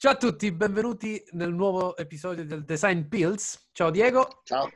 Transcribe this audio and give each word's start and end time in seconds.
Ciao 0.00 0.12
a 0.12 0.16
tutti, 0.16 0.50
benvenuti 0.50 1.22
nel 1.32 1.52
nuovo 1.52 1.94
episodio 1.94 2.46
del 2.46 2.64
Design 2.64 3.02
Pills. 3.02 3.68
Ciao 3.70 3.90
Diego. 3.90 4.40
Ciao. 4.44 4.66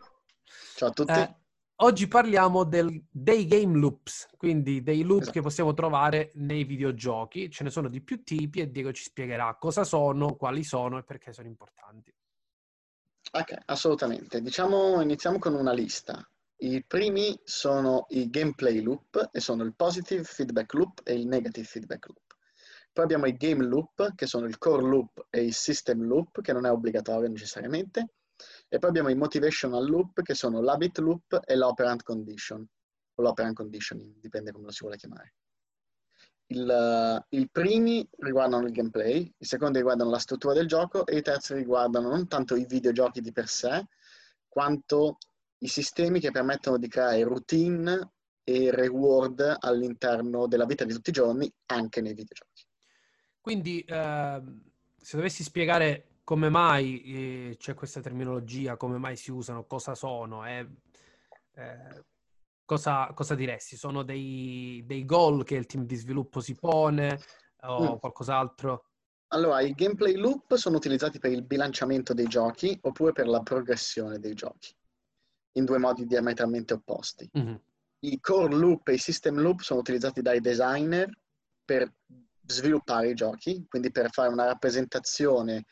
Ciao 0.77 0.91
a 0.91 0.93
tutti. 0.93 1.12
Eh, 1.12 1.37
oggi 1.77 2.08
parliamo 2.08 2.65
del, 2.65 3.03
dei 3.11 3.46
game 3.46 3.79
loops, 3.79 4.29
quindi 4.37 4.82
dei 4.82 5.02
loop 5.02 5.22
esatto. 5.22 5.32
che 5.32 5.40
possiamo 5.40 5.72
trovare 5.72 6.30
nei 6.34 6.64
videogiochi. 6.64 7.48
Ce 7.50 7.64
ne 7.64 7.71
sono 7.71 7.88
di 7.88 8.02
più 8.02 8.22
tipi 8.22 8.60
e 8.60 8.71
Diego 8.71 8.92
ci 8.92 9.04
spiegherà 9.04 9.56
cosa 9.58 9.82
sono, 9.82 10.34
quali 10.34 10.62
sono 10.62 10.98
e 10.98 11.05
perché 11.05 11.32
sono 11.32 11.48
importanti. 11.48 12.14
Ok, 13.32 13.56
assolutamente. 13.64 14.43
Diciamo, 14.43 15.00
iniziamo 15.00 15.38
con 15.38 15.54
una 15.54 15.72
lista. 15.72 16.22
I 16.56 16.84
primi 16.86 17.41
sono 17.45 18.04
i 18.11 18.29
gameplay 18.29 18.82
loop 18.82 19.30
e 19.32 19.41
sono 19.41 19.62
il 19.62 19.72
positive 19.75 20.22
feedback 20.22 20.75
loop 20.75 21.00
e 21.02 21.14
il 21.14 21.27
negative 21.27 21.66
feedback 21.66 22.09
loop. 22.09 22.23
Poi 22.95 23.02
abbiamo 23.02 23.26
i 23.26 23.36
game 23.36 23.64
loop, 23.64 24.14
che 24.14 24.26
sono 24.26 24.46
il 24.46 24.56
core 24.56 24.84
loop 24.84 25.26
e 25.29 25.43
il 25.43 25.52
system 25.52 26.04
loop, 26.06 26.40
che 26.40 26.52
non 26.52 26.64
è 26.64 26.70
obbligatorio 26.70 27.29
necessariamente. 27.29 28.11
E 28.68 28.79
poi 28.79 28.89
abbiamo 28.89 29.08
i 29.08 29.16
motivational 29.16 29.85
loop, 29.85 30.22
che 30.22 30.35
sono 30.35 30.61
l'habit 30.61 30.99
loop 30.99 31.40
e 31.44 31.57
l'operant 31.57 32.05
condition, 32.05 32.64
o 33.16 33.22
l'operant 33.22 33.56
conditioning, 33.56 34.20
dipende 34.20 34.52
come 34.52 34.66
lo 34.66 34.70
si 34.70 34.83
vuole 34.83 34.97
chiamare. 34.97 35.34
Il, 36.47 37.27
I 37.30 37.48
primi 37.50 38.08
riguardano 38.19 38.64
il 38.64 38.72
gameplay, 38.72 39.34
i 39.38 39.44
secondi 39.44 39.78
riguardano 39.78 40.11
la 40.11 40.19
struttura 40.19 40.55
del 40.55 40.69
gioco 40.69 41.05
e 41.05 41.16
i 41.16 41.22
terzi 41.22 41.55
riguardano 41.55 42.11
non 42.11 42.28
tanto 42.28 42.55
i 42.55 42.64
videogiochi 42.64 43.20
di 43.20 43.33
per 43.33 43.48
sé, 43.48 43.88
quanto 44.47 45.19
i 45.64 45.66
sistemi 45.66 46.20
che 46.20 46.30
permettono 46.30 46.78
di 46.78 46.86
creare 46.86 47.24
routine 47.24 48.12
e 48.44 48.70
reward 48.70 49.56
all'interno 49.58 50.47
della 50.47 50.66
vita 50.66 50.84
di 50.84 50.92
tutti 50.92 51.11
i 51.11 51.14
giorni, 51.14 51.52
anche 51.66 52.00
nei 52.00 52.14
videogiochi. 52.14 52.53
Quindi, 53.44 53.83
eh, 53.83 54.42
se 54.97 55.16
dovessi 55.19 55.42
spiegare 55.42 56.20
come 56.25 56.48
mai 56.48 57.02
eh, 57.02 57.56
c'è 57.58 57.75
questa 57.75 58.00
terminologia, 58.00 58.78
come 58.78 58.97
mai 58.97 59.16
si 59.16 59.30
usano, 59.30 59.66
cosa 59.66 59.94
sono, 59.94 60.46
eh, 60.46 60.66
cosa, 62.64 63.12
cosa, 63.12 63.34
diresti? 63.34 63.77
Sono 63.77 64.02
dei, 64.02 64.82
dei, 64.86 65.04
goal 65.04 65.44
che 65.44 65.56
il 65.56 65.66
team 65.66 65.84
di 65.84 65.94
sviluppo 65.94 66.41
si 66.41 66.54
pone 66.54 67.20
o 67.64 67.96
mm. 67.96 67.98
qualcos'altro? 67.98 68.86
Allora, 69.27 69.60
i 69.60 69.74
gameplay 69.74 70.14
loop 70.14 70.54
sono 70.54 70.76
utilizzati 70.76 71.19
per 71.19 71.30
il 71.30 71.42
bilanciamento 71.42 72.14
dei 72.14 72.26
giochi 72.26 72.78
oppure 72.80 73.12
per 73.12 73.28
la 73.28 73.42
progressione 73.42 74.19
dei 74.19 74.32
giochi, 74.32 74.74
in 75.58 75.66
due 75.66 75.76
modi 75.76 76.06
diametralmente 76.06 76.72
opposti. 76.72 77.30
Mm-hmm. 77.38 77.56
I 77.98 78.20
core 78.20 78.54
loop 78.54 78.88
e 78.88 78.94
i 78.94 78.98
system 78.98 79.38
loop 79.38 79.60
sono 79.60 79.80
utilizzati 79.80 80.22
dai 80.22 80.41
designer 80.41 81.10
per 81.62 81.92
sviluppare 82.47 83.11
i 83.11 83.14
giochi, 83.14 83.64
quindi 83.69 83.91
per 83.91 84.11
fare 84.11 84.28
una 84.28 84.45
rappresentazione 84.45 85.64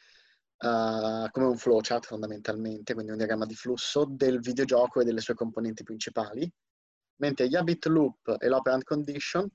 uh, 0.58 1.28
come 1.30 1.46
un 1.46 1.56
flowchart 1.56 2.06
fondamentalmente, 2.06 2.94
quindi 2.94 3.12
un 3.12 3.18
diagramma 3.18 3.46
di 3.46 3.54
flusso 3.54 4.04
del 4.08 4.40
videogioco 4.40 5.00
e 5.00 5.04
delle 5.04 5.20
sue 5.20 5.34
componenti 5.34 5.82
principali, 5.82 6.50
mentre 7.16 7.48
gli 7.48 7.56
habit 7.56 7.86
loop 7.86 8.36
e 8.38 8.48
l'operant 8.48 8.84
condition 8.84 9.48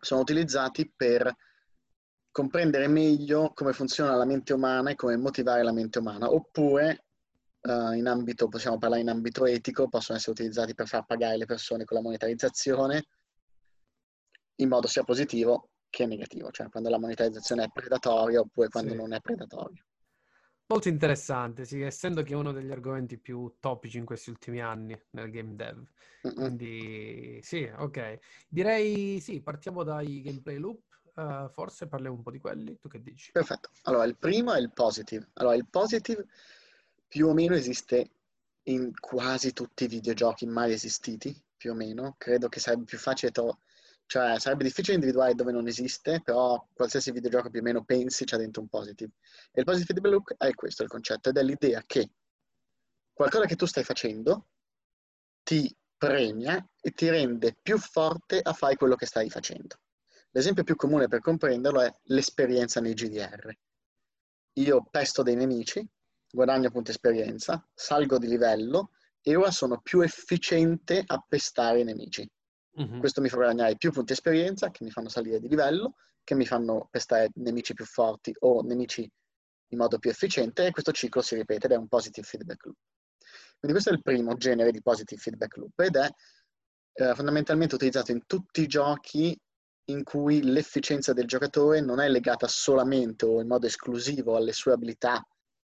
sono 0.00 0.20
utilizzati 0.20 0.92
per 0.94 1.34
comprendere 2.30 2.86
meglio 2.86 3.52
come 3.54 3.72
funziona 3.72 4.14
la 4.14 4.26
mente 4.26 4.52
umana 4.52 4.90
e 4.90 4.94
come 4.94 5.16
motivare 5.16 5.62
la 5.62 5.72
mente 5.72 5.98
umana, 6.00 6.30
oppure 6.30 7.06
uh, 7.62 7.92
in 7.92 8.06
ambito, 8.06 8.48
possiamo 8.48 8.76
parlare 8.76 9.00
in 9.00 9.08
ambito 9.08 9.46
etico, 9.46 9.88
possono 9.88 10.18
essere 10.18 10.32
utilizzati 10.32 10.74
per 10.74 10.86
far 10.86 11.06
pagare 11.06 11.38
le 11.38 11.46
persone 11.46 11.84
con 11.84 11.96
la 11.96 12.02
monetarizzazione 12.02 13.06
in 14.56 14.68
modo 14.68 14.86
sia 14.86 15.02
positivo 15.02 15.70
che 15.96 16.04
è 16.04 16.06
negativo, 16.06 16.50
cioè 16.50 16.68
quando 16.68 16.90
la 16.90 16.98
monetarizzazione 16.98 17.64
è 17.64 17.70
predatoria 17.72 18.40
oppure 18.40 18.68
quando 18.68 18.90
sì. 18.90 18.96
non 18.98 19.14
è 19.14 19.20
predatoria. 19.22 19.82
Molto 20.66 20.88
interessante, 20.88 21.64
sì, 21.64 21.80
essendo 21.80 22.22
che 22.22 22.34
è 22.34 22.36
uno 22.36 22.52
degli 22.52 22.70
argomenti 22.70 23.16
più 23.16 23.56
topici 23.60 23.96
in 23.96 24.04
questi 24.04 24.28
ultimi 24.28 24.60
anni 24.60 24.94
nel 25.12 25.30
game 25.30 25.54
dev. 25.54 25.82
Mm-mm. 26.26 26.34
Quindi 26.34 27.40
sì, 27.42 27.62
ok. 27.62 28.18
Direi 28.46 29.20
sì, 29.20 29.40
partiamo 29.40 29.84
dai 29.84 30.20
gameplay 30.20 30.58
loop. 30.58 30.82
Uh, 31.14 31.48
forse 31.48 31.86
parliamo 31.86 32.16
un 32.16 32.22
po' 32.22 32.30
di 32.30 32.40
quelli, 32.40 32.76
tu 32.78 32.88
che 32.88 33.00
dici? 33.00 33.32
Perfetto. 33.32 33.70
Allora, 33.84 34.04
il 34.04 34.18
primo 34.18 34.52
è 34.52 34.60
il 34.60 34.70
positive. 34.74 35.30
Allora, 35.34 35.54
il 35.54 35.66
positive 35.66 36.26
più 37.08 37.28
o 37.28 37.32
meno 37.32 37.54
esiste 37.54 38.10
in 38.64 38.92
quasi 39.00 39.54
tutti 39.54 39.84
i 39.84 39.88
videogiochi 39.88 40.44
mai 40.44 40.72
esistiti, 40.72 41.34
più 41.56 41.70
o 41.70 41.74
meno. 41.74 42.16
Credo 42.18 42.50
che 42.50 42.60
sarebbe 42.60 42.84
più 42.84 42.98
facile 42.98 43.30
trovare 43.32 43.56
cioè, 44.06 44.38
sarebbe 44.38 44.64
difficile 44.64 44.94
individuare 44.94 45.34
dove 45.34 45.52
non 45.52 45.66
esiste, 45.66 46.20
però 46.22 46.64
qualsiasi 46.72 47.10
videogioco 47.10 47.50
più 47.50 47.60
o 47.60 47.62
meno 47.62 47.84
pensi 47.84 48.24
c'è 48.24 48.36
dentro 48.36 48.62
un 48.62 48.68
positive. 48.68 49.12
E 49.52 49.60
il 49.60 49.64
positive 49.64 49.92
feedback 49.92 50.12
loop 50.12 50.34
è 50.36 50.54
questo 50.54 50.84
il 50.84 50.88
concetto, 50.88 51.28
ed 51.28 51.36
è 51.36 51.42
l'idea 51.42 51.82
che 51.84 52.10
qualcosa 53.12 53.46
che 53.46 53.56
tu 53.56 53.66
stai 53.66 53.82
facendo 53.82 54.48
ti 55.42 55.74
premia 55.96 56.64
e 56.80 56.90
ti 56.92 57.08
rende 57.08 57.56
più 57.60 57.78
forte 57.78 58.40
a 58.40 58.52
fare 58.52 58.76
quello 58.76 58.94
che 58.94 59.06
stai 59.06 59.28
facendo. 59.28 59.76
L'esempio 60.30 60.64
più 60.64 60.76
comune 60.76 61.08
per 61.08 61.20
comprenderlo 61.20 61.80
è 61.80 61.92
l'esperienza 62.04 62.80
nei 62.80 62.94
GDR. 62.94 63.50
Io 64.54 64.84
pesto 64.90 65.22
dei 65.22 65.34
nemici, 65.34 65.86
guadagno 66.30 66.70
punti 66.70 66.90
esperienza, 66.90 67.66
salgo 67.74 68.18
di 68.18 68.28
livello 68.28 68.90
e 69.20 69.34
ora 69.34 69.50
sono 69.50 69.80
più 69.80 70.00
efficiente 70.02 71.02
a 71.04 71.24
pestare 71.26 71.80
i 71.80 71.84
nemici. 71.84 72.28
Uh-huh. 72.76 72.98
Questo 72.98 73.20
mi 73.20 73.28
fa 73.28 73.36
guadagnare 73.36 73.76
più 73.76 73.90
punti 73.90 74.12
esperienza 74.12 74.70
che 74.70 74.84
mi 74.84 74.90
fanno 74.90 75.08
salire 75.08 75.40
di 75.40 75.48
livello, 75.48 75.94
che 76.22 76.34
mi 76.34 76.44
fanno 76.44 76.88
pestare 76.90 77.30
nemici 77.36 77.72
più 77.72 77.84
forti 77.84 78.34
o 78.40 78.62
nemici 78.62 79.10
in 79.70 79.78
modo 79.78 79.98
più 79.98 80.10
efficiente 80.10 80.66
e 80.66 80.70
questo 80.70 80.92
ciclo 80.92 81.22
si 81.22 81.34
ripete 81.34 81.66
ed 81.66 81.72
è 81.72 81.76
un 81.76 81.88
positive 81.88 82.26
feedback 82.26 82.64
loop. 82.66 82.76
Quindi 83.58 83.72
questo 83.72 83.90
è 83.90 83.92
il 83.92 84.02
primo 84.02 84.34
genere 84.34 84.70
di 84.70 84.82
positive 84.82 85.20
feedback 85.20 85.56
loop 85.56 85.80
ed 85.80 85.96
è 85.96 86.08
eh, 86.92 87.14
fondamentalmente 87.14 87.74
utilizzato 87.74 88.12
in 88.12 88.26
tutti 88.26 88.60
i 88.60 88.66
giochi 88.66 89.38
in 89.88 90.02
cui 90.02 90.42
l'efficienza 90.42 91.12
del 91.12 91.26
giocatore 91.26 91.80
non 91.80 92.00
è 92.00 92.08
legata 92.08 92.46
solamente 92.46 93.24
o 93.24 93.40
in 93.40 93.46
modo 93.46 93.66
esclusivo 93.66 94.36
alle 94.36 94.52
sue 94.52 94.72
abilità, 94.72 95.24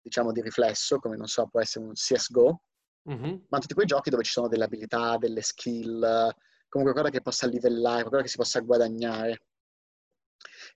diciamo, 0.00 0.32
di 0.32 0.42
riflesso, 0.42 0.98
come 0.98 1.16
non 1.16 1.26
so, 1.26 1.46
può 1.46 1.60
essere 1.60 1.86
un 1.86 1.92
CSGO, 1.92 2.62
uh-huh. 3.04 3.46
ma 3.48 3.58
tutti 3.58 3.74
quei 3.74 3.86
giochi 3.86 4.10
dove 4.10 4.22
ci 4.22 4.32
sono 4.32 4.48
delle 4.48 4.64
abilità, 4.64 5.16
delle 5.16 5.40
skill, 5.40 6.30
comunque 6.72 6.94
qualcosa 6.94 7.10
che 7.10 7.20
possa 7.20 7.46
livellare, 7.46 8.00
qualcosa 8.00 8.22
che 8.22 8.28
si 8.28 8.36
possa 8.38 8.60
guadagnare. 8.60 9.42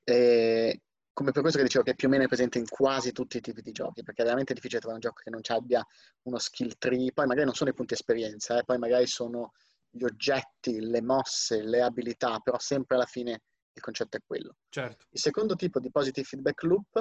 E 0.05 0.83
come 1.11 1.33
per 1.33 1.41
questo 1.41 1.59
che 1.59 1.65
dicevo 1.65 1.85
che 1.85 1.95
più 1.95 2.09
o 2.09 2.11
meno 2.11 2.25
è 2.25 2.29
presente 2.29 2.59
in 2.59 2.69
quasi 2.69 3.13
tutti 3.13 3.39
i 3.39 3.41
tipi 3.41 3.63
di 3.63 3.73
giochi, 3.73 4.03
perché 4.03 4.21
è 4.21 4.25
veramente 4.25 4.53
difficile 4.53 4.81
trovare 4.81 5.03
un 5.03 5.09
gioco 5.09 5.23
che 5.23 5.31
non 5.31 5.41
abbia 5.57 5.83
uno 6.25 6.39
skill 6.39 6.75
tree, 6.77 7.13
poi 7.15 7.25
magari 7.25 7.47
non 7.47 7.55
sono 7.55 7.71
i 7.71 7.73
punti 7.75 7.95
esperienza, 7.95 8.59
eh, 8.59 8.65
poi 8.65 8.77
magari 8.77 9.07
sono 9.07 9.53
gli 9.89 10.05
oggetti, 10.05 10.79
le 10.81 11.01
mosse, 11.01 11.63
le 11.63 11.81
abilità, 11.81 12.41
però 12.41 12.59
sempre 12.59 12.97
alla 12.97 13.07
fine 13.07 13.41
il 13.73 13.81
concetto 13.81 14.19
è 14.19 14.21
quello. 14.27 14.57
Certo. 14.69 15.07
Il 15.09 15.21
secondo 15.21 15.55
tipo 15.57 15.81
di 15.81 15.91
positive 15.91 16.27
feedback 16.27 16.63
loop 16.65 17.01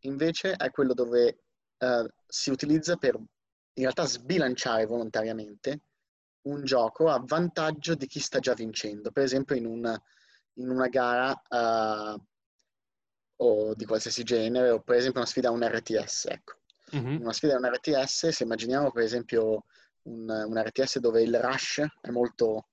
invece 0.00 0.52
è 0.52 0.70
quello 0.70 0.94
dove 0.94 1.40
uh, 1.78 2.06
si 2.24 2.50
utilizza 2.50 2.94
per 2.94 3.16
in 3.16 3.82
realtà 3.82 4.06
sbilanciare 4.06 4.86
volontariamente 4.86 5.80
un 6.46 6.64
gioco 6.64 7.08
a 7.08 7.22
vantaggio 7.24 7.94
di 7.94 8.06
chi 8.06 8.20
sta 8.20 8.38
già 8.38 8.54
vincendo, 8.54 9.10
per 9.10 9.24
esempio 9.24 9.56
in 9.56 9.66
una, 9.66 10.00
in 10.54 10.70
una 10.70 10.88
gara 10.88 11.30
uh, 11.48 12.20
o 13.36 13.74
di 13.74 13.84
qualsiasi 13.84 14.22
genere, 14.22 14.70
o 14.70 14.80
per 14.80 14.96
esempio 14.96 15.20
una 15.20 15.28
sfida 15.28 15.48
a 15.48 15.52
un 15.52 15.66
RTS. 15.66 16.26
Ecco. 16.26 16.54
Mm-hmm. 16.96 17.20
Una 17.20 17.32
sfida 17.32 17.54
a 17.54 17.58
un 17.58 17.68
RTS, 17.68 18.28
se 18.28 18.44
immaginiamo 18.44 18.90
per 18.92 19.02
esempio 19.02 19.64
un, 20.02 20.28
un 20.28 20.62
RTS 20.62 20.98
dove 20.98 21.22
il 21.22 21.38
rush 21.40 21.84
è 22.00 22.10
molto 22.10 22.68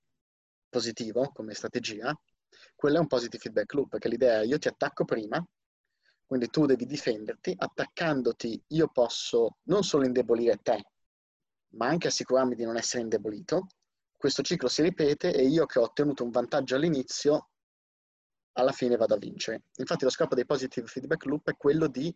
positivo 0.70 1.32
come 1.34 1.54
strategia, 1.54 2.16
quello 2.76 2.98
è 2.98 3.00
un 3.00 3.08
positive 3.08 3.42
feedback 3.42 3.74
loop, 3.74 3.90
perché 3.90 4.08
l'idea 4.08 4.42
è 4.42 4.46
io 4.46 4.60
ti 4.60 4.68
attacco 4.68 5.04
prima, 5.04 5.44
quindi 6.26 6.48
tu 6.50 6.66
devi 6.66 6.86
difenderti, 6.86 7.54
attaccandoti 7.58 8.64
io 8.68 8.88
posso 8.88 9.58
non 9.64 9.84
solo 9.84 10.06
indebolire 10.06 10.58
te, 10.58 10.84
ma 11.74 11.88
anche 11.88 12.08
assicurarmi 12.08 12.56
di 12.56 12.64
non 12.64 12.78
essere 12.78 13.04
indebolito, 13.04 13.68
questo 14.18 14.42
ciclo 14.42 14.70
si 14.70 14.82
ripete 14.82 15.34
e 15.34 15.46
io 15.46 15.66
che 15.66 15.80
ho 15.80 15.84
ottenuto 15.84 16.24
un 16.24 16.32
vantaggio 16.32 16.76
all'inizio, 16.76 17.50
alla 18.54 18.72
fine 18.72 18.96
vado 18.96 19.16
a 19.16 19.18
vincere. 19.18 19.64
Infatti 19.78 20.04
lo 20.04 20.10
scopo 20.10 20.36
dei 20.36 20.46
positive 20.46 20.88
feedback 20.88 21.26
loop 21.26 21.50
è 21.50 21.58
quello 21.58 21.88
di 21.88 22.16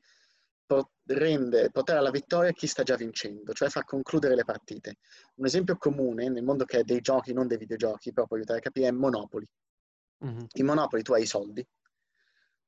rendere, 1.06 1.72
portare 1.72 2.00
alla 2.00 2.12
vittoria 2.12 2.52
chi 2.52 2.68
sta 2.68 2.84
già 2.84 2.96
vincendo, 2.96 3.54
cioè 3.54 3.70
far 3.70 3.86
concludere 3.86 4.36
le 4.36 4.44
partite. 4.44 4.98
Un 5.36 5.46
esempio 5.46 5.78
comune 5.78 6.30
nel 6.30 6.44
mondo 6.44 6.66
che 6.66 6.80
è 6.80 6.84
dei 6.84 7.00
giochi, 7.02 7.34
non 7.34 7.48
dei 7.48 7.58
videogiochi, 7.58 8.12
però 8.12 8.28
può 8.28 8.36
aiutare 8.36 8.60
a 8.60 8.62
capire, 8.62 8.88
è 8.88 8.92
Monopoli. 8.92 9.48
Mm-hmm. 10.26 10.46
In 10.54 10.66
Monopoli 10.66 11.04
tu 11.04 11.14
hai 11.14 11.24
i 11.24 11.28
soldi, 11.28 11.66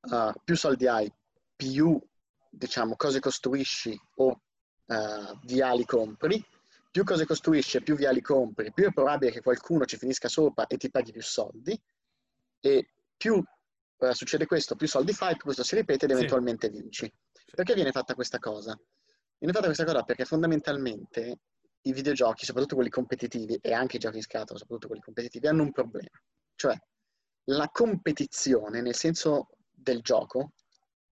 uh, 0.01 0.31
più 0.43 0.55
soldi 0.55 0.87
hai, 0.87 1.11
più 1.55 1.99
diciamo, 2.49 2.95
cose 2.95 3.19
costruisci 3.19 3.99
o 4.15 4.41
uh, 4.85 5.39
viali 5.43 5.85
compri, 5.85 6.43
più 6.91 7.03
cose 7.03 7.25
costruisci 7.25 7.81
più 7.83 7.95
viali 7.95 8.21
compri, 8.21 8.71
più 8.73 8.87
è 8.87 8.91
probabile 8.91 9.31
che 9.31 9.41
qualcuno 9.41 9.85
ci 9.85 9.97
finisca 9.97 10.27
sopra 10.27 10.65
e 10.67 10.77
ti 10.77 10.89
paghi 10.89 11.11
più 11.11 11.21
soldi 11.21 11.79
e 12.59 12.89
più 13.15 13.43
eh, 13.99 14.13
succede 14.13 14.45
questo, 14.45 14.75
più 14.75 14.87
soldi 14.87 15.13
fai, 15.13 15.33
più 15.33 15.43
questo 15.43 15.63
si 15.63 15.75
ripete 15.75 16.05
ed 16.05 16.11
eventualmente 16.11 16.67
sì. 16.67 16.79
vinci. 16.79 17.13
Perché 17.53 17.73
viene 17.73 17.91
fatta 17.91 18.15
questa 18.15 18.39
cosa? 18.39 18.79
Viene 19.37 19.53
fatta 19.53 19.65
questa 19.65 19.85
cosa 19.85 20.03
perché 20.03 20.25
fondamentalmente 20.25 21.39
i 21.83 21.93
videogiochi, 21.93 22.45
soprattutto 22.45 22.75
quelli 22.75 22.89
competitivi 22.89 23.57
e 23.61 23.73
anche 23.73 23.97
i 23.97 23.99
giochi 23.99 24.17
in 24.17 24.23
scatola, 24.23 24.57
soprattutto 24.57 24.87
quelli 24.87 25.01
competitivi, 25.01 25.47
hanno 25.47 25.63
un 25.63 25.71
problema. 25.71 26.21
Cioè, 26.55 26.75
la 27.45 27.69
competizione, 27.69 28.81
nel 28.81 28.95
senso 28.95 29.49
del 29.71 30.01
gioco, 30.01 30.51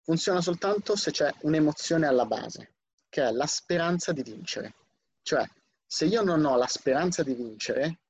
funziona 0.01 0.41
soltanto 0.41 0.95
se 0.95 1.11
c'è 1.11 1.33
un'emozione 1.41 2.05
alla 2.05 2.25
base, 2.25 2.75
che 3.09 3.23
è 3.23 3.31
la 3.31 3.45
speranza 3.45 4.11
di 4.11 4.23
vincere. 4.23 4.75
Cioè, 5.21 5.45
se 5.87 6.05
io 6.05 6.21
non 6.21 6.43
ho 6.43 6.57
la 6.57 6.67
speranza 6.67 7.23
di 7.23 7.33
vincere, 7.33 8.01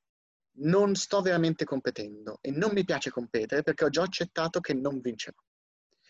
non 0.60 0.96
sto 0.96 1.22
veramente 1.22 1.64
competendo 1.64 2.40
e 2.42 2.50
non 2.50 2.72
mi 2.74 2.84
piace 2.84 3.12
competere 3.12 3.62
perché 3.62 3.86
ho 3.86 3.90
già 3.90 4.02
accettato 4.02 4.60
che 4.60 4.74
non 4.74 5.00
vincerò. 5.00 5.38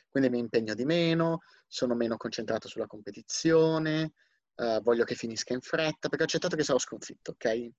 Quindi 0.10 0.30
mi 0.30 0.40
impegno 0.40 0.74
di 0.74 0.86
meno, 0.86 1.42
sono 1.68 1.94
meno 1.94 2.16
concentrato 2.16 2.70
sulla 2.70 2.88
competizione, 2.88 4.14
uh, 4.56 4.82
voglio 4.82 5.04
che 5.04 5.16
finisca 5.16 5.54
in 5.54 5.60
fretta 5.60 6.08
perché 6.08 6.24
ho 6.24 6.26
accettato 6.26 6.56
che 6.56 6.64
sarò 6.64 6.80
sconfitto, 6.80 7.32
ok? 7.32 7.70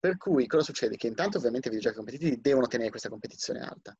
Per 0.00 0.16
cui 0.16 0.46
cosa 0.46 0.64
succede? 0.64 0.96
Che 0.96 1.06
intanto 1.06 1.36
ovviamente 1.36 1.68
i 1.68 1.70
videogiochi 1.72 2.02
competitivi 2.02 2.40
devono 2.40 2.66
tenere 2.66 2.88
questa 2.88 3.10
competizione 3.10 3.60
alta, 3.60 3.96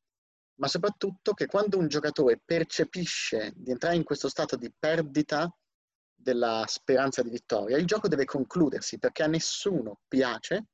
ma 0.55 0.69
soprattutto 0.69 1.35
che 1.35 1.47
quando 1.47 1.77
un 1.77 1.89
giocatore 1.89 2.41
percepisce 2.43 3.53
di 3.55 3.71
entrare 3.71 3.97
in 3.97 4.05
questo 4.05 4.29
stato 4.29 4.57
di 4.57 4.73
perdita 4.77 5.53
della 6.21 6.65
speranza 6.67 7.23
di 7.23 7.31
vittoria, 7.31 7.77
il 7.77 7.87
gioco 7.87 8.09
deve 8.09 8.25
concludersi 8.25 8.99
perché 8.99 9.23
a 9.23 9.29
nessuno 9.29 10.01
piace 10.09 10.67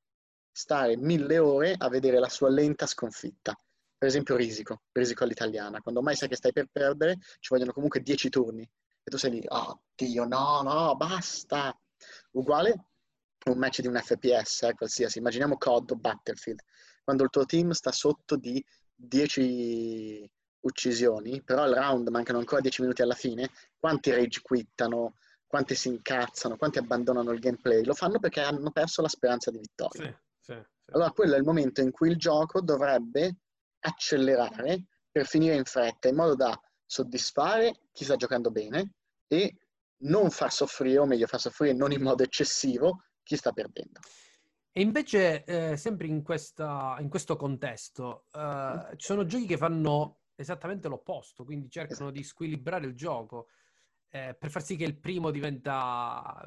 stare 0.51 0.97
mille 0.97 1.39
ore 1.39 1.75
a 1.77 1.89
vedere 1.89 2.19
la 2.19 2.29
sua 2.29 2.49
lenta 2.49 2.87
sconfitta. 2.87 3.55
Per 3.97 4.09
esempio 4.09 4.37
Risico, 4.37 4.83
Risico 4.93 5.25
all'italiana. 5.25 5.81
Quando 5.81 6.03
mai 6.03 6.17
sai 6.17 6.29
che 6.29 6.37
stai 6.37 6.53
per 6.53 6.69
perdere, 6.71 7.19
ci 7.41 7.49
vogliono 7.51 7.73
comunque 7.73 8.01
dieci 8.01 8.29
turni. 8.29 8.63
E 8.63 9.11
tu 9.11 9.17
sei 9.17 9.33
lì, 9.33 9.45
oh 9.49 9.83
Dio, 9.95 10.25
no, 10.25 10.63
no, 10.63 10.97
basta. 10.97 11.79
Uguale 12.33 12.87
un 13.51 13.59
match 13.59 13.81
di 13.81 13.89
un 13.89 14.01
FPS, 14.01 14.63
eh, 14.63 14.75
qualsiasi. 14.75 15.19
Immaginiamo 15.19 15.59
COD 15.59 15.91
o 15.91 15.97
Battlefield. 15.97 16.61
Quando 17.03 17.25
il 17.25 17.31
tuo 17.31 17.45
team 17.45 17.73
sta 17.73 17.93
sotto 17.93 18.37
di 18.37 18.65
10 18.95 20.31
uccisioni, 20.61 21.43
però 21.43 21.63
al 21.63 21.75
round 21.75 22.09
mancano 22.09 22.39
ancora 22.39 22.61
10 22.61 22.83
minuti 22.83 23.03
alla 23.03 23.15
fine, 23.15 23.51
quanti 23.79 24.11
rage 24.11 24.41
quittano, 24.41 25.17
quanti 25.55 25.77
si 25.77 25.87
incazzano, 25.87 26.57
quanti 26.57 26.79
abbandonano 26.79 27.31
il 27.31 27.39
gameplay? 27.39 27.85
Lo 27.85 27.95
fanno 27.95 28.19
perché 28.19 28.41
hanno 28.41 28.73
perso 28.73 29.03
la 29.03 29.09
speranza 29.09 29.53
di 29.53 29.59
vittoria. 29.59 30.07
Sì. 30.41 30.53
Sì, 30.53 30.53
sì. 30.53 30.93
Allora 30.93 31.13
quello 31.13 31.37
è 31.37 31.39
il 31.39 31.45
momento 31.45 31.81
in 31.81 31.93
cui 31.93 32.11
il 32.11 32.17
gioco 32.17 32.61
dovrebbe 32.61 33.37
accelerare 33.79 34.87
per 35.13 35.27
finire 35.27 35.55
in 35.55 35.63
fretta, 35.63 36.09
in 36.09 36.17
modo 36.17 36.35
da 36.35 36.61
soddisfare 36.85 37.83
chi 37.93 38.03
sta 38.03 38.17
giocando 38.17 38.51
bene 38.51 38.95
e 39.29 39.57
non 39.99 40.31
far 40.31 40.51
soffrire, 40.51 40.99
o 40.99 41.07
meglio 41.07 41.29
far 41.29 41.39
soffrire 41.39 41.73
non 41.73 41.93
in 41.93 42.03
modo 42.03 42.25
eccessivo, 42.25 43.05
chi 43.23 43.37
sta 43.37 43.53
perdendo. 43.53 44.01
E 44.73 44.81
invece, 44.81 45.45
eh, 45.45 45.77
sempre 45.77 46.09
in, 46.09 46.25
questa, 46.25 46.97
in, 46.99 47.09
questo 47.09 47.37
contesto, 47.37 48.25
eh, 48.33 48.89
ci 48.97 49.07
sono 49.07 49.25
giochi 49.25 49.47
che 49.47 49.57
fanno 49.57 50.19
esattamente 50.35 50.89
l'opposto, 50.89 51.45
quindi 51.45 51.71
cercano 51.71 52.07
esatto. 52.07 52.11
di 52.11 52.25
squilibrare 52.25 52.87
il 52.87 52.97
gioco 52.97 53.47
eh, 54.15 54.37
per 54.39 54.51
far 54.51 54.63
sì 54.63 54.77
che 54.77 54.85
il 54.85 54.99
primo 54.99 55.31
diventa, 55.31 56.47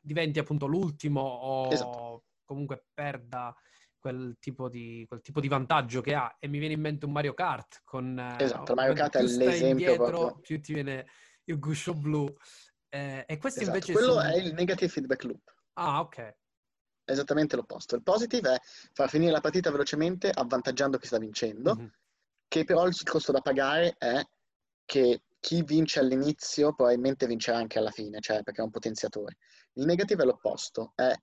diventi 0.00 0.38
appunto 0.38 0.66
l'ultimo 0.66 1.20
o 1.20 1.72
esatto 1.72 2.24
comunque 2.46 2.86
perda 2.94 3.54
quel 3.98 4.36
tipo, 4.38 4.68
di, 4.70 5.04
quel 5.06 5.20
tipo 5.20 5.40
di 5.40 5.48
vantaggio 5.48 6.00
che 6.00 6.14
ha. 6.14 6.34
E 6.38 6.48
mi 6.48 6.58
viene 6.58 6.74
in 6.74 6.80
mente 6.80 7.04
un 7.04 7.12
Mario 7.12 7.34
Kart 7.34 7.82
con... 7.84 8.18
Eh, 8.18 8.42
esatto, 8.42 8.72
Mario 8.74 8.94
Kart 8.94 9.16
è 9.16 9.22
l'esempio 9.22 9.68
indietro, 9.68 10.04
proprio. 10.06 10.40
più 10.40 10.60
ti 10.60 10.72
viene 10.72 11.06
il 11.44 11.58
guscio 11.58 11.92
blu. 11.92 12.32
Eh, 12.88 13.24
e 13.26 13.36
questo 13.36 13.60
esatto, 13.60 13.76
invece 13.76 13.92
quello 13.92 14.12
sono... 14.12 14.22
è 14.22 14.36
il 14.36 14.54
negative 14.54 14.88
feedback 14.88 15.24
loop. 15.24 15.54
Ah, 15.74 16.00
ok. 16.00 16.36
Esattamente 17.04 17.56
l'opposto. 17.56 17.96
Il 17.96 18.02
positive 18.02 18.54
è 18.54 18.60
far 18.92 19.08
finire 19.08 19.32
la 19.32 19.40
partita 19.40 19.70
velocemente 19.70 20.30
avvantaggiando 20.30 20.98
chi 20.98 21.06
sta 21.06 21.18
vincendo, 21.18 21.74
mm-hmm. 21.74 21.86
che 22.46 22.64
però 22.64 22.86
il 22.86 22.96
costo 23.02 23.32
da 23.32 23.40
pagare 23.40 23.96
è 23.98 24.24
che 24.84 25.22
chi 25.46 25.62
vince 25.62 26.00
all'inizio 26.00 26.74
probabilmente 26.74 27.24
vincerà 27.28 27.58
anche 27.58 27.78
alla 27.78 27.92
fine, 27.92 28.18
cioè 28.18 28.42
perché 28.42 28.62
è 28.62 28.64
un 28.64 28.72
potenziatore. 28.72 29.36
Il 29.74 29.84
negative 29.84 30.24
è 30.24 30.26
l'opposto, 30.26 30.90
è 30.96 31.14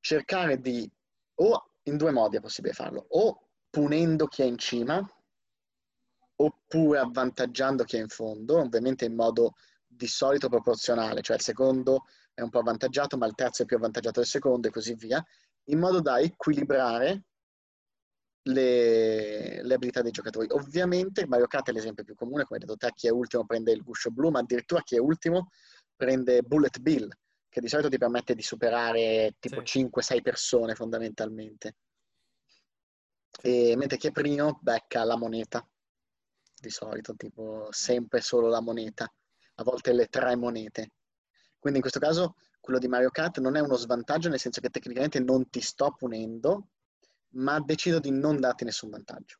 cercare 0.00 0.58
di, 0.58 0.90
o 1.34 1.72
in 1.82 1.98
due 1.98 2.12
modi 2.12 2.38
è 2.38 2.40
possibile 2.40 2.72
farlo, 2.72 3.04
o 3.10 3.48
punendo 3.68 4.26
chi 4.26 4.40
è 4.40 4.46
in 4.46 4.56
cima, 4.56 5.06
oppure 6.36 6.98
avvantaggiando 6.98 7.84
chi 7.84 7.98
è 7.98 8.00
in 8.00 8.08
fondo, 8.08 8.58
ovviamente 8.58 9.04
in 9.04 9.14
modo 9.14 9.52
di 9.86 10.06
solito 10.06 10.48
proporzionale, 10.48 11.20
cioè 11.20 11.36
il 11.36 11.42
secondo 11.42 12.04
è 12.32 12.40
un 12.40 12.48
po' 12.48 12.60
avvantaggiato, 12.60 13.18
ma 13.18 13.26
il 13.26 13.34
terzo 13.34 13.64
è 13.64 13.66
più 13.66 13.76
avvantaggiato 13.76 14.20
del 14.20 14.28
secondo 14.30 14.68
e 14.68 14.70
così 14.70 14.94
via, 14.94 15.22
in 15.64 15.78
modo 15.78 16.00
da 16.00 16.18
equilibrare 16.20 17.24
le, 18.44 19.62
le, 19.62 19.74
abilità 19.74 20.02
dei 20.02 20.10
giocatori. 20.10 20.48
Ovviamente 20.50 21.26
Mario 21.26 21.46
Kart 21.46 21.68
è 21.68 21.72
l'esempio 21.72 22.04
più 22.04 22.14
comune, 22.14 22.44
come 22.44 22.58
hai 22.58 22.66
detto 22.66 22.76
te, 22.76 22.92
chi 22.94 23.06
è 23.06 23.10
ultimo 23.10 23.44
prende 23.44 23.72
il 23.72 23.82
guscio 23.82 24.10
blu, 24.10 24.30
ma 24.30 24.40
addirittura 24.40 24.82
chi 24.82 24.96
è 24.96 24.98
ultimo 24.98 25.50
prende 25.94 26.42
Bullet 26.42 26.78
Bill, 26.80 27.08
che 27.48 27.60
di 27.60 27.68
solito 27.68 27.88
ti 27.88 27.98
permette 27.98 28.34
di 28.34 28.42
superare 28.42 29.36
tipo 29.38 29.64
sì. 29.64 29.84
5-6 29.84 30.22
persone 30.22 30.74
fondamentalmente. 30.74 31.76
E, 33.40 33.76
mentre 33.76 33.96
chi 33.96 34.08
è 34.08 34.12
primo 34.12 34.58
becca 34.60 35.04
la 35.04 35.16
moneta, 35.16 35.66
di 36.60 36.70
solito, 36.70 37.14
tipo 37.16 37.68
sempre 37.70 38.20
solo 38.20 38.48
la 38.48 38.60
moneta, 38.60 39.12
a 39.56 39.62
volte 39.62 39.92
le 39.92 40.06
tre 40.06 40.36
monete. 40.36 40.92
Quindi 41.58 41.78
in 41.78 41.88
questo 41.88 42.00
caso 42.00 42.36
quello 42.60 42.78
di 42.78 42.88
Mario 42.88 43.10
Kart 43.10 43.38
non 43.40 43.56
è 43.56 43.60
uno 43.60 43.76
svantaggio, 43.76 44.28
nel 44.28 44.38
senso 44.38 44.60
che 44.60 44.70
tecnicamente 44.70 45.18
non 45.20 45.48
ti 45.50 45.60
sto 45.60 45.94
punendo, 45.96 46.68
ma 47.34 47.60
decido 47.60 47.98
di 47.98 48.10
non 48.10 48.40
darti 48.40 48.64
nessun 48.64 48.90
vantaggio. 48.90 49.38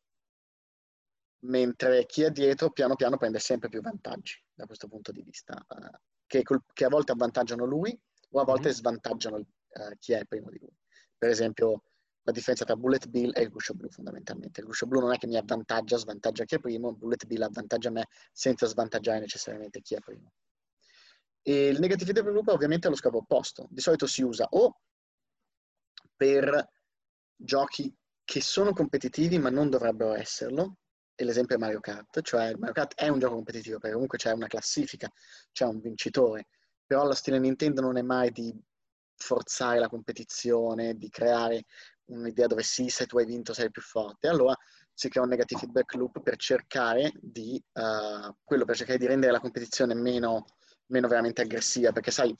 Mentre 1.44 2.06
chi 2.06 2.22
è 2.22 2.30
dietro 2.30 2.70
piano 2.70 2.94
piano 2.94 3.16
prende 3.16 3.38
sempre 3.38 3.68
più 3.68 3.80
vantaggi 3.80 4.40
da 4.54 4.66
questo 4.66 4.86
punto 4.88 5.10
di 5.10 5.22
vista. 5.22 5.54
Uh, 5.68 5.98
che, 6.26 6.42
che, 6.72 6.84
a 6.84 6.88
volte 6.88 7.12
avvantaggiano 7.12 7.64
lui 7.64 7.98
o 8.30 8.40
a 8.40 8.44
volte 8.44 8.68
mm-hmm. 8.68 8.76
svantaggiano 8.76 9.36
uh, 9.36 9.96
chi 9.98 10.12
è 10.12 10.24
primo 10.24 10.50
di 10.50 10.58
lui. 10.60 10.74
Per 11.18 11.28
esempio, 11.28 11.82
la 12.22 12.32
differenza 12.32 12.64
tra 12.64 12.76
Bullet 12.76 13.08
Bill 13.08 13.32
e 13.34 13.42
il 13.42 13.50
guscio 13.50 13.74
blu 13.74 13.90
fondamentalmente. 13.90 14.60
Il 14.60 14.66
guscio 14.66 14.86
blu 14.86 15.00
non 15.00 15.12
è 15.12 15.18
che 15.18 15.26
mi 15.26 15.36
avvantaggia, 15.36 15.96
svantaggia 15.96 16.44
chi 16.44 16.54
è 16.54 16.60
primo, 16.60 16.94
Bullet 16.94 17.26
Bill 17.26 17.42
avvantaggia 17.42 17.90
me 17.90 18.06
senza 18.32 18.66
svantaggiare 18.66 19.18
necessariamente 19.18 19.80
chi 19.80 19.94
è 19.94 20.00
primo. 20.00 20.32
E 21.42 21.66
il 21.66 21.80
negative 21.80 22.22
loop 22.22 22.48
ovviamente 22.48 22.86
è 22.86 22.90
lo 22.90 22.96
scopo 22.96 23.18
opposto. 23.18 23.66
Di 23.68 23.80
solito 23.80 24.06
si 24.06 24.22
usa 24.22 24.46
o 24.50 24.78
per 26.14 26.68
giochi 27.36 27.94
che 28.24 28.40
sono 28.40 28.72
competitivi 28.72 29.38
ma 29.38 29.50
non 29.50 29.68
dovrebbero 29.70 30.14
esserlo, 30.14 30.76
e 31.14 31.24
l'esempio 31.24 31.56
è 31.56 31.58
Mario 31.58 31.80
Kart, 31.80 32.22
cioè 32.22 32.54
Mario 32.54 32.74
Kart 32.74 32.94
è 32.94 33.08
un 33.08 33.18
gioco 33.18 33.34
competitivo 33.34 33.78
perché 33.78 33.92
comunque 33.92 34.18
c'è 34.18 34.32
una 34.32 34.46
classifica, 34.46 35.10
c'è 35.52 35.64
un 35.64 35.80
vincitore, 35.80 36.48
però 36.86 37.04
lo 37.04 37.12
stile 37.12 37.38
Nintendo 37.38 37.80
non 37.80 37.96
è 37.96 38.02
mai 38.02 38.30
di 38.30 38.54
forzare 39.14 39.78
la 39.78 39.88
competizione, 39.88 40.94
di 40.94 41.08
creare 41.08 41.64
un'idea 42.06 42.46
dove 42.46 42.62
sì, 42.62 42.88
se 42.88 43.06
tu 43.06 43.18
hai 43.18 43.24
vinto 43.24 43.54
sei 43.54 43.70
più 43.70 43.82
forte. 43.82 44.28
Allora 44.28 44.56
si 44.92 45.08
crea 45.08 45.22
un 45.22 45.30
negative 45.30 45.60
feedback 45.60 45.94
loop 45.94 46.20
per 46.22 46.36
cercare 46.36 47.12
di, 47.20 47.62
uh, 47.72 48.34
quello, 48.42 48.64
per 48.64 48.76
cercare 48.76 48.98
di 48.98 49.06
rendere 49.06 49.32
la 49.32 49.40
competizione 49.40 49.94
meno, 49.94 50.44
meno 50.86 51.08
veramente 51.08 51.42
aggressiva, 51.42 51.92
perché 51.92 52.10
sai, 52.10 52.36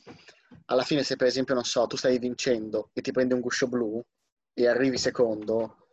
alla 0.67 0.83
fine 0.83 1.03
se 1.03 1.17
per 1.17 1.27
esempio, 1.27 1.55
non 1.55 1.65
so, 1.65 1.87
tu 1.87 1.97
stai 1.97 2.19
vincendo 2.19 2.91
e 2.93 3.01
ti 3.01 3.13
prendi 3.13 3.35
un 3.35 3.41
guscio 3.41 3.69
blu 3.69 4.03
e 4.55 4.67
arrivi 4.67 4.99
secondo, 4.99 5.89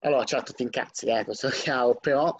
allora, 0.00 0.24
certo, 0.24 0.52
ti 0.52 0.62
incazzi, 0.62 1.06
eh, 1.06 1.24
questo 1.24 1.48
è 1.48 1.50
chiaro, 1.50 1.96
però 1.96 2.34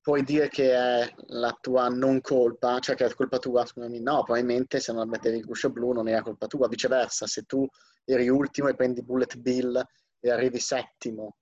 puoi 0.00 0.22
dire 0.22 0.48
che 0.48 0.72
è 0.72 1.12
la 1.28 1.56
tua 1.60 1.88
non 1.88 2.20
colpa, 2.20 2.78
cioè 2.78 2.94
che 2.94 3.04
è 3.04 3.14
colpa 3.14 3.38
tua, 3.38 3.66
scusami, 3.66 4.00
no, 4.00 4.22
probabilmente 4.22 4.78
se 4.78 4.92
non 4.92 5.08
mettevi 5.08 5.38
il 5.38 5.44
guscio 5.44 5.70
blu 5.70 5.92
non 5.92 6.06
era 6.06 6.22
colpa 6.22 6.46
tua, 6.46 6.68
viceversa, 6.68 7.26
se 7.26 7.42
tu 7.42 7.66
eri 8.04 8.28
ultimo 8.28 8.68
e 8.68 8.76
prendi 8.76 9.02
Bullet 9.02 9.36
Bill 9.36 9.84
e 10.20 10.30
arrivi 10.30 10.60
settimo, 10.60 11.38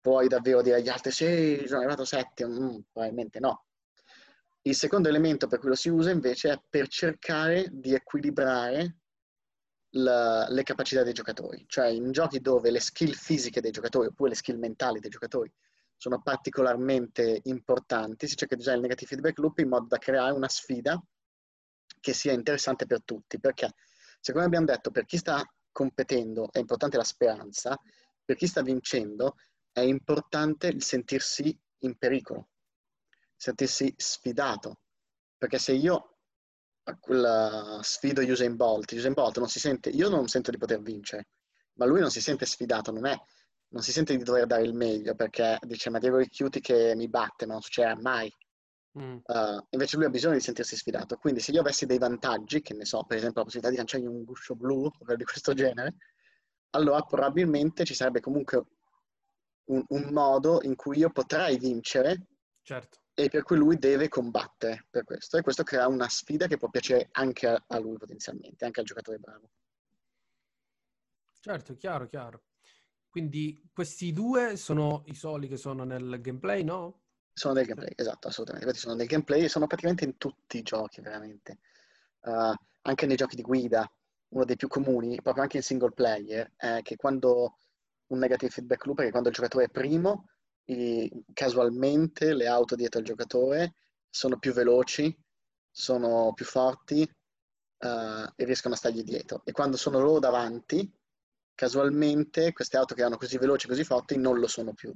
puoi 0.00 0.28
davvero 0.28 0.62
dire 0.62 0.76
agli 0.76 0.88
altri 0.88 1.10
sì, 1.10 1.64
sono 1.66 1.80
arrivato 1.80 2.04
settimo, 2.04 2.50
mm, 2.50 2.78
probabilmente 2.92 3.40
no. 3.40 3.64
Il 4.62 4.76
secondo 4.76 5.08
elemento 5.08 5.48
per 5.48 5.58
cui 5.58 5.70
lo 5.70 5.74
si 5.74 5.88
usa 5.88 6.10
invece 6.10 6.52
è 6.52 6.62
per 6.68 6.86
cercare 6.86 7.66
di 7.72 7.94
equilibrare 7.94 8.99
la, 9.94 10.46
le 10.48 10.62
capacità 10.62 11.02
dei 11.02 11.12
giocatori, 11.12 11.64
cioè 11.66 11.86
in 11.86 12.12
giochi 12.12 12.40
dove 12.40 12.70
le 12.70 12.80
skill 12.80 13.12
fisiche 13.12 13.60
dei 13.60 13.70
giocatori 13.70 14.06
oppure 14.06 14.30
le 14.30 14.36
skill 14.36 14.58
mentali 14.58 15.00
dei 15.00 15.10
giocatori 15.10 15.52
sono 15.96 16.22
particolarmente 16.22 17.40
importanti, 17.44 18.26
si 18.26 18.36
cerca 18.36 18.54
di 18.54 18.62
usare 18.62 18.76
il 18.76 18.82
negative 18.82 19.10
feedback 19.10 19.38
loop 19.38 19.58
in 19.58 19.68
modo 19.68 19.86
da 19.86 19.98
creare 19.98 20.32
una 20.32 20.48
sfida 20.48 21.02
che 22.00 22.12
sia 22.14 22.32
interessante 22.32 22.86
per 22.86 23.02
tutti, 23.04 23.38
perché 23.38 23.74
secondo 24.20 24.46
abbiamo 24.46 24.66
detto 24.66 24.90
per 24.90 25.04
chi 25.04 25.18
sta 25.18 25.44
competendo 25.70 26.48
è 26.50 26.58
importante 26.58 26.96
la 26.96 27.04
speranza, 27.04 27.78
per 28.24 28.36
chi 28.36 28.46
sta 28.46 28.62
vincendo 28.62 29.36
è 29.72 29.80
importante 29.80 30.68
il 30.68 30.82
sentirsi 30.82 31.56
in 31.80 31.96
pericolo, 31.98 32.48
sentirsi 33.36 33.92
sfidato, 33.96 34.80
Perché 35.40 35.58
se 35.58 35.72
io 35.72 36.18
a 36.90 36.98
quella 36.98 37.80
sfido 37.82 38.22
Usain 38.22 38.56
Bolt, 38.56 38.92
Usain 38.92 39.12
Bolt 39.12 39.38
non 39.38 39.48
si 39.48 39.58
sente, 39.58 39.90
io 39.90 40.08
non 40.08 40.28
sento 40.28 40.50
di 40.50 40.58
poter 40.58 40.80
vincere, 40.80 41.28
ma 41.74 41.86
lui 41.86 42.00
non 42.00 42.10
si 42.10 42.20
sente 42.20 42.46
sfidato, 42.46 42.92
non 42.92 43.06
è, 43.06 43.16
non 43.68 43.82
si 43.82 43.92
sente 43.92 44.16
di 44.16 44.22
dover 44.22 44.46
dare 44.46 44.62
il 44.62 44.74
meglio 44.74 45.14
perché 45.14 45.58
dice 45.62 45.90
ma 45.90 45.98
Diego 45.98 46.18
Ricchiuti 46.18 46.60
che 46.60 46.94
mi 46.96 47.08
batte, 47.08 47.46
ma 47.46 47.54
non 47.54 47.62
succederà 47.62 47.96
mai. 48.00 48.32
Mm. 48.98 49.18
Uh, 49.22 49.64
invece 49.70 49.96
lui 49.96 50.06
ha 50.06 50.10
bisogno 50.10 50.34
di 50.34 50.40
sentirsi 50.40 50.76
sfidato. 50.76 51.16
Quindi 51.16 51.40
se 51.40 51.52
io 51.52 51.60
avessi 51.60 51.86
dei 51.86 51.98
vantaggi, 51.98 52.60
che 52.60 52.74
ne 52.74 52.84
so, 52.84 53.04
per 53.04 53.18
esempio 53.18 53.40
la 53.40 53.46
possibilità 53.46 53.70
di 53.70 53.76
lanciargli 53.76 54.06
un 54.06 54.24
guscio 54.24 54.56
blu 54.56 54.84
o 54.84 55.14
di 55.14 55.24
questo 55.24 55.54
genere, 55.54 55.94
allora 56.70 57.00
probabilmente 57.02 57.84
ci 57.84 57.94
sarebbe 57.94 58.20
comunque 58.20 58.64
un, 59.66 59.84
un 59.88 60.08
modo 60.12 60.60
in 60.62 60.74
cui 60.74 60.98
io 60.98 61.10
potrei 61.10 61.58
vincere 61.58 62.26
certo. 62.62 62.98
E 63.24 63.28
per 63.28 63.42
cui 63.42 63.56
lui 63.56 63.78
deve 63.78 64.08
combattere 64.08 64.86
per 64.88 65.04
questo. 65.04 65.36
E 65.36 65.42
questo 65.42 65.62
crea 65.62 65.86
una 65.88 66.08
sfida 66.08 66.46
che 66.46 66.56
può 66.56 66.70
piacere 66.70 67.08
anche 67.12 67.46
a, 67.46 67.78
lui 67.78 67.98
potenzialmente, 67.98 68.64
anche 68.64 68.80
al 68.80 68.86
giocatore 68.86 69.18
bravo. 69.18 69.50
Certo, 71.38 71.76
chiaro, 71.76 72.06
chiaro. 72.06 72.44
Quindi 73.08 73.68
questi 73.72 74.12
due 74.12 74.56
sono 74.56 75.02
i 75.06 75.14
soli 75.14 75.48
che 75.48 75.56
sono 75.56 75.84
nel 75.84 76.20
gameplay, 76.20 76.62
no? 76.62 77.02
Sono 77.32 77.54
nel 77.54 77.66
gameplay, 77.66 77.92
esatto, 77.94 78.28
assolutamente. 78.28 78.66
Questi 78.66 78.84
sono 78.84 78.96
nel 78.96 79.06
gameplay 79.06 79.44
e 79.44 79.48
sono 79.48 79.66
praticamente 79.66 80.04
in 80.04 80.16
tutti 80.16 80.58
i 80.58 80.62
giochi, 80.62 81.00
veramente. 81.00 81.58
Uh, 82.20 82.54
anche 82.82 83.06
nei 83.06 83.16
giochi 83.16 83.36
di 83.36 83.42
guida, 83.42 83.90
uno 84.28 84.44
dei 84.44 84.56
più 84.56 84.68
comuni, 84.68 85.20
proprio 85.20 85.42
anche 85.42 85.58
in 85.58 85.62
single 85.62 85.92
player, 85.92 86.52
è 86.56 86.80
che 86.82 86.96
quando 86.96 87.58
un 88.08 88.18
negative 88.18 88.50
feedback 88.50 88.86
loop 88.86 89.00
è 89.00 89.04
che 89.04 89.10
quando 89.10 89.28
il 89.28 89.34
giocatore 89.34 89.64
è 89.64 89.70
primo, 89.70 90.26
casualmente 91.32 92.34
le 92.34 92.46
auto 92.46 92.74
dietro 92.74 93.00
al 93.00 93.06
giocatore 93.06 93.74
sono 94.08 94.38
più 94.38 94.52
veloci, 94.52 95.16
sono 95.70 96.32
più 96.34 96.44
forti 96.44 97.02
uh, 97.02 97.86
e 98.36 98.44
riescono 98.44 98.74
a 98.74 98.76
stargli 98.76 99.02
dietro. 99.02 99.42
E 99.44 99.52
quando 99.52 99.76
sono 99.76 100.00
loro 100.00 100.18
davanti, 100.18 100.90
casualmente 101.54 102.52
queste 102.52 102.76
auto 102.76 102.94
che 102.94 103.00
erano 103.00 103.16
così 103.16 103.38
veloci, 103.38 103.66
così 103.68 103.84
forti, 103.84 104.16
non 104.16 104.38
lo 104.38 104.46
sono 104.46 104.72
più. 104.74 104.92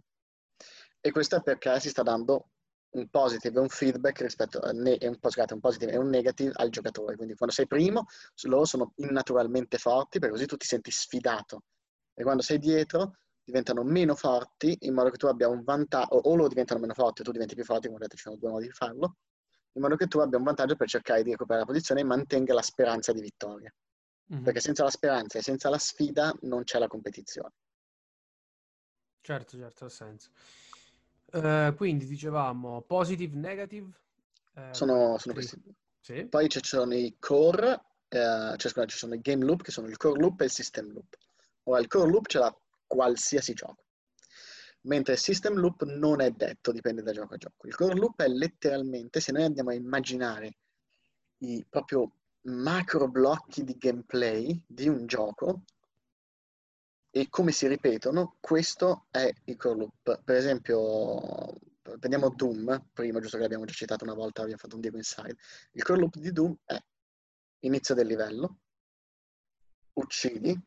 E 1.00 1.10
questo 1.10 1.36
è 1.36 1.42
perché 1.42 1.78
si 1.80 1.90
sta 1.90 2.02
dando 2.02 2.50
un 2.94 3.08
positive 3.08 3.58
e 3.58 3.62
un 3.62 3.68
feedback 3.68 4.22
rispetto 4.22 4.60
a 4.60 4.70
ne- 4.70 4.98
un, 5.02 5.18
un 5.20 5.60
positive 5.60 5.92
e 5.92 5.98
un 5.98 6.08
negative 6.08 6.52
al 6.54 6.70
giocatore. 6.70 7.16
Quindi 7.16 7.34
quando 7.34 7.54
sei 7.54 7.66
primo, 7.66 8.06
loro 8.42 8.64
sono 8.64 8.92
innaturalmente 8.96 9.78
forti, 9.78 10.18
perché 10.18 10.34
così 10.34 10.46
tu 10.46 10.56
ti 10.56 10.66
senti 10.66 10.90
sfidato. 10.90 11.64
E 12.14 12.22
quando 12.22 12.42
sei 12.42 12.58
dietro, 12.58 13.16
diventano 13.44 13.82
meno 13.82 14.14
forti, 14.14 14.76
in 14.80 14.94
modo 14.94 15.10
che 15.10 15.18
tu 15.18 15.26
abbia 15.26 15.48
un 15.48 15.62
vantaggio, 15.62 16.14
o 16.14 16.34
loro 16.34 16.48
diventano 16.48 16.80
meno 16.80 16.94
forti 16.94 17.20
e 17.20 17.24
tu 17.24 17.30
diventi 17.30 17.54
più 17.54 17.64
forte, 17.64 17.88
come 17.88 17.98
ho 17.98 18.02
detto 18.02 18.16
ci 18.16 18.22
sono 18.22 18.36
due 18.36 18.50
modi 18.50 18.66
di 18.66 18.72
farlo, 18.72 19.16
in 19.72 19.82
modo 19.82 19.96
che 19.96 20.06
tu 20.06 20.18
abbia 20.18 20.38
un 20.38 20.44
vantaggio 20.44 20.76
per 20.76 20.88
cercare 20.88 21.22
di 21.22 21.30
recuperare 21.30 21.64
la 21.64 21.70
posizione 21.70 22.00
e 22.00 22.04
mantenga 22.04 22.54
la 22.54 22.62
speranza 22.62 23.12
di 23.12 23.20
vittoria. 23.20 23.72
Mm-hmm. 24.32 24.42
Perché 24.42 24.60
senza 24.60 24.84
la 24.84 24.90
speranza 24.90 25.38
e 25.38 25.42
senza 25.42 25.68
la 25.68 25.78
sfida 25.78 26.34
non 26.42 26.64
c'è 26.64 26.78
la 26.78 26.86
competizione. 26.86 27.52
Certo, 29.20 29.56
certo, 29.56 29.84
ha 29.84 29.88
senso. 29.88 30.30
Uh, 31.32 31.74
quindi 31.74 32.06
dicevamo 32.06 32.82
positive, 32.82 33.36
negative. 33.36 33.90
Uh, 34.54 34.72
sono, 34.72 35.18
sono 35.18 35.34
questi. 35.34 35.60
Sì. 36.00 36.26
Poi 36.26 36.48
ci 36.48 36.60
sono 36.62 36.94
i 36.94 37.16
core, 37.18 37.72
uh, 37.72 38.56
cioè, 38.56 38.86
ci 38.86 38.96
sono 38.96 39.14
i 39.14 39.20
game 39.20 39.44
loop 39.44 39.62
che 39.62 39.70
sono 39.70 39.88
il 39.88 39.96
core 39.96 40.20
loop 40.20 40.40
e 40.40 40.44
il 40.44 40.50
system 40.50 40.92
loop. 40.92 41.16
Ora 41.64 41.80
il 41.80 41.88
core 41.88 42.10
loop 42.10 42.26
ce 42.26 42.38
l'ha 42.38 42.56
qualsiasi 42.86 43.54
gioco, 43.54 43.84
mentre 44.82 45.16
system 45.16 45.54
loop 45.54 45.84
non 45.84 46.20
è 46.20 46.30
detto, 46.30 46.72
dipende 46.72 47.02
da 47.02 47.12
gioco 47.12 47.34
a 47.34 47.36
gioco. 47.38 47.66
Il 47.66 47.74
core 47.74 47.94
loop 47.94 48.20
è 48.22 48.28
letteralmente, 48.28 49.20
se 49.20 49.32
noi 49.32 49.44
andiamo 49.44 49.70
a 49.70 49.74
immaginare 49.74 50.58
i 51.38 51.64
proprio 51.68 52.12
macro 52.42 53.08
blocchi 53.08 53.64
di 53.64 53.76
gameplay 53.78 54.62
di 54.66 54.88
un 54.88 55.06
gioco, 55.06 55.62
e 57.16 57.28
come 57.28 57.52
si 57.52 57.68
ripetono, 57.68 58.38
questo 58.40 59.06
è 59.10 59.32
il 59.44 59.56
core 59.56 59.78
loop. 59.78 60.22
Per 60.24 60.34
esempio, 60.34 61.54
prendiamo 61.80 62.30
Doom, 62.30 62.88
prima, 62.92 63.20
giusto 63.20 63.36
che 63.36 63.42
l'abbiamo 63.44 63.64
già 63.64 63.72
citato 63.72 64.02
una 64.02 64.14
volta, 64.14 64.40
abbiamo 64.40 64.58
fatto 64.58 64.74
un 64.74 64.80
Diego 64.80 64.96
Inside. 64.96 65.36
Il 65.72 65.82
core 65.84 66.00
loop 66.00 66.16
di 66.16 66.32
Doom 66.32 66.56
è 66.64 66.76
inizio 67.60 67.94
del 67.94 68.08
livello, 68.08 68.58
uccidi, 69.92 70.60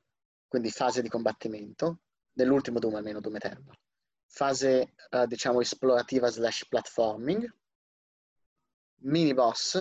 quindi 0.48 0.72
fase 0.72 1.02
di 1.02 1.10
combattimento, 1.10 2.04
nell'ultimo 2.38 2.80
Doom 2.80 2.96
almeno, 2.96 3.20
Doom 3.20 3.36
Eternal. 3.36 3.78
Fase, 4.26 4.94
uh, 5.12 5.26
diciamo, 5.26 5.62
esplorativa 5.62 6.30
slash 6.30 6.68
platforming, 6.68 7.54
mini 9.02 9.34
boss, 9.34 9.80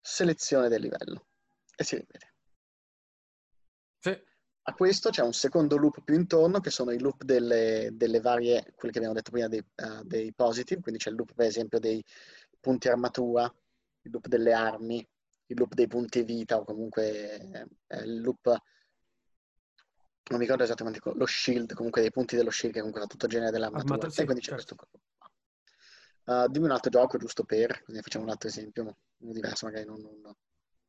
selezione 0.00 0.68
del 0.68 0.82
livello. 0.82 1.26
E 1.76 1.84
si 1.84 1.96
ripete. 1.96 2.32
Sì. 3.98 4.22
A 4.66 4.72
questo 4.72 5.10
c'è 5.10 5.22
un 5.22 5.32
secondo 5.32 5.76
loop 5.76 6.02
più 6.02 6.14
intorno, 6.14 6.60
che 6.60 6.70
sono 6.70 6.90
i 6.90 6.98
loop 6.98 7.22
delle, 7.24 7.90
delle 7.92 8.20
varie, 8.20 8.72
quelli 8.74 8.92
che 8.92 8.98
abbiamo 8.98 9.14
detto 9.14 9.30
prima, 9.30 9.48
dei, 9.48 9.60
uh, 9.60 10.02
dei, 10.04 10.32
positive, 10.32 10.80
quindi 10.80 11.00
c'è 11.00 11.10
il 11.10 11.16
loop 11.16 11.34
per 11.34 11.46
esempio 11.46 11.78
dei 11.78 12.02
punti 12.60 12.88
armatura, 12.88 13.52
il 14.02 14.10
loop 14.10 14.26
delle 14.26 14.52
armi, 14.52 15.06
il 15.46 15.56
loop 15.58 15.74
dei 15.74 15.86
punti 15.86 16.22
vita 16.22 16.56
o 16.58 16.64
comunque 16.64 17.66
eh, 17.86 18.02
il 18.04 18.20
loop, 18.20 18.56
non 20.26 20.38
mi 20.38 20.44
ricordo 20.44 20.62
esattamente, 20.62 21.00
lo 21.02 21.26
shield, 21.26 21.74
comunque 21.74 22.00
dei 22.00 22.10
punti 22.10 22.36
dello 22.36 22.50
shield 22.50 22.74
che 22.74 22.80
comunque 22.80 23.02
fa 23.02 23.08
tutto 23.08 23.26
il 23.26 23.32
genere 23.32 23.50
dell'armatura. 23.50 23.94
Armata, 23.94 24.10
sì, 24.10 24.22
e 24.22 24.24
quindi 24.24 24.42
c'è 24.42 24.56
certo. 24.56 24.74
questo 24.74 25.00
uh, 26.24 26.48
dimmi 26.48 26.66
un 26.66 26.72
altro 26.72 26.90
gioco 26.90 27.18
giusto 27.18 27.44
per, 27.44 27.82
così 27.82 28.00
facciamo 28.00 28.24
un 28.24 28.30
altro 28.30 28.48
esempio, 28.48 28.96
uno 29.18 29.32
diverso 29.32 29.66
magari, 29.66 29.86
non, 29.86 30.00
non, 30.00 30.34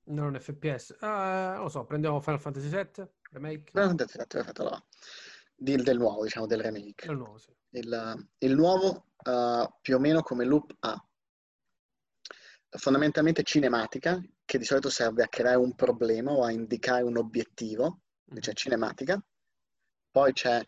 non 0.05 0.27
un 0.27 0.39
FPS. 0.39 0.95
Uh, 0.99 1.05
non 1.05 1.61
lo 1.63 1.69
so, 1.69 1.85
prendiamo 1.85 2.19
Final 2.21 2.39
Fantasy 2.39 2.69
VII, 2.69 3.07
remake. 3.31 3.71
Final 3.71 3.87
Fantasy 3.89 4.17
VII, 4.17 4.27
perfetto, 4.27 4.61
allora. 4.61 4.83
Del, 5.57 5.83
del, 5.83 5.97
nuovo, 5.97 6.23
diciamo, 6.23 6.47
del 6.47 6.61
remake. 6.61 7.07
Del 7.07 7.17
nuovo, 7.17 7.37
sì. 7.37 7.53
Il, 7.69 8.27
il 8.39 8.55
nuovo 8.55 9.07
uh, 9.23 9.73
più 9.81 9.95
o 9.95 9.99
meno 9.99 10.21
come 10.21 10.45
loop 10.45 10.75
ha 10.79 11.05
fondamentalmente 12.69 13.43
cinematica, 13.43 14.21
che 14.43 14.57
di 14.57 14.65
solito 14.65 14.89
serve 14.89 15.23
a 15.23 15.27
creare 15.27 15.57
un 15.57 15.75
problema 15.75 16.31
o 16.31 16.43
a 16.43 16.51
indicare 16.51 17.03
un 17.03 17.17
obiettivo, 17.17 18.01
mm. 18.33 18.37
c'è 18.37 18.53
cinematica. 18.53 19.23
Poi 20.11 20.33
c'è 20.33 20.61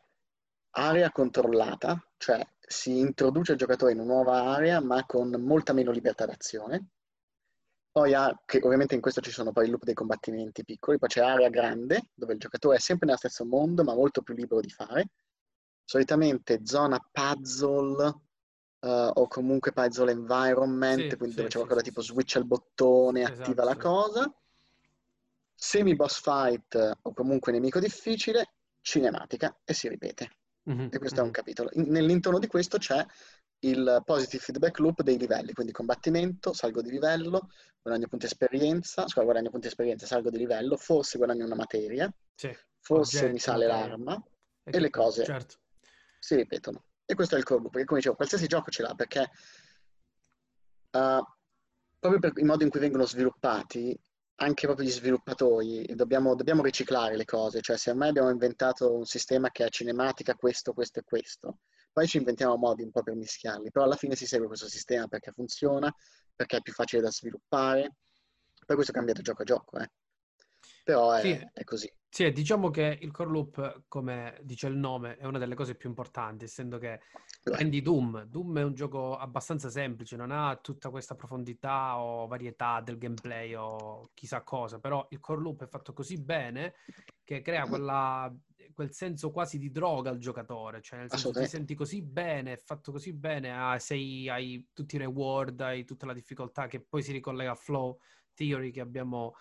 area 0.72 1.12
controllata, 1.12 2.00
cioè 2.18 2.46
si 2.60 3.00
introduce 3.00 3.54
il 3.54 3.58
giocatore 3.58 3.94
in 3.94 4.00
una 4.00 4.14
nuova 4.14 4.44
area 4.44 4.82
ma 4.82 5.06
con 5.06 5.30
molta 5.42 5.74
meno 5.74 5.92
libertà 5.92 6.26
d'azione 6.26 6.90
poi 7.98 8.14
ha, 8.14 8.40
che 8.46 8.60
ovviamente 8.62 8.94
in 8.94 9.02
questo 9.02 9.22
ci 9.22 9.32
sono 9.32 9.52
poi 9.52 9.66
i 9.66 9.70
loop 9.72 9.84
dei 9.84 9.96
combattimenti 9.96 10.64
piccoli, 10.64 11.00
poi 11.00 11.10
c'è 11.10 11.22
area 11.22 11.50
grande, 11.50 12.10
dove 12.14 12.34
il 12.34 12.40
giocatore 12.40 12.76
è 12.76 12.80
sempre 12.80 13.08
nello 13.08 13.18
stesso 13.18 13.44
mondo, 13.44 13.84
ma 13.84 13.96
molto 13.96 14.22
più 14.22 14.36
libero 14.36 14.62
di 14.62 14.70
fare. 14.70 15.10
Solitamente 15.84 16.60
zona 16.64 17.00
puzzle 17.12 18.06
uh, 18.06 19.12
o 19.16 19.28
comunque 19.28 19.72
puzzle 19.72 20.12
environment, 20.12 21.10
sì, 21.10 21.18
quindi 21.18 21.32
sì, 21.32 21.36
dove 21.38 21.48
c'è 21.48 21.58
qualcosa 21.58 21.80
sì, 21.80 21.86
tipo 21.86 22.02
switch 22.02 22.36
al 22.36 22.46
bottone, 22.46 23.22
esatto, 23.24 23.42
attiva 23.42 23.64
la 23.64 23.78
cosa. 23.78 24.36
Semi 25.60 25.96
boss 25.96 26.22
fight 26.22 26.98
o 27.02 27.14
comunque 27.14 27.52
nemico 27.52 27.80
difficile, 27.80 28.54
cinematica 28.80 29.58
e 29.64 29.74
si 29.74 29.90
ripete. 29.90 30.38
Mm-hmm, 30.70 30.90
e 30.92 30.98
questo 31.00 31.18
è 31.18 31.22
un 31.22 31.28
mhm. 31.28 31.34
capitolo. 31.34 31.70
In, 31.74 31.90
nell'intorno 31.90 32.38
di 32.38 32.46
questo 32.46 32.78
c'è 32.78 33.04
il 33.60 34.02
positive 34.06 34.44
feedback 34.44 34.78
loop 34.78 35.02
dei 35.02 35.18
livelli, 35.18 35.54
quindi 35.54 35.72
combattimento, 35.72 36.54
salgo 36.54 36.82
di 36.82 36.92
livello, 36.92 37.50
guadagno 37.82 38.08
punti 38.08 38.26
esperienza, 38.26 39.08
scusa, 39.08 39.24
guadagno 39.24 39.50
punti 39.50 39.68
esperienza, 39.68 40.06
salgo 40.06 40.30
di 40.30 40.38
livello, 40.38 40.78
forse 40.78 41.18
guadagno 41.18 41.46
una 41.46 41.56
materia, 41.56 42.14
sì. 42.36 42.56
forse 42.80 43.18
Oggetto, 43.18 43.34
mi 43.34 43.40
sale 43.40 43.66
l'arma 43.66 44.24
e, 44.64 44.76
e 44.76 44.80
le 44.80 44.90
cose 44.92 45.24
certo. 45.24 45.56
si 46.20 46.36
ripetono. 46.36 46.84
E 47.04 47.16
questo 47.16 47.36
è 47.36 47.38
il 47.40 47.46
core 47.46 47.62
loop, 47.62 47.72
perché 47.72 47.88
come 47.88 48.00
dicevo, 48.00 48.16
qualsiasi 48.16 48.46
gioco 48.46 48.70
ce 48.70 48.84
l'ha, 48.84 48.94
perché 48.94 49.22
uh, 50.92 51.26
proprio 52.00 52.20
per 52.20 52.34
il 52.36 52.46
modo 52.46 52.64
in 52.64 52.70
cui 52.70 52.80
vengono 52.80 53.06
sviluppati, 53.06 53.98
anche 54.40 54.66
proprio 54.66 54.88
gli 54.88 54.92
sviluppatori, 54.92 55.86
dobbiamo, 55.96 56.36
dobbiamo 56.36 56.62
riciclare 56.62 57.16
le 57.16 57.26
cose, 57.26 57.62
cioè 57.62 57.78
se 57.78 57.92
ormai 57.92 58.10
abbiamo 58.10 58.30
inventato 58.30 58.96
un 58.96 59.06
sistema 59.06 59.50
che 59.50 59.64
ha 59.64 59.70
cinematica 59.70 60.36
questo, 60.36 60.74
questo 60.74 61.00
e 61.00 61.04
questo, 61.04 61.60
poi 61.92 62.08
ci 62.08 62.18
inventiamo 62.18 62.56
modi 62.56 62.84
un 62.84 62.92
po' 62.92 63.02
per 63.02 63.16
mischiarli, 63.16 63.72
però 63.72 63.86
alla 63.86 63.96
fine 63.96 64.16
si 64.16 64.28
segue 64.28 64.48
questo 64.48 64.68
sistema 64.68 65.08
perché 65.08 65.32
funziona, 65.32 65.94
perché 66.36 66.58
è 66.58 66.62
più 66.62 66.74
facile 66.74 67.02
da 67.02 67.12
sviluppare, 67.12 67.96
poi 68.66 68.76
questo 68.76 68.94
cambia 68.94 69.14
da 69.14 69.22
gioco 69.22 69.42
a 69.42 69.46
gioco, 69.46 69.80
eh. 69.80 69.90
Però 70.88 71.12
è, 71.12 71.22
sì. 71.22 71.50
è 71.52 71.64
così. 71.66 71.94
Sì, 72.08 72.32
diciamo 72.32 72.70
che 72.70 72.98
il 73.02 73.12
core 73.12 73.30
loop, 73.30 73.84
come 73.90 74.40
dice 74.42 74.68
il 74.68 74.78
nome, 74.78 75.18
è 75.18 75.26
una 75.26 75.38
delle 75.38 75.54
cose 75.54 75.76
più 75.76 75.90
importanti, 75.90 76.46
essendo 76.46 76.78
che 76.78 77.02
prendi 77.44 77.82
Doom. 77.82 78.24
Doom 78.24 78.60
è 78.60 78.64
un 78.64 78.74
gioco 78.74 79.18
abbastanza 79.18 79.70
semplice, 79.70 80.16
non 80.16 80.32
ha 80.32 80.56
tutta 80.56 80.90
questa 80.90 81.16
profondità 81.16 82.00
o 82.00 82.26
varietà 82.26 82.80
del 82.80 82.98
gameplay 82.98 83.54
o 83.54 84.12
chissà 84.14 84.44
cosa, 84.44 84.80
però 84.80 85.06
il 85.10 85.20
core 85.20 85.42
loop 85.42 85.64
è 85.66 85.68
fatto 85.68 85.92
così 85.92 86.22
bene 86.22 86.76
che 87.26 87.42
crea 87.42 87.68
quella 87.68 88.34
quel 88.74 88.94
senso 88.94 89.32
quasi 89.32 89.58
di 89.58 89.72
droga 89.72 90.10
al 90.10 90.20
giocatore, 90.20 90.82
cioè 90.82 91.00
nel 91.00 91.10
senso 91.10 91.32
ti 91.32 91.48
senti 91.48 91.76
così 91.76 92.02
bene, 92.02 92.54
è 92.54 92.58
fatto 92.58 92.94
così 92.94 93.12
bene, 93.12 93.52
ah, 93.52 93.78
sei, 93.80 94.30
hai 94.30 94.70
tutti 94.72 94.96
i 94.96 95.00
reward, 95.00 95.60
hai 95.60 95.84
tutta 95.84 96.06
la 96.06 96.14
difficoltà 96.14 96.68
che 96.68 96.80
poi 96.80 97.02
si 97.04 97.12
ricollega 97.12 97.52
a 97.52 97.56
Flow 97.56 98.00
Theory 98.34 98.72
che 98.72 98.82
abbiamo 98.82 99.36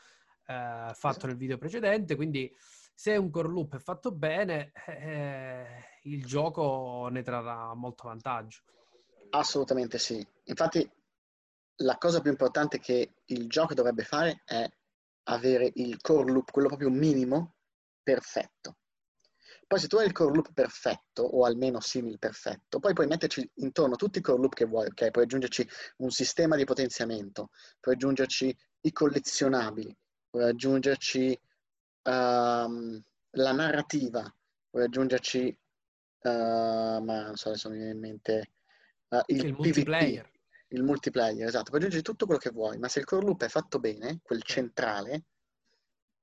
eh, 0.47 0.93
fatto 0.95 1.27
nel 1.27 1.37
video 1.37 1.59
precedente, 1.59 2.17
quindi 2.17 2.55
se 2.95 3.17
un 3.17 3.31
core 3.31 3.49
loop 3.49 3.77
è 3.77 3.79
fatto 3.79 4.11
bene, 4.11 4.73
eh, 4.87 5.67
il 6.05 6.25
gioco 6.25 7.09
ne 7.11 7.23
trarrà 7.23 7.75
molto 7.75 8.09
vantaggio. 8.09 8.63
Assolutamente 9.31 9.99
sì. 9.99 10.27
Infatti 10.45 10.89
la 11.81 11.99
cosa 11.99 12.21
più 12.21 12.31
importante 12.31 12.79
che 12.79 13.17
il 13.27 13.49
gioco 13.49 13.75
dovrebbe 13.75 14.05
fare 14.05 14.43
è 14.45 14.67
avere 15.25 15.71
il 15.75 16.01
core 16.01 16.33
loop, 16.33 16.51
quello 16.51 16.69
proprio 16.69 16.89
minimo, 16.89 17.57
perfetto. 18.03 18.79
Poi 19.67 19.81
se 19.81 19.89
tu 19.89 19.97
hai 19.97 20.07
il 20.07 20.13
core 20.13 20.33
loop 20.33 20.53
perfetto, 20.53 21.23
o 21.23 21.45
almeno 21.45 21.81
simil 21.81 22.19
perfetto, 22.21 22.79
poi 22.79 22.93
puoi 22.93 23.09
metterci 23.09 23.51
intorno 23.57 23.97
tutti 23.97 24.19
i 24.19 24.23
core 24.23 24.39
loop 24.39 24.55
che 24.55 24.65
vuoi, 24.65 24.87
ok? 24.87 25.11
Puoi 25.11 25.25
aggiungerci 25.25 25.69
un 25.99 26.11
sistema 26.11 26.55
di 26.55 26.65
potenziamento, 26.65 27.51
puoi 27.81 27.97
aggiungerci 27.97 28.57
i 28.83 28.93
collezionabili, 28.93 29.95
puoi 30.37 30.51
aggiungerci 30.51 31.41
um, 32.03 33.03
la 33.31 33.53
narrativa, 33.53 34.35
puoi 34.69 34.85
aggiungerci, 34.85 35.59
uh, 36.25 36.29
ma 36.29 37.23
non 37.23 37.37
so, 37.37 37.49
adesso 37.49 37.71
mi 37.71 37.79
viene 37.79 37.93
in 37.93 37.99
mente, 37.99 38.51
uh, 39.09 39.23
il, 39.29 39.47
il 39.47 39.53
multiplayer. 39.55 40.31
Il 40.69 40.83
multiplayer, 40.83 41.47
esatto, 41.47 41.71
puoi 41.71 41.79
aggiungere 41.79 42.03
tutto 42.03 42.27
quello 42.27 42.41
che 42.41 42.51
vuoi, 42.51 42.77
ma 42.77 42.89
se 42.89 42.99
il 42.99 43.07
core 43.07 43.25
loop 43.25 43.45
è 43.45 43.49
fatto 43.49 43.79
bene, 43.79 44.21
quel 44.23 44.43
centrale, 44.43 45.25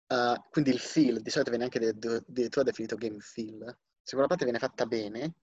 uh, 0.09 0.35
quindi 0.51 0.69
il 0.69 0.79
feel, 0.79 1.19
di 1.19 1.31
solito 1.31 1.49
viene 1.49 1.63
anche 1.63 1.79
addirittura 1.79 2.65
definito 2.65 2.95
game 2.97 3.19
feel, 3.19 3.65
se 3.99 4.11
quella 4.11 4.27
parte 4.27 4.43
viene 4.43 4.59
fatta 4.59 4.85
bene, 4.85 5.33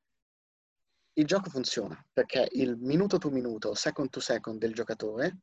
il 1.14 1.26
gioco 1.26 1.50
funziona, 1.50 2.00
perché 2.12 2.46
il 2.52 2.76
minuto 2.76 3.18
to 3.18 3.30
minuto, 3.30 3.74
second 3.74 4.10
to 4.10 4.20
second 4.20 4.60
del 4.60 4.74
giocatore 4.74 5.38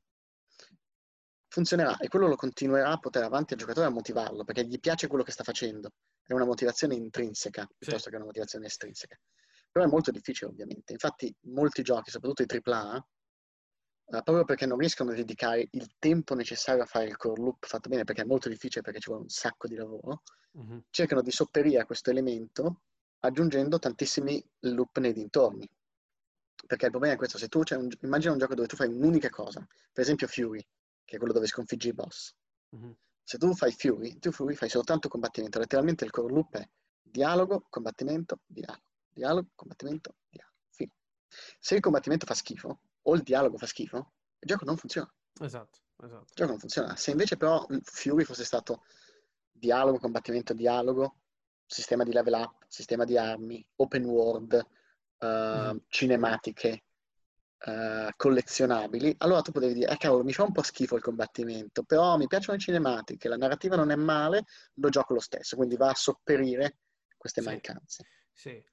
funzionerà 1.48 1.98
e 1.98 2.08
quello 2.08 2.27
lo 2.27 2.36
continuerà 2.36 2.89
a 2.89 2.98
portare 2.98 3.25
avanti 3.25 3.54
al 3.54 3.60
giocatore 3.60 3.88
a 3.88 3.89
motivarlo, 3.89 4.44
perché 4.44 4.66
gli 4.66 4.80
piace 4.80 5.08
quello 5.08 5.24
che 5.24 5.32
sta 5.32 5.44
facendo. 5.44 5.92
È 6.24 6.34
una 6.34 6.46
motivazione 6.46 6.96
intrinseca 6.96 7.66
piuttosto 7.77 8.04
sì. 8.04 8.10
che 8.10 8.16
una 8.16 8.25
motivazione 8.25 8.66
estrinseca. 8.66 9.18
Però 9.72 9.86
è 9.86 9.89
molto 9.89 10.12
difficile, 10.12 10.50
ovviamente. 10.51 10.94
Infatti, 10.94 11.34
molti 11.46 11.82
giochi, 11.84 12.12
soprattutto 12.12 12.44
i 12.44 12.62
AAA, 12.63 13.06
Uh, 14.08 14.24
proprio 14.24 14.46
perché 14.46 14.66
non 14.66 14.77
riescono 14.77 15.12
a 15.12 15.16
dedicare 15.16 15.68
il 15.70 15.96
tempo 16.00 16.34
necessario 16.34 16.82
a 16.82 16.86
fare 16.86 17.08
il 17.08 17.18
core 17.18 17.42
loop 17.42 17.66
fatto 17.66 17.89
bene, 17.89 18.06
perché 18.06 18.22
è 18.22 18.25
molto 18.25 18.48
difficile, 18.48 18.82
perché 18.82 19.01
ci 19.01 19.10
vuole 19.10 19.24
un 19.24 19.30
sacco 19.30 19.68
di 19.68 19.75
lavoro, 19.75 20.22
uh-huh. 20.51 20.86
cercano 20.89 21.22
di 21.22 21.30
sopperire 21.30 21.82
a 21.82 21.86
questo 21.86 22.10
elemento 22.10 22.84
aggiungendo 23.20 23.80
tantissimi 23.80 24.42
loop 24.60 25.00
nei 25.00 25.12
dintorni. 25.12 25.70
Perché 26.66 26.86
il 26.86 26.92
problema 26.92 27.16
è 27.16 27.18
questo, 27.18 27.38
se 27.38 27.50
tu 27.50 27.62
un, 27.72 27.89
immagina 28.01 28.32
un 28.32 28.38
gioco 28.38 28.56
dove 28.56 28.68
tu 28.68 28.77
fai 28.77 28.88
un'unica 28.88 29.30
cosa, 29.30 29.60
per 29.92 30.04
esempio 30.04 30.27
Fury, 30.27 30.66
che 31.08 31.16
è 31.16 31.18
quello 31.18 31.34
dove 31.34 31.48
sconfiggi 31.48 31.88
i 31.88 31.94
boss. 31.94 32.36
Uh-huh. 32.70 32.94
Se 33.24 33.38
tu 33.38 33.54
fai 33.56 33.72
Fury, 33.72 34.20
tu 34.20 34.32
Fury 34.32 34.56
fai 34.56 34.68
soltanto 34.68 35.08
combattimento, 35.08 35.58
letteralmente 35.58 36.04
il 36.04 36.12
core 36.12 36.34
loop 36.34 36.58
è 36.58 36.70
dialogo, 37.02 37.66
combattimento, 37.70 38.42
dialogo, 38.46 38.84
dialogo, 39.14 39.48
combattimento, 39.56 40.16
dialogo, 40.28 40.58
fine. 40.70 40.92
Se 41.60 41.76
il 41.76 41.82
combattimento 41.82 42.26
fa 42.26 42.34
schifo, 42.34 42.82
o 43.02 43.16
il 43.16 43.24
dialogo 43.24 43.58
fa 43.58 43.66
schifo, 43.66 44.14
il 44.40 44.48
gioco 44.50 44.66
non 44.66 44.76
funziona. 44.76 45.10
Esatto, 45.40 45.80
esatto. 46.04 46.26
Il 46.28 46.36
gioco 46.36 46.50
non 46.52 46.60
funziona. 46.60 46.96
Se 46.98 47.12
invece 47.12 47.38
però 47.38 47.66
Fury 47.84 48.26
fosse 48.26 48.44
stato 48.44 48.84
dialogo, 49.50 50.00
combattimento, 50.00 50.54
dialogo, 50.54 51.20
sistema 51.66 52.04
di 52.04 52.12
level 52.12 52.34
up, 52.34 52.66
sistema 52.68 53.06
di 53.06 53.18
armi, 53.18 53.66
open 53.78 54.04
world, 54.04 54.68
uh, 55.20 55.74
mm. 55.74 55.78
cinematiche, 55.88 56.84
uh, 57.66 58.10
collezionabili, 58.16 59.16
allora 59.20 59.42
tu 59.42 59.52
potevi 59.52 59.74
dire, 59.74 59.92
eh 59.92 59.98
cavolo, 59.98 60.24
mi 60.24 60.34
fa 60.34 60.44
un 60.44 60.52
po' 60.52 60.64
schifo 60.64 60.96
il 60.96 61.02
combattimento, 61.02 61.84
però 61.84 62.18
mi 62.18 62.28
piacciono 62.28 62.58
le 62.58 62.64
cinematiche, 62.64 63.28
la 63.28 63.38
narrativa 63.38 63.76
non 63.76 63.92
è 63.92 63.96
male, 63.96 64.44
lo 64.76 64.90
gioco 64.90 65.14
lo 65.14 65.20
stesso, 65.20 65.56
quindi 65.56 65.76
va 65.76 65.89
a 65.89 65.96
sopperire 65.96 66.78
queste 67.17 67.41
sì. 67.41 67.48
mancanze. 67.48 68.06
Sì. 68.32 68.63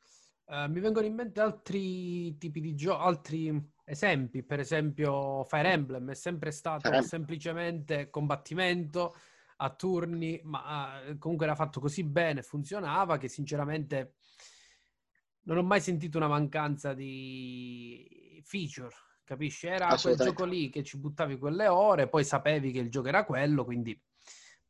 Uh, 0.47 0.70
mi 0.70 0.81
vengono 0.81 1.07
in 1.07 1.14
mente 1.14 1.40
altri 1.40 2.37
tipi 2.37 2.61
di 2.61 2.75
giochi, 2.75 3.03
altri 3.03 3.73
esempi, 3.87 4.42
per 4.42 4.61
esempio 4.61 5.44
Fire 5.44 5.70
Emblem 5.70 6.11
è 6.11 6.14
sempre 6.14 6.51
stato 6.51 6.90
Fire 6.90 7.03
semplicemente 7.03 8.11
combattimento 8.11 9.16
a 9.57 9.70
turni, 9.75 10.38
ma 10.44 11.01
uh, 11.09 11.18
comunque 11.18 11.47
era 11.47 11.55
fatto 11.55 11.81
così 11.81 12.05
bene, 12.05 12.42
funzionava 12.42 13.16
che 13.16 13.29
sinceramente 13.29 14.16
non 15.44 15.59
ho 15.59 15.62
mai 15.62 15.80
sentito 15.80 16.18
una 16.18 16.28
mancanza 16.28 16.92
di 16.94 18.42
feature, 18.44 18.94
capisci? 19.24 19.66
Era 19.66 19.96
quel 20.00 20.16
gioco 20.16 20.44
lì 20.44 20.70
che 20.70 20.83
ci 20.83 20.98
buttavi 20.98 21.38
quelle 21.38 21.68
ore, 21.68 22.09
poi 22.09 22.24
sapevi 22.24 22.72
che 22.72 22.80
il 22.80 22.90
gioco 22.90 23.09
era 23.09 23.24
quello, 23.24 23.64
quindi 23.64 23.98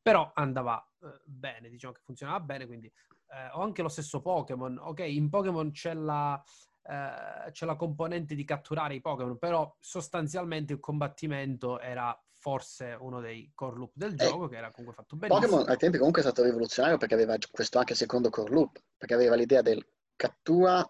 però 0.01 0.31
andava 0.35 0.87
eh, 1.03 1.21
bene, 1.25 1.69
diciamo 1.71 1.95
che 1.95 2.01
funzionava 2.05 2.41
bene, 2.41 2.67
quindi 2.67 2.87
eh, 2.87 3.49
ho 3.53 3.63
anche 3.63 3.83
lo 3.83 3.89
stesso 3.89 4.21
Pokémon. 4.21 4.79
Ok, 4.79 5.01
in 5.01 5.31
Pokémon 5.31 5.71
c'è 5.71 5.95
la, 5.95 6.43
eh, 6.83 7.51
c'è 7.51 7.65
la 7.67 7.77
componente 7.77 8.35
di 8.35 8.45
catturare 8.45 8.95
i 8.95 9.01
Pokémon, 9.01 9.39
però 9.39 9.75
sostanzialmente 9.81 10.73
il 10.73 10.81
combattimento 10.81 11.81
era 11.81 12.17
forse 12.33 12.95
uno 13.01 13.21
dei 13.21 13.51
core 13.55 13.77
loop 13.77 13.93
del 13.95 14.13
eh, 14.13 14.17
gioco, 14.17 14.45
eh, 14.45 14.49
che 14.51 14.57
era 14.57 14.71
comunque 14.71 14.95
fatto 14.95 15.17
benissimo. 15.17 15.47
Pokémon 15.47 15.71
ai 15.71 15.79
tempi 15.79 15.97
comunque 15.97 16.21
è 16.21 16.25
stato 16.25 16.43
rivoluzionario 16.43 16.99
perché 16.99 17.15
aveva 17.15 17.37
questo 17.51 17.79
anche 17.79 17.95
secondo 17.95 18.29
core 18.29 18.53
loop, 18.53 18.83
perché 18.99 19.15
aveva 19.15 19.37
l'idea 19.37 19.63
del 19.63 19.83
cattura 20.17 20.89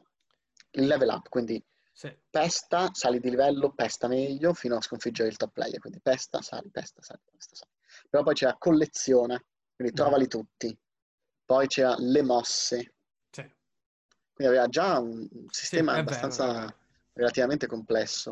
il 0.72 0.86
level 0.86 1.08
up, 1.08 1.28
quindi 1.28 1.62
sì. 1.92 2.16
pesta, 2.28 2.90
sali 2.92 3.20
di 3.20 3.30
livello, 3.30 3.72
pesta 3.72 4.08
meglio 4.08 4.54
fino 4.54 4.76
a 4.76 4.80
sconfiggere 4.80 5.28
il 5.28 5.36
top 5.36 5.52
player, 5.52 5.78
quindi 5.78 6.00
pesta, 6.00 6.42
sali, 6.42 6.70
pesta, 6.70 7.02
sali, 7.02 7.20
pesta, 7.30 7.54
sali. 7.54 7.70
Però 8.08 8.22
poi 8.22 8.34
c'era 8.34 8.56
collezione, 8.58 9.46
quindi 9.76 9.94
trovali 9.94 10.26
tutti 10.26 10.76
poi 11.44 11.66
c'era 11.66 11.94
le 11.98 12.22
mosse. 12.22 12.94
Sì. 13.30 13.42
Quindi 14.32 14.54
aveva 14.54 14.68
già 14.68 14.98
un 14.98 15.28
sistema 15.50 15.94
sì, 15.94 16.00
abbastanza 16.00 16.52
vero, 16.52 16.76
relativamente 17.12 17.66
complesso. 17.66 18.30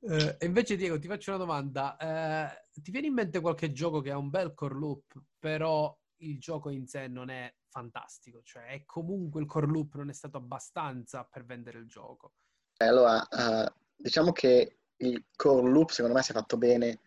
Uh, 0.00 0.36
e 0.38 0.46
invece 0.46 0.76
Diego 0.76 0.98
ti 0.98 1.08
faccio 1.08 1.30
una 1.30 1.38
domanda. 1.38 1.96
Uh, 2.00 2.80
ti 2.80 2.90
viene 2.90 3.06
in 3.06 3.14
mente 3.14 3.40
qualche 3.40 3.72
gioco 3.72 4.00
che 4.00 4.10
ha 4.10 4.18
un 4.18 4.30
bel 4.30 4.54
core 4.54 4.74
loop, 4.74 5.22
però 5.38 5.96
il 6.18 6.38
gioco 6.38 6.70
in 6.70 6.86
sé 6.86 7.06
non 7.08 7.30
è 7.30 7.52
fantastico? 7.74 8.40
Cioè, 8.44 8.66
è 8.66 8.84
comunque 8.84 9.40
il 9.40 9.48
core 9.48 9.66
loop 9.66 9.96
non 9.96 10.08
è 10.08 10.12
stato 10.12 10.36
abbastanza 10.36 11.24
per 11.24 11.44
vendere 11.44 11.78
il 11.78 11.88
gioco? 11.88 12.34
Eh, 12.76 12.86
allora, 12.86 13.26
uh, 13.28 13.72
diciamo 13.96 14.30
che 14.30 14.78
il 14.98 15.24
core 15.34 15.68
loop, 15.68 15.90
secondo 15.90 16.16
me, 16.16 16.22
se 16.22 16.32
fatto 16.32 16.56
bene, 16.56 17.00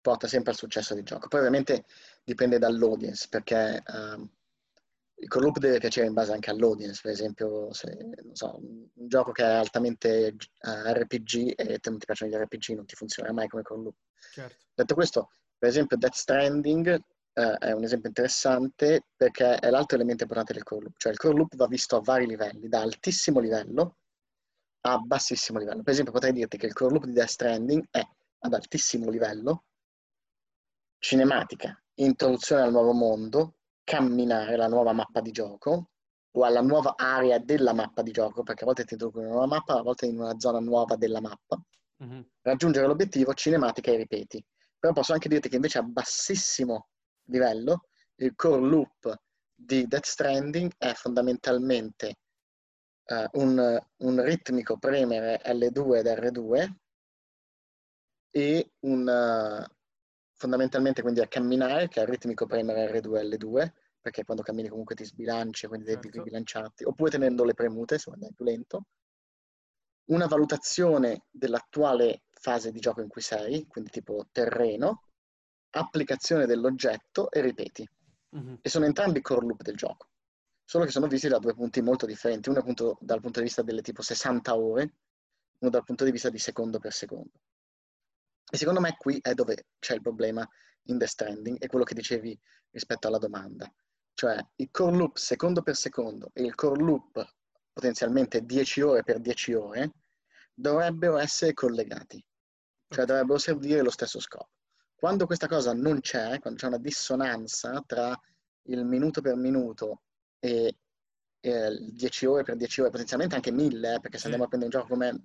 porta 0.00 0.26
sempre 0.26 0.52
al 0.52 0.56
successo 0.56 0.94
del 0.94 1.04
gioco. 1.04 1.28
Poi 1.28 1.40
ovviamente 1.40 1.84
dipende 2.24 2.58
dall'audience, 2.58 3.26
perché 3.28 3.82
uh, 3.86 4.26
il 5.16 5.28
core 5.28 5.44
loop 5.44 5.58
deve 5.58 5.78
piacere 5.78 6.06
in 6.06 6.14
base 6.14 6.32
anche 6.32 6.50
all'audience, 6.50 7.00
per 7.02 7.12
esempio 7.12 7.72
se 7.74 7.94
so, 8.32 8.58
un 8.58 9.08
gioco 9.08 9.32
che 9.32 9.42
è 9.42 9.52
altamente 9.52 10.34
uh, 10.34 10.68
eh, 10.68 10.92
RPG 11.02 11.52
e 11.56 11.78
te 11.78 11.90
non 11.90 11.98
ti 11.98 12.06
piacciono 12.06 12.30
gli 12.30 12.34
RPG 12.34 12.70
non 12.70 12.86
ti 12.86 12.94
funzionerà 12.94 13.34
mai 13.34 13.48
come 13.48 13.62
core 13.62 13.82
loop. 13.82 13.96
Certo. 14.32 14.64
Detto 14.74 14.94
questo, 14.94 15.30
per 15.58 15.68
esempio 15.68 15.98
Death 15.98 16.14
Stranding 16.14 17.02
uh, 17.36 17.56
è 17.58 17.72
un 17.72 17.84
esempio 17.84 18.08
interessante 18.08 19.06
perché 19.16 19.56
è 19.56 19.70
l'altro 19.70 19.96
elemento 19.96 20.22
importante 20.22 20.52
del 20.52 20.64
core 20.64 20.84
loop, 20.84 20.94
cioè 20.98 21.12
il 21.12 21.18
core 21.18 21.36
loop 21.36 21.56
va 21.56 21.66
visto 21.66 21.96
a 21.96 22.00
vari 22.00 22.26
livelli, 22.26 22.68
da 22.68 22.80
altissimo 22.80 23.40
livello 23.40 23.96
a 24.82 24.98
bassissimo 24.98 25.58
livello. 25.58 25.82
Per 25.82 25.92
esempio 25.92 26.12
potrei 26.12 26.32
dirti 26.32 26.56
che 26.58 26.66
il 26.66 26.72
core 26.72 26.92
loop 26.92 27.04
di 27.04 27.12
Death 27.12 27.28
Stranding 27.28 27.86
è 27.90 28.02
ad 28.38 28.54
altissimo 28.54 29.10
livello, 29.10 29.64
cinematica, 30.98 31.80
introduzione 31.94 32.62
al 32.62 32.70
nuovo 32.70 32.92
mondo, 32.92 33.56
camminare 33.82 34.56
la 34.56 34.68
nuova 34.68 34.92
mappa 34.92 35.20
di 35.20 35.30
gioco 35.30 35.90
o 36.36 36.44
alla 36.44 36.60
nuova 36.60 36.94
area 36.96 37.38
della 37.38 37.72
mappa 37.72 38.02
di 38.02 38.10
gioco, 38.10 38.42
perché 38.42 38.62
a 38.62 38.66
volte 38.66 38.84
ti 38.84 38.92
introducono 38.92 39.24
in 39.24 39.30
una 39.32 39.40
nuova 39.40 39.56
mappa, 39.56 39.78
a 39.78 39.82
volte 39.82 40.06
in 40.06 40.20
una 40.20 40.38
zona 40.38 40.60
nuova 40.60 40.96
della 40.96 41.20
mappa, 41.20 41.60
mm-hmm. 42.04 42.20
raggiungere 42.42 42.86
l'obiettivo, 42.86 43.32
cinematica 43.32 43.90
e 43.90 43.96
ripeti. 43.96 44.44
Però 44.78 44.92
posso 44.92 45.14
anche 45.14 45.28
dirti 45.28 45.48
che 45.48 45.56
invece 45.56 45.78
a 45.78 45.82
bassissimo 45.82 46.88
livello 47.26 47.88
il 48.16 48.34
core 48.34 48.60
loop 48.60 49.20
di 49.54 49.86
Death 49.86 50.04
Stranding 50.04 50.72
è 50.76 50.92
fondamentalmente 50.92 52.16
uh, 53.06 53.40
un, 53.40 53.78
un, 53.96 54.22
ritmico 54.22 54.78
premere 54.78 55.40
L2 55.44 55.96
ed 55.96 56.06
R2 56.06 56.72
e 58.30 58.72
un, 58.80 59.06
uh, 59.06 59.74
fondamentalmente 60.34 61.02
quindi 61.02 61.20
a 61.20 61.28
camminare, 61.28 61.88
che 61.88 62.00
è 62.00 62.02
il 62.02 62.08
ritmico 62.08 62.46
premere 62.46 63.00
R2 63.00 63.36
L2, 63.36 63.72
perché 64.00 64.24
quando 64.24 64.42
cammini 64.42 64.68
comunque 64.68 64.94
ti 64.94 65.04
sbilanci, 65.04 65.66
quindi 65.66 65.86
devi 65.86 66.02
certo. 66.02 66.18
ribilanciarti, 66.18 66.84
oppure 66.84 67.10
tenendo 67.10 67.44
le 67.44 67.54
premute, 67.54 67.98
se 67.98 68.10
andai 68.10 68.32
più 68.34 68.44
lento. 68.44 68.86
Una 70.10 70.26
valutazione 70.26 71.24
dell'attuale 71.30 72.22
fase 72.30 72.70
di 72.70 72.78
gioco 72.78 73.00
in 73.00 73.08
cui 73.08 73.22
sei, 73.22 73.66
quindi 73.66 73.90
tipo 73.90 74.28
terreno, 74.30 75.05
applicazione 75.76 76.46
dell'oggetto 76.46 77.30
e 77.30 77.40
ripeti. 77.40 77.88
Mm-hmm. 78.36 78.54
E 78.62 78.68
sono 78.68 78.84
entrambi 78.84 79.20
core 79.20 79.46
loop 79.46 79.62
del 79.62 79.76
gioco. 79.76 80.08
solo 80.64 80.84
che 80.84 80.90
sono 80.90 81.06
visti 81.06 81.28
da 81.28 81.38
due 81.38 81.54
punti 81.54 81.80
molto 81.80 82.06
differenti, 82.06 82.48
uno 82.48 82.58
appunto 82.58 82.98
dal 83.00 83.20
punto 83.20 83.38
di 83.38 83.46
vista 83.46 83.62
delle 83.62 83.82
tipo 83.82 84.02
60 84.02 84.56
ore, 84.56 84.94
uno 85.60 85.70
dal 85.70 85.84
punto 85.84 86.04
di 86.04 86.10
vista 86.10 86.28
di 86.28 86.38
secondo 86.38 86.80
per 86.80 86.92
secondo. 86.92 87.30
E 88.50 88.56
secondo 88.56 88.80
me 88.80 88.96
qui 88.98 89.18
è 89.22 89.32
dove 89.34 89.66
c'è 89.78 89.94
il 89.94 90.02
problema 90.02 90.46
in 90.84 90.98
The 90.98 91.06
Stranding, 91.06 91.58
è 91.58 91.66
quello 91.66 91.84
che 91.84 91.94
dicevi 91.94 92.38
rispetto 92.70 93.06
alla 93.06 93.18
domanda. 93.18 93.72
Cioè 94.14 94.44
il 94.56 94.68
core 94.70 94.96
loop 94.96 95.16
secondo 95.16 95.62
per 95.62 95.76
secondo 95.76 96.30
e 96.32 96.42
il 96.42 96.54
core 96.54 96.82
loop 96.82 97.34
potenzialmente 97.72 98.44
10 98.44 98.80
ore 98.80 99.02
per 99.02 99.20
10 99.20 99.52
ore 99.54 99.92
dovrebbero 100.52 101.18
essere 101.18 101.52
collegati, 101.52 102.24
cioè 102.88 103.04
dovrebbero 103.04 103.38
servire 103.38 103.82
lo 103.82 103.90
stesso 103.90 104.18
scopo. 104.18 104.48
Quando 104.96 105.26
questa 105.26 105.46
cosa 105.46 105.74
non 105.74 106.00
c'è, 106.00 106.38
quando 106.40 106.58
c'è 106.58 106.66
una 106.66 106.78
dissonanza 106.78 107.82
tra 107.86 108.18
il 108.68 108.84
minuto 108.84 109.20
per 109.20 109.36
minuto 109.36 110.00
e, 110.38 110.76
e 111.38 111.78
10 111.92 112.26
ore 112.26 112.42
per 112.42 112.56
10 112.56 112.80
ore, 112.80 112.90
potenzialmente 112.90 113.34
anche 113.34 113.52
1000, 113.52 113.94
eh, 113.94 114.00
perché 114.00 114.16
se 114.16 114.24
andiamo 114.24 114.44
a 114.44 114.48
prendere 114.48 114.74
un 114.74 114.80
gioco 114.80 114.94
come, 114.94 115.24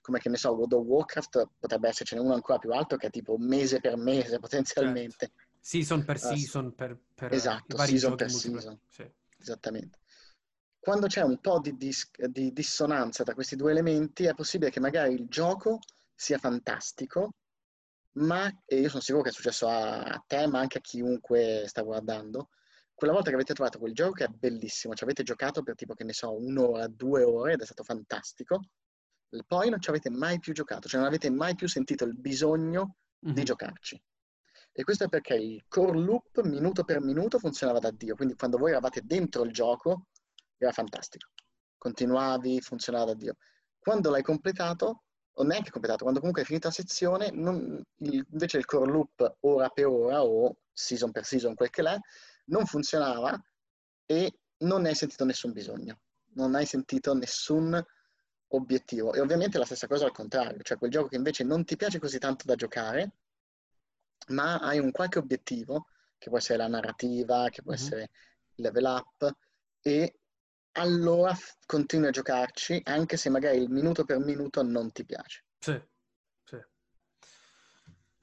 come, 0.00 0.18
che 0.18 0.30
ne 0.30 0.36
so, 0.36 0.52
World 0.52 0.72
of 0.72 0.86
Warcraft, 0.86 1.48
potrebbe 1.58 1.88
essercene 1.88 2.22
uno 2.22 2.32
ancora 2.32 2.58
più 2.58 2.72
alto 2.72 2.96
che 2.96 3.08
è 3.08 3.10
tipo 3.10 3.36
mese 3.38 3.80
per 3.80 3.96
mese 3.96 4.38
potenzialmente. 4.40 5.32
Certo. 5.32 5.48
Season 5.62 6.04
per 6.04 6.18
season, 6.18 6.66
uh, 6.66 6.74
per, 6.74 6.98
per 7.14 7.32
esatto, 7.34 7.76
season 7.76 8.16
per 8.16 8.30
season. 8.30 8.80
Sì. 8.88 9.06
Esattamente. 9.38 9.98
Quando 10.78 11.06
c'è 11.06 11.20
un 11.20 11.38
po' 11.38 11.60
di, 11.60 11.76
dis- 11.76 12.10
di 12.28 12.52
dissonanza 12.54 13.22
tra 13.22 13.34
questi 13.34 13.56
due 13.56 13.70
elementi, 13.70 14.24
è 14.24 14.34
possibile 14.34 14.70
che 14.70 14.80
magari 14.80 15.12
il 15.12 15.26
gioco 15.28 15.78
sia 16.14 16.38
fantastico, 16.38 17.34
ma, 18.12 18.50
e 18.64 18.80
io 18.80 18.88
sono 18.88 19.02
sicuro 19.02 19.22
che 19.22 19.30
è 19.30 19.32
successo 19.32 19.68
a, 19.68 20.02
a 20.02 20.24
te, 20.26 20.46
ma 20.46 20.60
anche 20.60 20.78
a 20.78 20.80
chiunque 20.80 21.64
sta 21.66 21.82
guardando, 21.82 22.50
quella 22.94 23.14
volta 23.14 23.30
che 23.30 23.36
avete 23.36 23.54
trovato 23.54 23.78
quel 23.78 23.94
gioco 23.94 24.12
che 24.12 24.24
è 24.24 24.28
bellissimo, 24.28 24.94
ci 24.94 25.04
avete 25.04 25.22
giocato 25.22 25.62
per 25.62 25.74
tipo, 25.74 25.94
che 25.94 26.04
ne 26.04 26.12
so, 26.12 26.36
un'ora, 26.36 26.86
due 26.86 27.22
ore 27.22 27.54
ed 27.54 27.60
è 27.62 27.64
stato 27.64 27.82
fantastico, 27.82 28.60
poi 29.46 29.70
non 29.70 29.80
ci 29.80 29.88
avete 29.90 30.10
mai 30.10 30.38
più 30.38 30.52
giocato, 30.52 30.88
cioè 30.88 30.98
non 31.00 31.08
avete 31.08 31.30
mai 31.30 31.54
più 31.54 31.68
sentito 31.68 32.04
il 32.04 32.16
bisogno 32.16 32.96
mm-hmm. 33.24 33.34
di 33.34 33.40
mhm. 33.40 33.46
giocarci. 33.46 34.02
E 34.72 34.84
questo 34.84 35.04
è 35.04 35.08
perché 35.08 35.34
il 35.34 35.64
core 35.68 35.98
loop, 35.98 36.42
minuto 36.42 36.84
per 36.84 37.00
minuto, 37.00 37.38
funzionava 37.38 37.78
da 37.78 37.90
Dio. 37.90 38.14
Quindi 38.14 38.34
quando 38.34 38.56
voi 38.56 38.70
eravate 38.70 39.00
dentro 39.04 39.42
il 39.44 39.52
gioco, 39.52 40.06
era 40.56 40.72
fantastico. 40.72 41.30
Continuavi, 41.76 42.60
funzionava 42.60 43.06
da 43.06 43.14
Dio. 43.14 43.36
Quando 43.78 44.10
l'hai 44.10 44.22
completato, 44.22 45.04
o 45.40 45.42
neanche 45.42 45.70
completato, 45.70 46.02
quando 46.02 46.20
comunque 46.20 46.42
hai 46.42 46.48
finito 46.48 46.68
la 46.68 46.74
sezione, 46.74 47.30
non, 47.30 47.82
il, 47.98 48.26
invece 48.30 48.58
il 48.58 48.66
core 48.66 48.90
loop 48.90 49.36
ora 49.40 49.68
per 49.70 49.86
ora 49.86 50.22
o 50.22 50.58
season 50.70 51.10
per 51.10 51.24
season, 51.24 51.54
quel 51.54 51.70
che 51.70 51.82
l'è, 51.82 51.98
non 52.46 52.66
funzionava 52.66 53.42
e 54.04 54.38
non 54.58 54.82
ne 54.82 54.90
hai 54.90 54.94
sentito 54.94 55.24
nessun 55.24 55.52
bisogno, 55.52 56.00
non 56.34 56.54
hai 56.54 56.66
sentito 56.66 57.14
nessun 57.14 57.82
obiettivo. 58.48 59.14
E 59.14 59.20
ovviamente 59.20 59.56
la 59.56 59.64
stessa 59.64 59.86
cosa 59.86 60.04
al 60.04 60.12
contrario, 60.12 60.60
cioè 60.62 60.76
quel 60.76 60.90
gioco 60.90 61.08
che 61.08 61.16
invece 61.16 61.42
non 61.44 61.64
ti 61.64 61.76
piace 61.76 61.98
così 61.98 62.18
tanto 62.18 62.44
da 62.44 62.54
giocare, 62.54 63.12
ma 64.28 64.58
hai 64.58 64.78
un 64.78 64.90
qualche 64.90 65.18
obiettivo, 65.18 65.86
che 66.18 66.28
può 66.28 66.36
essere 66.36 66.58
la 66.58 66.68
narrativa, 66.68 67.48
che 67.48 67.62
può 67.62 67.72
mm-hmm. 67.72 67.82
essere 67.82 68.10
il 68.56 68.64
level 68.64 68.84
up, 68.84 69.36
e 69.80 70.19
allora 70.72 71.36
continui 71.66 72.08
a 72.08 72.12
giocarci, 72.12 72.80
anche 72.84 73.16
se 73.16 73.30
magari 73.30 73.58
il 73.58 73.70
minuto 73.70 74.04
per 74.04 74.18
minuto 74.18 74.62
non 74.62 74.92
ti 74.92 75.04
piace. 75.04 75.44
Sì, 75.58 75.80
sì. 76.44 76.58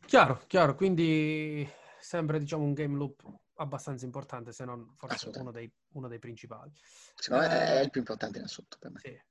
Chiaro, 0.06 0.44
chiaro, 0.48 0.76
quindi 0.76 1.70
sembra 2.00 2.38
diciamo 2.38 2.64
un 2.64 2.74
game 2.74 2.96
loop 2.96 3.24
abbastanza 3.58 4.06
importante, 4.06 4.52
se 4.52 4.66
non 4.66 4.94
forse 4.96 5.32
uno 5.36 5.52
dei, 5.52 5.72
uno 5.94 6.08
dei, 6.08 6.20
principali. 6.20 6.72
Secondo 7.16 7.48
me 7.48 7.54
eh, 7.54 7.80
è 7.80 7.84
il 7.84 7.90
più 7.90 8.00
importante 8.00 8.38
in 8.38 8.46
assoluto 8.46 8.78
per 8.80 8.92
me. 8.92 9.00
Sì, 9.00 9.22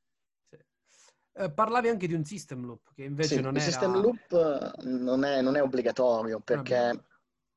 sì. 0.48 0.58
Eh, 1.32 1.52
parlavi 1.52 1.88
anche 1.88 2.06
di 2.06 2.14
un 2.14 2.24
system 2.24 2.64
loop, 2.64 2.92
che 2.94 3.04
invece 3.04 3.36
sì, 3.36 3.40
non 3.40 3.54
il 3.54 3.60
era... 3.60 3.70
System 3.70 4.00
loop 4.00 4.82
non 4.82 5.24
è, 5.24 5.40
non 5.40 5.56
è 5.56 5.62
obbligatorio, 5.62 6.40
perché 6.40 6.76
Vabbè. 6.76 7.02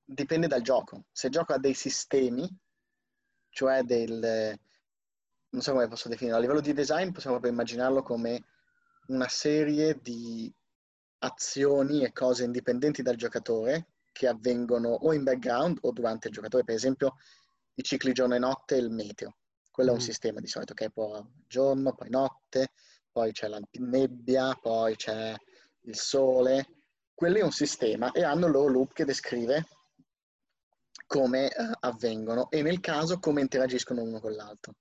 dipende 0.05 0.47
dal 0.47 0.61
gioco. 0.61 1.05
Se 1.11 1.29
gioco 1.29 1.53
ha 1.53 1.59
dei 1.59 1.73
sistemi, 1.73 2.47
cioè 3.49 3.83
del... 3.83 4.57
non 5.51 5.61
so 5.61 5.71
come 5.71 5.87
posso 5.87 6.09
definirlo, 6.09 6.37
a 6.37 6.41
livello 6.41 6.61
di 6.61 6.73
design 6.73 7.11
possiamo 7.11 7.37
proprio 7.37 7.51
immaginarlo 7.51 8.03
come 8.03 8.43
una 9.07 9.27
serie 9.27 9.99
di 10.01 10.53
azioni 11.19 12.03
e 12.03 12.13
cose 12.13 12.43
indipendenti 12.43 13.01
dal 13.01 13.15
giocatore 13.15 13.87
che 14.11 14.27
avvengono 14.27 14.89
o 14.89 15.13
in 15.13 15.23
background 15.23 15.79
o 15.81 15.91
durante 15.91 16.27
il 16.27 16.33
giocatore, 16.33 16.63
per 16.63 16.75
esempio 16.75 17.15
i 17.75 17.83
cicli 17.83 18.11
giorno 18.11 18.35
e 18.35 18.39
notte 18.39 18.75
e 18.75 18.79
il 18.79 18.89
meteo. 18.89 19.37
Quello 19.71 19.91
mm. 19.91 19.95
è 19.95 19.97
un 19.97 20.03
mm. 20.03 20.07
sistema 20.07 20.39
di 20.39 20.47
solito 20.47 20.73
che 20.73 20.91
può 20.91 21.25
giorno, 21.47 21.93
poi 21.93 22.09
notte, 22.09 22.71
poi 23.11 23.31
c'è 23.31 23.47
la 23.47 23.59
nebbia, 23.71 24.57
poi 24.61 24.95
c'è 24.95 25.35
il 25.81 25.95
sole. 25.95 26.67
Quello 27.13 27.37
è 27.37 27.43
un 27.43 27.51
sistema 27.51 28.11
e 28.11 28.23
hanno 28.23 28.45
il 28.45 28.51
loro 28.51 28.69
loop 28.69 28.93
che 28.93 29.05
descrive 29.05 29.65
come 31.05 31.45
uh, 31.45 31.71
avvengono 31.79 32.49
e 32.49 32.61
nel 32.61 32.79
caso 32.79 33.19
come 33.19 33.41
interagiscono 33.41 34.03
uno 34.03 34.19
con 34.19 34.33
l'altro. 34.33 34.75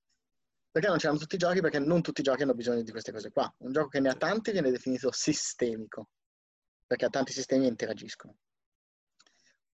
Perché 0.70 0.88
non 0.88 0.98
c'erano 0.98 1.18
tutti 1.18 1.34
i 1.34 1.38
giochi? 1.38 1.60
Perché 1.60 1.78
non 1.78 2.02
tutti 2.02 2.20
i 2.20 2.24
giochi 2.24 2.42
hanno 2.42 2.54
bisogno 2.54 2.82
di 2.82 2.90
queste 2.90 3.12
cose 3.12 3.30
qua. 3.30 3.52
Un 3.58 3.72
gioco 3.72 3.88
che 3.88 4.00
ne 4.00 4.10
ha 4.10 4.14
tanti 4.14 4.52
viene 4.52 4.70
definito 4.70 5.10
sistemico, 5.12 6.08
perché 6.86 7.06
ha 7.06 7.10
tanti 7.10 7.32
sistemi 7.32 7.64
e 7.64 7.68
interagiscono 7.68 8.36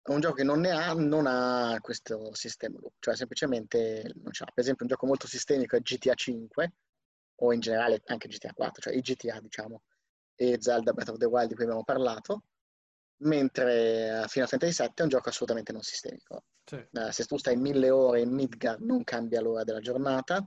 un 0.09 0.19
gioco 0.19 0.35
che 0.35 0.43
non 0.43 0.59
ne 0.61 0.71
ha, 0.71 0.93
non 0.93 1.27
ha 1.27 1.77
questo 1.79 2.33
sistema 2.33 2.79
loop, 2.79 2.93
cioè 2.99 3.15
semplicemente 3.15 4.11
non 4.15 4.31
ce 4.31 4.43
l'ha. 4.45 4.51
Per 4.51 4.63
esempio 4.63 4.85
un 4.85 4.91
gioco 4.91 5.05
molto 5.05 5.27
sistemico 5.27 5.75
è 5.75 5.79
GTA 5.81 6.15
5 6.15 6.73
o 7.35 7.53
in 7.53 7.59
generale 7.59 8.01
anche 8.05 8.27
GTA 8.27 8.53
4, 8.53 8.81
cioè 8.81 8.93
i 8.95 9.01
GTA 9.01 9.39
diciamo, 9.39 9.83
e 10.35 10.57
Zelda 10.59 10.93
Breath 10.93 11.09
of 11.09 11.17
the 11.17 11.25
Wild 11.25 11.49
di 11.49 11.55
cui 11.55 11.63
abbiamo 11.65 11.83
parlato, 11.83 12.43
mentre 13.17 14.23
Final 14.27 14.47
Fantasy 14.47 14.83
VII 14.83 14.91
è 14.95 15.01
un 15.03 15.09
gioco 15.09 15.29
assolutamente 15.29 15.71
non 15.71 15.81
sistemico. 15.83 16.45
Sì. 16.63 16.83
Uh, 16.91 17.11
se 17.11 17.25
tu 17.25 17.37
stai 17.37 17.55
mille 17.57 17.89
ore 17.91 18.21
in 18.21 18.33
Midgar 18.33 18.79
non 18.79 19.03
cambia 19.03 19.41
l'ora 19.41 19.63
della 19.63 19.79
giornata, 19.79 20.43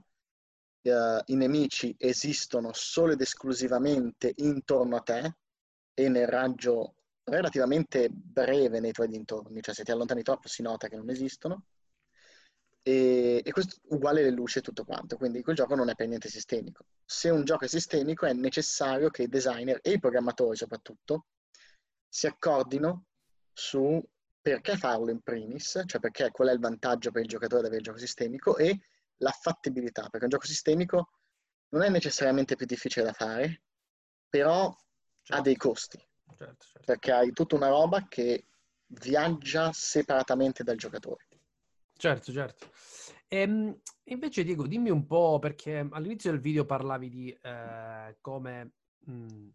uh, 0.89 1.21
i 1.25 1.35
nemici 1.35 1.95
esistono 1.97 2.71
solo 2.73 3.13
ed 3.13 3.21
esclusivamente 3.21 4.33
intorno 4.37 4.95
a 4.95 5.01
te 5.01 5.35
e 5.93 6.09
nel 6.09 6.27
raggio 6.27 6.95
relativamente 7.23 8.09
breve 8.09 8.79
nei 8.79 8.91
tuoi 8.91 9.07
dintorni, 9.07 9.61
cioè 9.61 9.73
se 9.73 9.83
ti 9.83 9.91
allontani 9.91 10.21
troppo 10.21 10.47
si 10.47 10.61
nota 10.61 10.87
che 10.87 10.95
non 10.95 11.09
esistono. 11.09 11.65
E, 12.87 13.41
e 13.43 13.51
questo 13.51 13.77
uguale 13.89 14.21
le 14.21 14.29
luci 14.29 14.59
e 14.59 14.61
tutto 14.61 14.85
quanto, 14.85 15.17
quindi 15.17 15.41
quel 15.41 15.55
gioco 15.55 15.73
non 15.73 15.89
è 15.89 15.95
per 15.95 16.07
niente 16.07 16.29
sistemico. 16.29 16.85
Se 17.03 17.29
un 17.29 17.43
gioco 17.43 17.65
è 17.65 17.67
sistemico 17.67 18.27
è 18.27 18.33
necessario 18.33 19.09
che 19.09 19.23
i 19.23 19.27
designer 19.27 19.79
e 19.81 19.93
i 19.93 19.99
programmatori 19.99 20.55
soprattutto 20.55 21.25
si 22.07 22.27
accordino 22.27 23.05
su 23.51 23.99
perché 24.39 24.77
farlo 24.77 25.09
in 25.09 25.21
primis, 25.21 25.81
cioè 25.87 25.99
perché 25.99 26.29
qual 26.29 26.49
è 26.49 26.53
il 26.53 26.59
vantaggio 26.59 27.09
per 27.09 27.23
il 27.23 27.27
giocatore 27.27 27.61
di 27.61 27.67
avere 27.67 27.81
il 27.81 27.87
gioco 27.87 27.97
sistemico 27.97 28.55
e 28.57 28.79
la 29.17 29.31
fattibilità, 29.31 30.03
perché 30.09 30.25
un 30.25 30.31
gioco 30.31 30.45
sistemico 30.45 31.09
non 31.69 31.83
è 31.83 31.89
necessariamente 31.89 32.55
più 32.55 32.65
difficile 32.65 33.05
da 33.05 33.13
fare, 33.13 33.63
però 34.29 34.75
certo. 35.21 35.41
ha 35.41 35.41
dei 35.41 35.55
costi 35.55 35.97
certo, 36.35 36.65
certo. 36.65 36.83
perché 36.85 37.11
hai 37.11 37.31
tutta 37.31 37.55
una 37.55 37.69
roba 37.69 38.07
che 38.07 38.47
viaggia 38.87 39.71
separatamente 39.73 40.63
dal 40.63 40.77
giocatore. 40.77 41.27
Certo, 41.97 42.31
certo. 42.31 42.69
E, 43.27 43.39
ehm, 43.39 43.79
invece 44.05 44.43
Diego, 44.43 44.67
dimmi 44.67 44.89
un 44.89 45.05
po', 45.05 45.39
perché 45.39 45.87
all'inizio 45.91 46.31
del 46.31 46.41
video 46.41 46.65
parlavi 46.65 47.09
di 47.09 47.37
eh, 47.41 48.17
come 48.21 48.73
mh, 49.05 49.11
mm, 49.11 49.49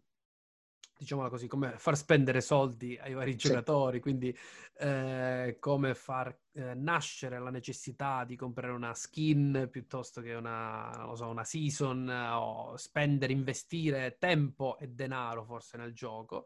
diciamola 1.01 1.29
così, 1.29 1.47
come 1.47 1.79
far 1.79 1.97
spendere 1.97 2.41
soldi 2.41 2.95
ai 3.01 3.13
vari 3.13 3.31
sì. 3.31 3.37
giocatori, 3.47 3.99
quindi 3.99 4.37
eh, 4.77 5.57
come 5.59 5.95
far 5.95 6.37
eh, 6.51 6.75
nascere 6.75 7.39
la 7.39 7.49
necessità 7.49 8.23
di 8.23 8.35
comprare 8.35 8.71
una 8.71 8.93
skin 8.93 9.67
piuttosto 9.71 10.21
che 10.21 10.35
una, 10.35 11.09
so, 11.15 11.27
una 11.27 11.43
season 11.43 12.07
o 12.07 12.77
spendere, 12.77 13.33
investire 13.33 14.17
tempo 14.19 14.77
e 14.77 14.89
denaro 14.89 15.43
forse 15.43 15.75
nel 15.77 15.91
gioco. 15.91 16.45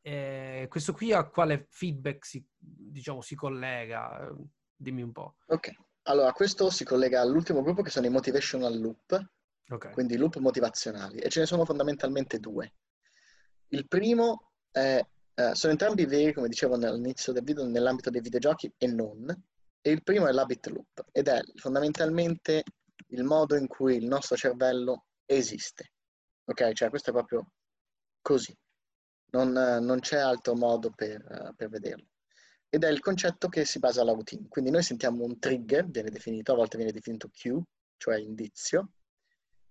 Eh, 0.00 0.66
questo 0.70 0.94
qui 0.94 1.12
a 1.12 1.24
quale 1.24 1.66
feedback 1.68 2.24
si, 2.24 2.42
diciamo, 2.56 3.20
si 3.20 3.34
collega? 3.34 4.34
Dimmi 4.74 5.02
un 5.02 5.12
po'. 5.12 5.36
Ok, 5.48 5.74
allora 6.04 6.32
questo 6.32 6.70
si 6.70 6.84
collega 6.84 7.20
all'ultimo 7.20 7.60
gruppo 7.60 7.82
che 7.82 7.90
sono 7.90 8.06
i 8.06 8.10
motivational 8.10 8.80
loop, 8.80 9.30
okay. 9.68 9.92
quindi 9.92 10.16
loop 10.16 10.36
motivazionali, 10.36 11.18
e 11.18 11.28
ce 11.28 11.40
ne 11.40 11.46
sono 11.46 11.66
fondamentalmente 11.66 12.40
due. 12.40 12.72
Il 13.72 13.86
primo 13.86 14.52
è, 14.70 15.04
eh, 15.34 15.54
sono 15.54 15.72
entrambi 15.72 16.06
veri, 16.06 16.32
come 16.32 16.48
dicevo 16.48 16.74
all'inizio 16.74 17.32
del 17.32 17.44
video, 17.44 17.64
nell'ambito 17.64 18.10
dei 18.10 18.20
videogiochi 18.20 18.72
e 18.76 18.86
non. 18.86 19.26
E 19.80 19.90
il 19.90 20.02
primo 20.02 20.26
è 20.28 20.32
l'habit 20.32 20.66
loop 20.66 21.06
ed 21.10 21.28
è 21.28 21.40
fondamentalmente 21.54 22.62
il 23.08 23.24
modo 23.24 23.56
in 23.56 23.66
cui 23.66 23.96
il 23.96 24.06
nostro 24.06 24.36
cervello 24.36 25.06
esiste. 25.24 25.92
Ok? 26.44 26.72
Cioè 26.72 26.90
questo 26.90 27.10
è 27.10 27.12
proprio 27.12 27.52
così. 28.20 28.54
Non, 29.32 29.52
non 29.52 30.00
c'è 30.00 30.18
altro 30.18 30.54
modo 30.54 30.90
per, 30.90 31.54
per 31.56 31.68
vederlo. 31.68 32.06
Ed 32.68 32.84
è 32.84 32.88
il 32.88 33.00
concetto 33.00 33.48
che 33.48 33.64
si 33.64 33.78
basa 33.78 34.02
alla 34.02 34.12
routine. 34.12 34.48
Quindi 34.48 34.70
noi 34.70 34.82
sentiamo 34.82 35.24
un 35.24 35.38
trigger, 35.38 35.86
viene 35.88 36.10
definito, 36.10 36.52
a 36.52 36.56
volte 36.56 36.76
viene 36.76 36.92
definito 36.92 37.30
cue, 37.30 37.62
cioè 37.96 38.18
indizio, 38.18 38.90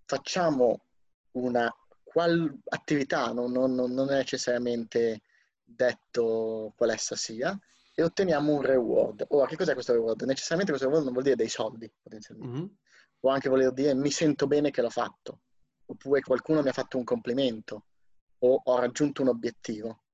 facciamo 0.06 0.86
una 1.32 1.72
qual 2.12 2.60
attività, 2.70 3.32
non, 3.32 3.52
non, 3.52 3.76
non 3.76 4.10
è 4.10 4.16
necessariamente 4.16 5.22
detto 5.64 6.74
qual 6.76 6.90
essa 6.90 7.16
sia, 7.16 7.58
e 7.94 8.02
otteniamo 8.02 8.52
un 8.52 8.62
reward. 8.64 9.26
Ora, 9.30 9.46
che 9.46 9.56
cos'è 9.56 9.74
questo 9.74 9.94
reward? 9.94 10.24
Necessariamente 10.24 10.72
questo 10.72 10.88
reward 10.88 11.04
non 11.04 11.14
vuol 11.14 11.24
dire 11.24 11.36
dei 11.36 11.50
soldi, 11.50 11.92
potenzialmente. 12.02 12.58
Mm-hmm. 12.58 12.68
Può 13.20 13.30
anche 13.30 13.50
voler 13.50 13.74
dire 13.74 13.94
mi 13.94 14.10
sento 14.10 14.48
bene 14.48 14.72
che 14.72 14.82
l'ho 14.82 14.90
fatto, 14.90 15.42
oppure 15.86 16.22
qualcuno 16.22 16.64
mi 16.64 16.70
ha 16.70 16.74
fatto 16.74 16.98
un 16.98 17.04
complimento, 17.04 17.86
o 18.40 18.60
ho 18.64 18.80
raggiunto 18.80 19.22
un 19.22 19.28
obiettivo. 19.28 20.06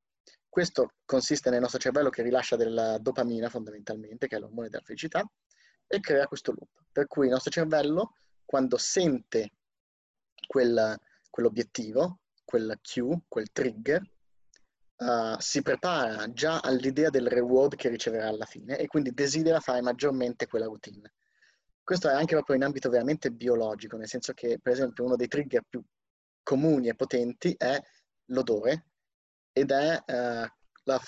Questo 0.50 0.96
consiste 1.06 1.50
nel 1.50 1.62
nostro 1.62 1.80
cervello 1.80 2.10
che 2.10 2.24
rilascia 2.24 2.58
della 2.58 2.98
dopamina 2.98 3.48
fondamentalmente, 3.48 4.28
che 4.28 4.36
è 4.36 4.40
l'ormone 4.40 4.68
della 4.68 4.84
felicità, 4.84 5.26
e 5.88 6.00
crea 6.02 6.28
questo 6.28 6.52
loop. 6.52 6.84
Per 6.92 7.08
cui 7.08 7.28
il 7.28 7.32
nostro 7.32 7.52
cervello, 7.52 8.16
quando 8.44 8.78
sente 8.78 9.52
quel, 10.46 10.98
quell'obiettivo, 11.36 12.20
quel 12.46 12.80
cue, 12.82 13.24
quel 13.28 13.52
trigger, 13.52 14.02
uh, 15.00 15.36
si 15.38 15.62
prepara 15.62 16.32
già 16.32 16.62
all'idea 16.62 17.10
del 17.10 17.28
reward 17.28 17.76
che 17.76 17.90
riceverà 17.90 18.30
alla 18.30 18.46
fine 18.46 18.78
e 18.78 18.88
quindi 18.88 19.12
desidera 19.12 19.60
fare 19.60 19.82
maggiormente 19.82 20.48
quella 20.48 20.64
routine. 20.64 21.12
Questo 21.84 22.08
è 22.08 22.14
anche 22.14 22.36
proprio 22.36 22.56
in 22.56 22.64
ambito 22.64 22.90
veramente 22.90 23.32
biologico, 23.32 23.98
nel 23.98 24.08
senso 24.08 24.32
che, 24.32 24.60
per 24.62 24.72
esempio, 24.72 25.04
uno 25.04 25.18
dei 25.18 25.28
trigger 25.28 25.64
più 25.68 25.84
comuni 26.42 26.88
e 26.88 26.96
potenti 26.96 27.54
è 27.58 27.78
l'odore 28.28 28.86
ed 29.52 29.72
è 29.72 29.94
uh, 30.08 30.48
la, 30.84 31.02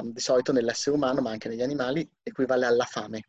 uh, 0.00 0.10
di 0.10 0.20
solito 0.20 0.52
nell'essere 0.52 0.96
umano, 0.96 1.20
ma 1.20 1.28
anche 1.32 1.50
negli 1.50 1.62
animali, 1.62 2.10
equivale 2.22 2.64
alla 2.64 2.86
fame, 2.86 3.28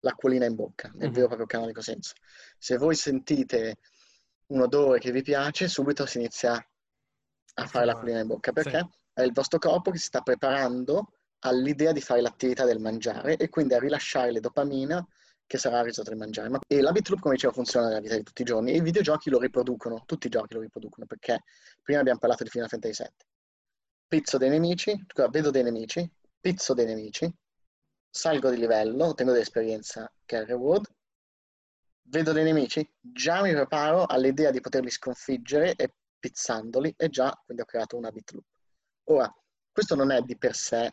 l'acquolina 0.00 0.46
in 0.46 0.56
bocca, 0.56 0.88
nel 0.88 1.04
mm-hmm. 1.04 1.12
vero 1.12 1.26
proprio 1.28 1.46
canonico 1.46 1.80
senso. 1.80 2.14
Se 2.58 2.76
voi 2.76 2.96
sentite 2.96 3.76
un 4.48 4.60
odore 4.60 4.98
che 4.98 5.10
vi 5.10 5.22
piace, 5.22 5.68
subito 5.68 6.06
si 6.06 6.18
inizia 6.18 6.54
a 7.58 7.66
fare 7.66 7.86
l'acquolina 7.86 8.20
in 8.20 8.26
bocca, 8.26 8.52
perché 8.52 8.78
sì. 8.78 8.98
è 9.14 9.22
il 9.22 9.32
vostro 9.32 9.58
corpo 9.58 9.90
che 9.90 9.98
si 9.98 10.06
sta 10.06 10.20
preparando 10.20 11.12
all'idea 11.40 11.92
di 11.92 12.00
fare 12.00 12.20
l'attività 12.20 12.64
del 12.64 12.80
mangiare 12.80 13.36
e 13.36 13.48
quindi 13.48 13.74
a 13.74 13.78
rilasciare 13.78 14.32
le 14.32 14.40
dopamina 14.40 15.06
che 15.46 15.58
sarà 15.58 15.78
il 15.78 15.84
risultato 15.84 16.10
del 16.10 16.24
mangiare. 16.24 16.48
Ma, 16.48 16.58
e 16.66 16.80
l'habit 16.80 17.08
loop, 17.08 17.20
come 17.20 17.34
dicevo, 17.34 17.52
funziona 17.52 17.86
nella 17.86 18.00
vita 18.00 18.16
di 18.16 18.22
tutti 18.22 18.42
i 18.42 18.44
giorni 18.44 18.72
e 18.72 18.76
i 18.76 18.80
videogiochi 18.80 19.30
lo 19.30 19.38
riproducono, 19.38 20.02
tutti 20.04 20.26
i 20.26 20.30
giochi 20.30 20.54
lo 20.54 20.60
riproducono, 20.60 21.06
perché 21.06 21.44
prima 21.82 22.00
abbiamo 22.00 22.18
parlato 22.18 22.42
di 22.42 22.50
Final 22.50 22.68
Fantasy 22.68 23.04
VII. 23.04 23.12
Pizzo 24.08 24.38
dei 24.38 24.50
nemici, 24.50 25.06
vedo 25.30 25.50
dei 25.50 25.62
nemici, 25.62 26.08
pizzo 26.40 26.74
dei 26.74 26.86
nemici, 26.86 27.32
salgo 28.10 28.50
di 28.50 28.56
livello, 28.56 29.06
ottengo 29.06 29.32
dell'esperienza 29.32 30.10
che 30.24 30.38
è 30.38 30.40
il 30.40 30.46
reward, 30.46 30.88
vedo 32.08 32.32
dei 32.32 32.44
nemici, 32.44 32.88
già 33.00 33.42
mi 33.42 33.52
preparo 33.52 34.04
all'idea 34.06 34.50
di 34.50 34.60
poterli 34.60 34.90
sconfiggere 34.90 35.74
e 35.74 35.94
pizzandoli 36.18 36.94
e 36.96 37.08
già 37.08 37.32
quindi 37.44 37.62
ho 37.62 37.66
creato 37.66 37.96
una 37.96 38.10
bit 38.10 38.32
loop. 38.32 38.46
Ora, 39.04 39.32
questo 39.70 39.94
non 39.94 40.10
è 40.10 40.20
di 40.22 40.36
per 40.36 40.54
sé 40.54 40.92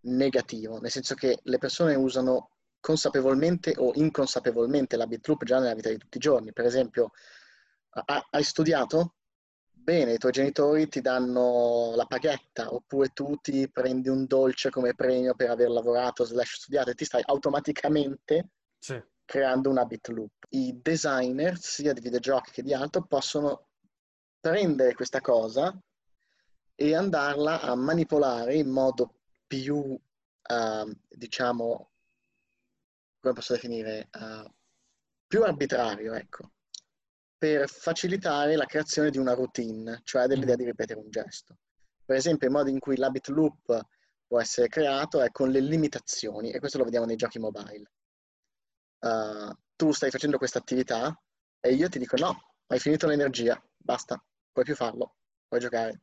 negativo, 0.00 0.80
nel 0.80 0.90
senso 0.90 1.14
che 1.14 1.38
le 1.42 1.58
persone 1.58 1.94
usano 1.94 2.50
consapevolmente 2.80 3.74
o 3.76 3.92
inconsapevolmente 3.94 4.96
la 4.96 5.06
bit 5.06 5.26
loop 5.26 5.44
già 5.44 5.58
nella 5.58 5.74
vita 5.74 5.88
di 5.88 5.98
tutti 5.98 6.18
i 6.18 6.20
giorni. 6.20 6.52
Per 6.52 6.64
esempio, 6.64 7.10
hai 8.30 8.44
studiato? 8.44 9.14
Bene, 9.70 10.12
i 10.12 10.18
tuoi 10.18 10.32
genitori 10.32 10.88
ti 10.88 11.00
danno 11.00 11.94
la 11.96 12.04
paghetta, 12.04 12.74
oppure 12.74 13.08
tu 13.08 13.36
ti 13.40 13.70
prendi 13.70 14.08
un 14.08 14.26
dolce 14.26 14.68
come 14.70 14.94
premio 14.94 15.34
per 15.34 15.50
aver 15.50 15.70
lavorato 15.70 16.24
slash 16.24 16.56
studiato 16.56 16.90
e 16.90 16.94
ti 16.94 17.04
stai 17.06 17.22
automaticamente 17.24 18.50
sì. 18.78 19.02
Creando 19.28 19.68
una 19.68 19.84
bit 19.84 20.08
loop. 20.08 20.46
I 20.48 20.80
designer, 20.80 21.58
sia 21.58 21.92
di 21.92 22.00
videogiochi 22.00 22.50
che 22.50 22.62
di 22.62 22.72
altro, 22.72 23.02
possono 23.02 23.66
prendere 24.40 24.94
questa 24.94 25.20
cosa 25.20 25.78
e 26.74 26.94
andarla 26.94 27.60
a 27.60 27.74
manipolare 27.74 28.54
in 28.54 28.70
modo 28.70 29.16
più, 29.46 29.76
uh, 29.76 30.98
diciamo, 31.10 31.90
come 33.20 33.34
posso 33.34 33.52
definire, 33.52 34.08
uh, 34.18 34.50
più 35.26 35.42
arbitrario, 35.42 36.14
ecco, 36.14 36.52
per 37.36 37.68
facilitare 37.68 38.56
la 38.56 38.64
creazione 38.64 39.10
di 39.10 39.18
una 39.18 39.34
routine, 39.34 40.00
cioè 40.04 40.26
dell'idea 40.26 40.56
di 40.56 40.64
ripetere 40.64 41.00
un 41.00 41.10
gesto. 41.10 41.58
Per 42.02 42.16
esempio, 42.16 42.46
il 42.46 42.54
modo 42.54 42.70
in 42.70 42.78
cui 42.78 42.96
l'habit 42.96 43.28
loop 43.28 43.78
può 44.26 44.40
essere 44.40 44.68
creato 44.68 45.20
è 45.20 45.30
con 45.30 45.50
le 45.50 45.60
limitazioni, 45.60 46.50
e 46.50 46.60
questo 46.60 46.78
lo 46.78 46.84
vediamo 46.84 47.04
nei 47.04 47.16
giochi 47.16 47.38
mobile. 47.38 47.90
Uh, 49.00 49.52
tu 49.76 49.92
stai 49.92 50.10
facendo 50.10 50.38
questa 50.38 50.58
attività 50.58 51.16
e 51.60 51.72
io 51.72 51.88
ti 51.88 51.98
dico 51.98 52.16
no, 52.16 52.54
hai 52.66 52.78
finito 52.78 53.06
l'energia, 53.06 53.62
basta, 53.76 54.22
puoi 54.52 54.64
più 54.64 54.74
farlo, 54.74 55.16
puoi 55.46 55.60
giocare. 55.60 56.02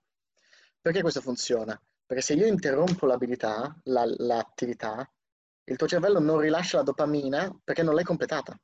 Perché 0.80 1.02
questo 1.02 1.22
funziona? 1.22 1.80
Perché 2.06 2.24
se 2.24 2.34
io 2.34 2.46
interrompo 2.46 3.06
l'abilità, 3.06 3.76
la, 3.86 4.06
l'attività, 4.06 5.10
il 5.66 5.76
tuo 5.78 5.88
cervello 5.88 6.20
non 6.20 6.40
rilascia 6.40 6.78
la 6.78 6.84
dopamina 6.84 7.54
perché 7.64 7.82
non 7.82 7.96
l'hai 7.96 8.04
completata. 8.04 8.58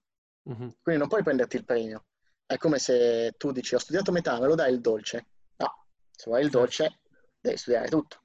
Mm-hmm. 0.49 0.69
Quindi 0.81 1.01
non 1.01 1.07
puoi 1.07 1.23
prenderti 1.23 1.55
il 1.55 1.65
premio. 1.65 2.05
È 2.45 2.57
come 2.57 2.79
se 2.79 3.33
tu 3.37 3.51
dici 3.51 3.75
ho 3.75 3.79
studiato 3.79 4.11
metà, 4.11 4.39
me 4.39 4.47
lo 4.47 4.55
dai 4.55 4.73
il 4.73 4.81
dolce. 4.81 5.27
No, 5.57 5.87
se 6.11 6.29
vuoi 6.29 6.43
il 6.43 6.49
dolce 6.49 6.99
devi 7.39 7.57
studiare 7.57 7.87
tutto. 7.87 8.19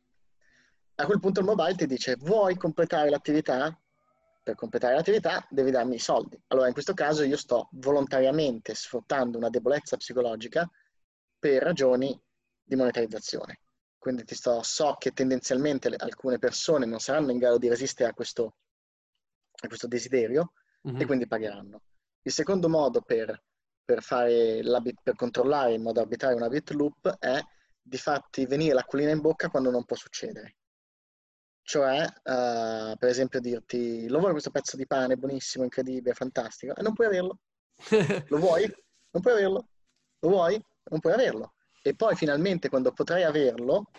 A 0.97 1.07
quel 1.07 1.21
punto 1.21 1.40
il 1.40 1.47
mobile 1.47 1.75
ti 1.75 1.87
dice 1.87 2.16
vuoi 2.16 2.57
completare 2.57 3.11
l'attività? 3.11 3.79
Per 4.46 4.54
completare 4.54 4.94
l'attività 4.94 5.44
devi 5.50 5.72
darmi 5.72 5.96
i 5.96 5.98
soldi. 5.98 6.40
Allora 6.46 6.68
in 6.68 6.72
questo 6.72 6.94
caso 6.94 7.24
io 7.24 7.37
sto 7.37 7.68
volontariamente 7.72 8.76
sfruttando 8.76 9.38
una 9.38 9.50
debolezza 9.50 9.96
psicologica 9.96 10.70
per 11.37 11.64
ragioni 11.64 12.16
di 12.62 12.76
monetarizzazione. 12.76 13.59
Quindi 13.98 14.22
ti 14.22 14.37
sto, 14.37 14.62
so 14.62 14.94
che 15.00 15.11
tendenzialmente 15.11 15.92
alcune 15.96 16.38
persone 16.38 16.87
non 16.87 17.00
saranno 17.00 17.32
in 17.32 17.38
grado 17.38 17.59
di 17.59 17.68
resistere 17.68 18.11
a 18.11 18.14
questo 18.14 18.59
a 19.59 19.66
questo 19.66 19.88
desiderio 19.88 20.52
mm-hmm. 20.87 20.94
e 20.94 21.00
mhm. 21.00 21.06
quindi 21.06 21.26
pagheranno. 21.26 21.82
Il 22.22 22.30
secondo 22.30 22.68
modo 22.68 23.00
per, 23.00 23.42
per, 23.85 24.00
per 24.06 25.16
controllare 25.16 25.72
in 25.74 25.82
modo 25.82 25.98
arbitrario 25.98 26.37
una 26.37 26.48
bit 26.48 26.70
loop 26.70 27.16
è 27.18 27.40
di 27.82 27.98
farti 27.98 28.46
venire 28.46 28.74
l'acquolina 28.74 29.11
in 29.11 29.20
bocca 29.20 29.48
quando 29.48 29.72
non 29.72 29.85
può 29.85 29.96
succedere. 29.96 30.59
Cioè, 31.66 32.05
uh, 32.05 32.96
per 32.96 33.09
esempio, 33.09 33.40
dirti 33.40 34.09
lo 34.09 34.20
vuoi 34.20 34.31
questo 34.31 34.52
pezzo 34.52 34.76
di 34.76 34.87
pane 34.87 35.16
buonissimo, 35.16 35.64
incredibile, 35.64 36.14
fantastico, 36.14 36.76
e 36.76 36.81
non 36.81 36.92
puoi 36.92 37.09
averlo. 37.09 37.40
lo 38.29 38.38
vuoi? 38.38 38.72
Non 39.11 39.20
puoi 39.20 39.35
averlo. 39.35 39.68
Lo 40.20 40.29
vuoi? 40.29 40.64
Non 40.85 41.00
puoi 41.00 41.12
averlo. 41.14 41.55
E 41.83 41.96
poi 41.96 42.14
finalmente 42.14 42.68
quando 42.68 42.92
potrai 42.92 43.24
averlo, 43.24 43.90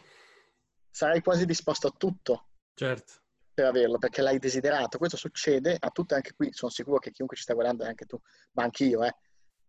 sarai 0.89 1.21
quasi 1.21 1.45
disposto 1.45 1.87
a 1.87 1.93
tutto. 1.97 2.47
Certo 2.73 3.25
per 3.53 3.65
averlo, 3.65 3.97
perché 3.97 4.21
l'hai 4.21 4.39
desiderato. 4.39 4.97
Questo 4.97 5.17
succede 5.17 5.75
a 5.77 5.89
tutte, 5.89 6.15
anche 6.15 6.33
qui 6.35 6.53
sono 6.53 6.71
sicuro 6.71 6.99
che 6.99 7.11
chiunque 7.11 7.35
ci 7.35 7.41
sta 7.41 7.53
guardando, 7.53 7.83
anche 7.83 8.05
tu, 8.05 8.17
ma 8.51 8.63
anch'io, 8.63 9.03
eh. 9.03 9.13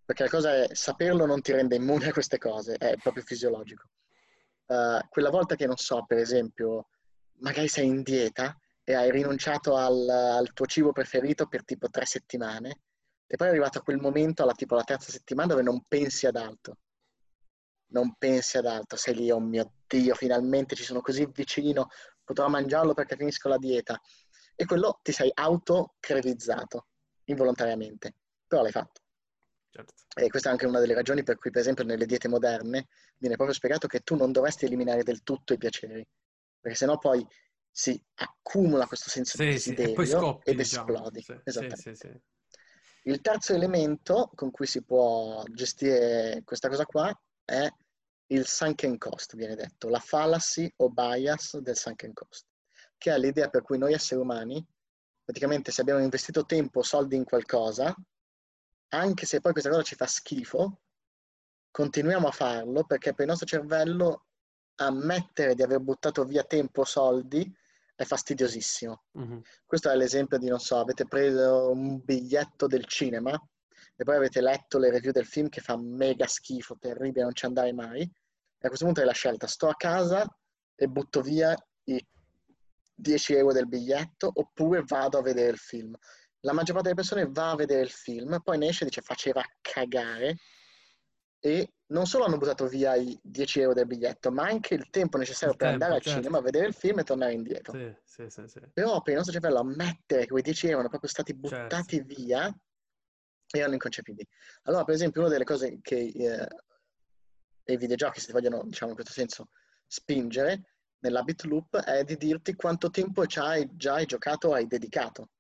Perché 0.05 0.25
la 0.25 0.29
cosa 0.29 0.55
è, 0.55 0.69
saperlo 0.73 1.27
non 1.27 1.41
ti 1.41 1.51
rende 1.51 1.75
immune 1.75 2.09
a 2.09 2.13
queste 2.13 2.39
cose, 2.39 2.75
è 2.77 2.97
proprio 2.99 3.25
fisiologico. 3.25 3.89
Uh, 4.67 5.01
quella 5.09 5.31
volta 5.31 5.57
che, 5.57 5.67
non 5.67 5.77
so, 5.77 6.05
per 6.07 6.19
esempio, 6.19 6.91
magari 7.41 7.69
sei 7.69 7.87
in 7.87 8.03
dieta 8.03 8.57
e 8.83 8.95
hai 8.95 9.11
rinunciato 9.11 9.77
al, 9.77 10.09
al 10.09 10.53
tuo 10.53 10.67
cibo 10.67 10.93
preferito 10.93 11.47
per 11.47 11.65
tipo 11.65 11.89
tre 11.89 12.07
settimane, 12.07 12.81
e 13.27 13.37
poi 13.37 13.49
è 13.49 13.51
arrivato 13.51 13.79
a 13.79 13.83
quel 13.83 13.99
momento, 13.99 14.43
alla 14.43 14.55
tipo 14.55 14.75
la 14.75 14.85
terza 14.85 15.11
settimana, 15.11 15.49
dove 15.49 15.63
non 15.63 15.83
pensi 15.87 16.27
ad 16.27 16.37
altro. 16.37 16.79
Non 17.91 18.15
pensi 18.17 18.57
ad 18.57 18.65
altro, 18.65 18.97
sei 18.97 19.15
lì, 19.15 19.31
oh 19.31 19.41
mio 19.41 19.73
Dio, 19.87 20.15
finalmente 20.15 20.75
ci 20.75 20.83
sono 20.83 21.03
così 21.03 21.29
vicino, 21.31 21.89
potrò 22.25 22.49
mangiarlo 22.49 22.95
perché 22.95 23.17
finisco 23.17 23.49
la 23.49 23.59
dieta. 23.59 24.01
E 24.55 24.65
quello 24.65 24.99
ti 25.03 25.13
sei 25.13 25.31
autocrevizzato 25.33 26.87
involontariamente, 27.25 28.15
però 28.47 28.63
l'hai 28.63 28.73
fatto. 28.73 29.03
Certo. 29.71 29.93
E 30.15 30.29
questa 30.29 30.49
è 30.49 30.53
anche 30.53 30.67
una 30.67 30.81
delle 30.81 30.95
ragioni 30.95 31.23
per 31.23 31.37
cui, 31.37 31.51
per 31.51 31.61
esempio, 31.61 31.85
nelle 31.85 32.07
diete 32.07 32.29
moderne 32.29 32.89
viene 33.19 33.37
proprio 33.37 33.55
spiegato 33.55 33.87
che 33.87 34.01
tu 34.01 34.17
non 34.17 34.33
dovresti 34.33 34.65
eliminare 34.65 35.03
del 35.03 35.23
tutto 35.23 35.53
i 35.53 35.59
piaceri, 35.59 36.07
perché 36.69 36.75
sennò 36.75 36.99
poi 36.99 37.27
si 37.71 38.01
accumula 38.17 38.87
questo 38.87 39.09
senso 39.09 39.39
sì, 39.39 39.45
di 39.45 39.51
desiderio 39.53 40.05
sì, 40.05 40.11
scoppi, 40.11 40.51
ed 40.51 40.57
diciamo. 40.57 40.93
esplodi. 40.93 41.23
Sì, 41.23 41.41
Esattamente. 41.45 42.23
Il 43.05 43.21
terzo 43.23 43.55
elemento 43.55 44.31
con 44.35 44.51
cui 44.51 44.67
si 44.67 44.83
può 44.83 45.43
gestire 45.51 46.43
questa 46.45 46.69
cosa 46.69 46.85
qua 46.85 47.19
è 47.45 47.67
il 48.27 48.47
sunken 48.47 48.99
cost, 48.99 49.35
viene 49.35 49.55
detto, 49.55 49.89
la 49.89 50.01
fallacy 50.01 50.71
o 50.77 50.91
bias 50.91 51.57
del 51.59 51.77
sunken 51.77 52.13
cost, 52.13 52.45
che 52.99 53.15
è 53.15 53.19
l'idea 53.19 53.49
per 53.49 53.63
cui 53.63 53.79
noi 53.79 53.95
esseri 53.95 54.21
umani, 54.21 54.63
praticamente 55.25 55.71
se 55.71 55.81
abbiamo 55.81 56.03
investito 56.03 56.45
tempo 56.45 56.81
o 56.81 56.83
soldi 56.83 57.17
in 57.17 57.25
qualcosa, 57.25 57.95
anche 58.89 59.25
se 59.25 59.41
poi 59.41 59.53
questa 59.53 59.71
cosa 59.71 59.83
ci 59.83 59.95
fa 59.95 60.07
schifo, 60.07 60.83
continuiamo 61.71 62.29
a 62.29 62.33
farlo 62.33 62.85
perché 62.85 63.15
per 63.15 63.25
il 63.25 63.31
nostro 63.31 63.47
cervello 63.47 64.27
ammettere 64.79 65.55
di 65.55 65.63
aver 65.63 65.81
buttato 65.81 66.25
via 66.25 66.43
tempo 66.43 66.83
o 66.83 66.85
soldi 66.85 67.53
è 67.95 68.05
fastidiosissimo. 68.05 69.03
Mm-hmm. 69.19 69.39
Questo 69.67 69.91
è 69.91 69.97
l'esempio 69.97 70.39
di, 70.39 70.49
non 70.49 70.61
so, 70.61 70.79
avete 70.79 71.05
preso 71.07 71.71
un 71.71 72.01
biglietto 72.03 72.67
del 72.67 72.85
cinema 72.87 73.33
e 73.97 74.05
poi 74.05 74.17
avete 74.17 74.41
letto 74.41 74.79
le 74.79 74.91
review 74.91 75.11
del 75.11 75.27
film 75.27 75.49
che 75.49 75.61
fa 75.61 75.77
mega 75.77 76.27
schifo, 76.27 76.77
terribile, 76.79 77.25
non 77.25 77.35
ci 77.35 77.47
andare 77.47 77.73
mai. 77.73 78.03
E 78.03 78.67
a 78.67 78.69
questo 78.69 78.85
punto 78.85 79.01
è 79.01 79.05
la 79.05 79.13
scelta, 79.13 79.49
sto 79.49 79.69
a 79.69 79.75
casa 79.75 80.25
e 80.77 80.87
butto 80.87 81.21
via 81.21 81.57
i 81.85 82.07
10 82.95 83.35
euro 83.35 83.53
del 83.53 83.67
biglietto 83.67 84.31
oppure 84.33 84.83
vado 84.87 85.19
a 85.19 85.23
vedere 85.23 85.51
il 85.51 85.59
film. 85.59 85.97
La 86.43 86.53
maggior 86.53 86.75
parte 86.75 86.91
delle 86.91 86.95
persone 86.95 87.29
va 87.31 87.51
a 87.51 87.57
vedere 87.57 87.83
il 87.83 87.91
film, 87.91 88.41
poi 88.45 88.59
ne 88.59 88.69
esce 88.69 88.85
e 88.85 88.87
dice 88.87 89.01
faceva 89.01 89.43
cagare 89.61 90.37
e 91.41 91.73
non 91.87 92.07
solo 92.07 92.25
hanno 92.25 92.37
buttato 92.37 92.67
via 92.67 92.95
i 92.97 93.19
10 93.23 93.61
euro 93.61 93.75
del 93.75 93.87
biglietto, 93.87 94.31
ma 94.31 94.45
anche 94.45 94.75
il 94.75 94.91
tempo 94.91 95.17
necessario 95.17 95.53
il 95.53 95.57
per 95.57 95.69
tempo, 95.69 95.85
andare 95.85 95.99
al 95.99 96.05
certo. 96.05 96.21
cinema, 96.21 96.43
vedere 96.43 96.67
il 96.67 96.75
film 96.75 96.99
e 96.99 97.05
tornare 97.05 97.33
indietro. 97.33 97.73
Sì, 98.05 98.27
sì, 98.29 98.45
sì. 98.47 98.61
Però 98.73 99.01
per 99.01 99.13
il 99.13 99.17
nostro 99.17 99.33
cervello 99.33 99.61
ammettere 99.61 100.23
che 100.23 100.29
quei 100.29 100.43
10 100.43 100.67
euro 100.67 100.75
erano 100.75 100.89
proprio 100.89 101.11
stati 101.11 101.35
buttati 101.35 101.97
certo. 101.97 102.15
via 102.15 102.61
erano 103.51 103.73
inconcepibili. 103.73 104.27
Allora, 104.65 104.85
per 104.85 104.95
esempio, 104.95 105.23
una 105.23 105.31
delle 105.31 105.45
cose 105.45 105.79
che 105.81 106.13
eh, 106.15 107.73
i 107.73 107.77
videogiochi, 107.77 108.21
se 108.21 108.27
ti 108.27 108.33
vogliono, 108.33 108.63
diciamo 108.65 108.91
in 108.91 108.97
questo 108.97 109.15
senso, 109.15 109.49
spingere 109.87 110.75
nell'habit 111.01 111.45
loop 111.45 111.77
è 111.79 112.05
di 112.05 112.17
dirti 112.17 112.55
quanto 112.55 112.91
tempo 112.91 113.25
hai, 113.37 113.69
già 113.73 113.95
hai 113.95 114.05
giocato, 114.05 114.53
hai 114.53 114.67
dedicato 114.67 115.31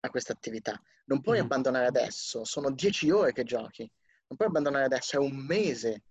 a 0.00 0.10
questa 0.10 0.32
attività. 0.32 0.80
Non 1.06 1.20
puoi 1.20 1.38
mm. 1.38 1.42
abbandonare 1.42 1.86
adesso, 1.86 2.44
sono 2.44 2.70
10 2.70 3.10
ore 3.10 3.32
che 3.32 3.44
giochi 3.44 3.90
non 4.28 4.36
puoi 4.36 4.48
abbandonare 4.48 4.84
adesso, 4.84 5.16
è 5.16 5.18
un 5.18 5.36
mese, 5.36 6.02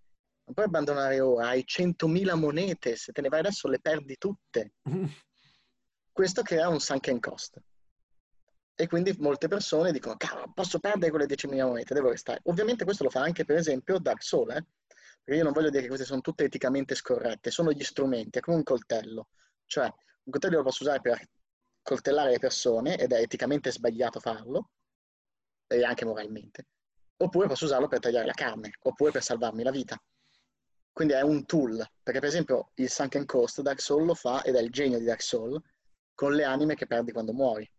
non 0.46 0.54
puoi 0.54 0.66
abbandonare 0.66 1.20
ora, 1.20 1.50
hai 1.50 1.64
100.000 1.66 2.36
monete, 2.36 2.96
se 2.96 3.12
te 3.12 3.22
ne 3.22 3.30
vai 3.30 3.40
adesso 3.40 3.68
le 3.68 3.80
perdi 3.80 4.18
tutte. 4.18 4.74
Questo 6.12 6.42
crea 6.42 6.68
un 6.68 6.80
sunken 6.80 7.20
cost. 7.20 7.62
E 8.80 8.88
quindi 8.88 9.16
molte 9.20 9.48
persone 9.48 9.92
dicono, 9.92 10.16
cavolo, 10.18 10.52
posso 10.54 10.80
perdere 10.80 11.12
quelle 11.12 11.26
10.000 11.26 11.66
monete, 11.66 11.94
devo 11.94 12.10
restare. 12.10 12.40
Ovviamente 12.44 12.86
questo 12.86 13.04
lo 13.04 13.10
fa 13.10 13.22
anche, 13.22 13.44
per 13.44 13.58
esempio, 13.58 13.98
Dark 13.98 14.22
Souls, 14.22 14.56
eh? 14.56 14.66
perché 15.24 15.40
io 15.40 15.44
non 15.44 15.52
voglio 15.52 15.70
dire 15.70 15.82
che 15.82 15.88
queste 15.88 16.06
sono 16.06 16.22
tutte 16.22 16.44
eticamente 16.44 16.94
scorrette, 16.94 17.50
sono 17.50 17.72
gli 17.72 17.84
strumenti, 17.84 18.38
è 18.38 18.42
come 18.42 18.58
un 18.58 18.64
coltello. 18.64 19.30
Cioè, 19.66 19.86
un 19.86 20.32
coltello 20.32 20.58
lo 20.58 20.64
posso 20.64 20.84
usare 20.84 21.02
per 21.02 21.20
coltellare 21.82 22.32
le 22.32 22.40
persone, 22.40 22.98
ed 22.98 23.12
è 23.14 23.20
eticamente 23.20 23.72
sbagliato 23.72 24.20
farlo, 24.20 24.70
e 25.68 25.84
anche 25.84 26.06
moralmente 26.06 26.68
oppure 27.18 27.48
posso 27.48 27.66
usarlo 27.66 27.88
per 27.88 28.00
tagliare 28.00 28.26
la 28.26 28.34
carne, 28.34 28.72
oppure 28.82 29.12
per 29.12 29.24
salvarmi 29.24 29.64
la 29.64 29.72
vita. 29.72 30.02
Quindi 30.92 31.14
è 31.14 31.22
un 31.22 31.46
tool, 31.46 31.78
perché 32.02 32.20
per 32.20 32.30
esempio 32.30 32.72
il 32.76 32.90
Sunken 32.90 33.26
Coast 33.26 33.62
Dark 33.62 33.80
Soul 33.80 34.06
lo 34.06 34.16
fa, 34.16 34.44
ed 34.44 34.56
è 34.56 34.62
il 34.62 34.72
genio 34.72 34.98
di 34.98 35.06
Dark 35.06 35.22
Soul, 35.22 35.62
con 36.16 36.34
le 36.34 36.44
anime 36.44 36.76
che 36.76 36.88
perdi 36.88 37.12
quando 37.12 37.34
muori. 37.34 37.70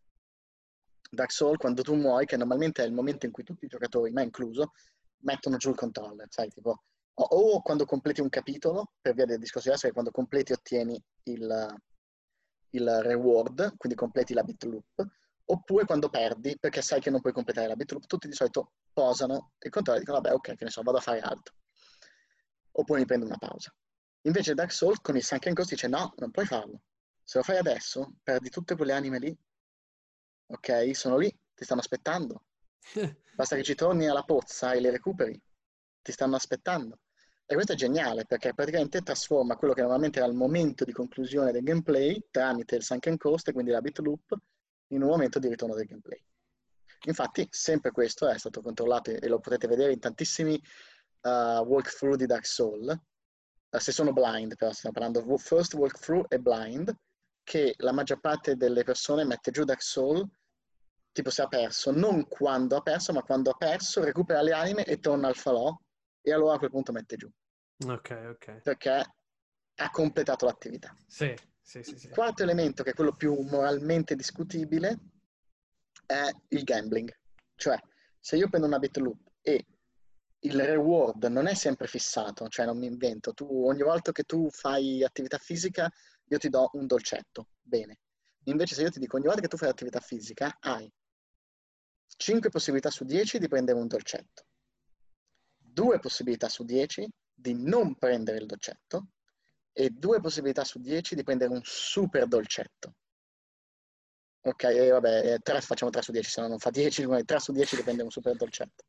Dark 1.11 1.33
Soul, 1.33 1.57
quando 1.57 1.83
tu 1.83 1.95
muori, 1.95 2.27
che 2.27 2.37
normalmente 2.37 2.83
è 2.83 2.87
il 2.87 2.93
momento 2.93 3.27
in 3.27 3.33
cui 3.33 3.43
tutti 3.43 3.65
i 3.65 3.69
giocatori, 3.69 4.13
me 4.13 4.23
incluso, 4.23 4.73
mettono 5.23 5.57
giù 5.57 5.71
il 5.71 5.77
controller, 5.77 6.29
sai, 6.31 6.49
tipo, 6.49 6.83
o, 7.15 7.25
o 7.25 7.63
quando 7.63 7.85
completi 7.85 8.21
un 8.21 8.29
capitolo, 8.29 8.93
per 9.01 9.15
via 9.15 9.25
del 9.25 9.39
discorso 9.39 9.71
di 9.71 9.77
che 9.77 9.93
quando 9.93 10.13
completi 10.13 10.53
ottieni 10.53 11.03
il, 11.25 11.77
il 12.71 13.03
reward, 13.03 13.77
quindi 13.77 13.99
completi 13.99 14.35
la 14.35 14.45
bit 14.45 14.63
loop, 14.65 15.07
oppure 15.51 15.85
quando 15.85 16.09
perdi 16.09 16.59
perché 16.59 16.83
sai 16.83 17.01
che 17.01 17.11
non 17.11 17.21
puoi 17.21 17.33
completare 17.33 17.69
la 17.69 17.77
bit 17.77 17.93
loop, 17.93 18.07
tutti 18.07 18.29
di 18.29 18.35
solito 18.35 18.73
posano 18.93 19.53
il 19.59 19.71
controllo 19.71 19.99
e 19.99 20.03
dicono 20.03 20.21
vabbè 20.21 20.35
ok, 20.35 20.55
che 20.55 20.65
ne 20.65 20.71
so, 20.71 20.83
vado 20.83 20.99
a 20.99 21.01
fare 21.01 21.21
altro. 21.21 21.55
Oppure 22.73 23.01
mi 23.01 23.07
prendo 23.07 23.27
una 23.27 23.39
pausa. 23.39 23.75
Invece 24.23 24.55
Dark 24.55 24.73
Souls 24.73 25.01
con 25.01 25.17
il 25.17 25.25
Sunken 25.25 25.55
Ghost 25.55 25.71
dice 25.71 25.89
no, 25.89 26.15
non 26.19 26.31
puoi 26.31 26.47
farlo. 26.47 26.83
Se 27.23 27.39
lo 27.39 27.45
fai 27.45 27.57
adesso, 27.57 28.15
perdi 28.23 28.51
tutte 28.51 28.77
quelle 28.77 28.93
anime 28.93 29.19
lì. 29.19 29.39
Ok? 30.47 30.95
Sono 30.95 31.17
lì, 31.17 31.29
ti 31.55 31.65
stanno 31.65 31.81
aspettando. 31.81 32.45
Basta 33.35 33.57
che 33.57 33.63
ci 33.63 33.75
torni 33.75 34.07
alla 34.09 34.23
pozza 34.23 34.73
e 34.73 34.81
le 34.81 34.91
recuperi. 34.91 35.41
Ti 36.03 36.13
stanno 36.13 36.37
aspettando. 36.37 37.01
E 37.47 37.55
questo 37.55 37.73
è 37.73 37.77
geniale 37.77 38.27
perché 38.27 38.53
praticamente 38.53 39.01
trasforma 39.01 39.57
quello 39.57 39.73
che 39.73 39.81
normalmente 39.81 40.19
era 40.19 40.29
il 40.29 40.35
momento 40.35 40.85
di 40.85 40.93
conclusione 40.93 41.51
del 41.51 41.63
gameplay 41.63 42.27
tramite 42.31 42.77
il 42.77 42.83
Sunken 42.83 43.17
Coast 43.17 43.49
e 43.49 43.53
quindi 43.53 43.71
la 43.71 43.81
bit 43.81 43.99
loop 44.01 44.37
in 44.89 45.03
un 45.03 45.09
momento 45.09 45.39
di 45.39 45.49
ritorno 45.49 45.75
del 45.75 45.87
gameplay. 45.87 46.23
Infatti, 47.07 47.47
sempre 47.51 47.91
questo 47.91 48.29
è 48.29 48.39
stato 48.39 48.61
controllato 48.61 49.11
e 49.11 49.29
lo 49.29 49.39
potete 49.39 49.69
vedere 49.69 49.93
in 49.93 50.01
tantissimi 50.01 50.61
uh, 51.23 51.29
walkthrough 51.61 52.17
di 52.17 52.27
Dark 52.27 52.47
Souls. 52.47 52.93
Uh, 53.71 53.79
se 53.79 53.93
sono 53.93 54.13
blind, 54.13 54.57
però 54.57 54.73
stiamo 54.73 54.99
parlando 54.99 55.37
first 55.39 55.75
walkthrough 55.75 56.27
e 56.29 56.39
blind, 56.39 56.95
che 57.45 57.75
la 57.79 57.93
maggior 57.93 58.21
parte 58.21 58.57
delle 58.57 58.83
persone 58.83 59.25
mette 59.25 59.51
giù 59.51 59.65
Dark 59.65 59.83
Souls 59.83 60.27
tipo 61.19 61.31
se 61.31 61.43
ha 61.43 61.49
perso, 61.49 61.91
non 61.91 62.29
quando 62.29 62.77
ha 62.77 62.81
perso, 62.81 63.13
ma 63.13 63.23
quando 63.23 63.51
ha 63.51 63.55
perso, 63.55 64.05
recupera 64.05 64.41
le 64.41 64.53
anime 64.53 64.85
e 64.85 64.99
torna 64.99 65.27
al 65.27 65.35
falò 65.35 65.77
e 66.21 66.33
allora 66.33 66.55
a 66.55 66.59
quel 66.59 66.71
punto 66.71 66.93
mette 66.93 67.17
giù. 67.17 67.29
Ok, 67.87 68.11
ok. 68.31 68.61
Perché 68.63 69.05
ha 69.75 69.91
completato 69.91 70.47
l'attività. 70.47 70.95
Sì, 71.07 71.35
sì, 71.69 71.83
sì, 71.83 72.09
quarto 72.09 72.43
elemento, 72.43 72.83
che 72.83 72.91
è 72.91 72.95
quello 72.95 73.15
più 73.15 73.39
moralmente 73.43 74.17
discutibile, 74.17 74.99
è 76.07 76.31
il 76.49 76.63
gambling. 76.63 77.15
Cioè, 77.55 77.79
se 78.19 78.37
io 78.37 78.49
prendo 78.49 78.67
una 78.67 78.79
bit 78.79 78.97
loop 78.97 79.33
e 79.43 79.67
il 80.41 80.65
reward 80.65 81.25
non 81.25 81.47
è 81.47 81.53
sempre 81.53 81.87
fissato, 81.87 82.49
cioè 82.49 82.65
non 82.65 82.79
mi 82.79 82.87
invento, 82.87 83.35
tu 83.35 83.67
ogni 83.67 83.83
volta 83.83 84.13
che 84.13 84.23
tu 84.23 84.49
fai 84.51 85.05
attività 85.05 85.37
fisica 85.37 85.93
io 86.25 86.39
ti 86.39 86.49
do 86.49 86.71
un 86.73 86.87
dolcetto, 86.87 87.49
bene. 87.61 87.99
Invece 88.45 88.75
se 88.75 88.83
io 88.83 88.91
ti 88.91 88.99
dico 88.99 89.17
ogni 89.17 89.27
volta 89.27 89.43
che 89.43 89.49
tu 89.49 89.59
fai 89.59 89.69
attività 89.69 90.01
fisica 90.01 90.57
hai 90.61 90.91
5 92.17 92.49
possibilità 92.49 92.89
su 92.89 93.05
10 93.05 93.39
di 93.39 93.49
prendere 93.49 93.79
un 93.79 93.89
dolcetto, 93.89 94.47
2 95.59 95.99
possibilità 95.99 96.49
su 96.49 96.65
10 96.65 97.07
di 97.31 97.53
non 97.53 97.95
prendere 97.97 98.39
il 98.39 98.47
dolcetto 98.47 99.09
e 99.79 99.91
due 99.91 100.21
possibilità 100.21 100.65
su 100.65 100.81
10 100.81 101.15
di 101.15 101.23
prendere 101.23 101.53
un 101.53 101.61
super 101.63 102.27
dolcetto. 102.27 102.95
Ok, 104.41 104.65
e 104.65 104.91
vabbè, 104.91 105.39
3, 105.41 105.61
facciamo 105.61 105.93
3 105.93 106.03
su 106.03 106.11
10, 106.11 106.29
se 106.29 106.41
no 106.41 106.49
non 106.49 106.59
fa 106.59 106.71
10, 106.71 107.07
3 107.25 107.39
su 107.39 107.53
10 107.53 107.77
di 107.77 107.83
prendere 107.83 108.07
un 108.07 108.11
super 108.11 108.35
dolcetto. 108.35 108.85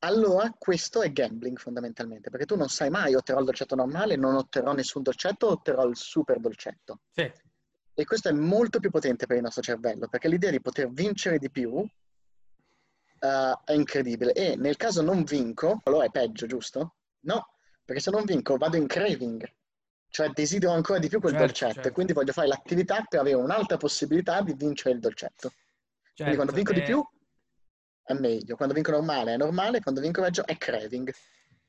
Allora 0.00 0.54
questo 0.56 1.02
è 1.02 1.10
gambling 1.10 1.58
fondamentalmente, 1.58 2.30
perché 2.30 2.46
tu 2.46 2.54
non 2.54 2.68
sai 2.68 2.88
mai 2.88 3.16
otterrò 3.16 3.40
il 3.40 3.46
dolcetto 3.46 3.74
normale, 3.74 4.14
non 4.14 4.36
otterrò 4.36 4.74
nessun 4.74 5.02
dolcetto, 5.02 5.48
otterrò 5.48 5.86
il 5.86 5.96
super 5.96 6.38
dolcetto. 6.38 7.00
Sì. 7.10 7.28
E 7.94 8.04
questo 8.04 8.28
è 8.28 8.32
molto 8.32 8.78
più 8.78 8.90
potente 8.90 9.26
per 9.26 9.38
il 9.38 9.42
nostro 9.42 9.62
cervello, 9.62 10.06
perché 10.06 10.28
l'idea 10.28 10.52
di 10.52 10.60
poter 10.60 10.88
vincere 10.88 11.38
di 11.38 11.50
più 11.50 11.70
uh, 11.72 11.88
è 13.64 13.72
incredibile. 13.72 14.34
E 14.34 14.54
nel 14.54 14.76
caso 14.76 15.02
non 15.02 15.24
vinco, 15.24 15.80
allora 15.82 16.04
è 16.04 16.10
peggio, 16.10 16.46
giusto? 16.46 16.94
No, 17.22 17.57
perché 17.88 18.02
se 18.02 18.10
non 18.10 18.26
vinco 18.26 18.58
vado 18.58 18.76
in 18.76 18.86
craving, 18.86 19.50
cioè 20.10 20.28
desidero 20.28 20.74
ancora 20.74 20.98
di 20.98 21.08
più 21.08 21.20
quel 21.20 21.32
certo, 21.32 21.46
dolcetto 21.46 21.72
certo. 21.72 21.88
e 21.88 21.92
quindi 21.92 22.12
voglio 22.12 22.32
fare 22.32 22.46
l'attività 22.46 23.02
per 23.08 23.20
avere 23.20 23.36
un'altra 23.36 23.78
possibilità 23.78 24.42
di 24.42 24.52
vincere 24.52 24.94
il 24.94 25.00
dolcetto. 25.00 25.48
Certo, 26.12 26.14
quindi 26.16 26.34
quando 26.36 26.52
vinco 26.52 26.72
e... 26.72 26.74
di 26.74 26.82
più 26.82 27.02
è 28.02 28.12
meglio, 28.12 28.56
quando 28.56 28.74
vinco 28.74 28.90
normale 28.90 29.32
è 29.32 29.36
normale, 29.38 29.80
quando 29.80 30.02
vinco 30.02 30.20
peggio 30.20 30.44
è 30.44 30.58
craving. 30.58 31.10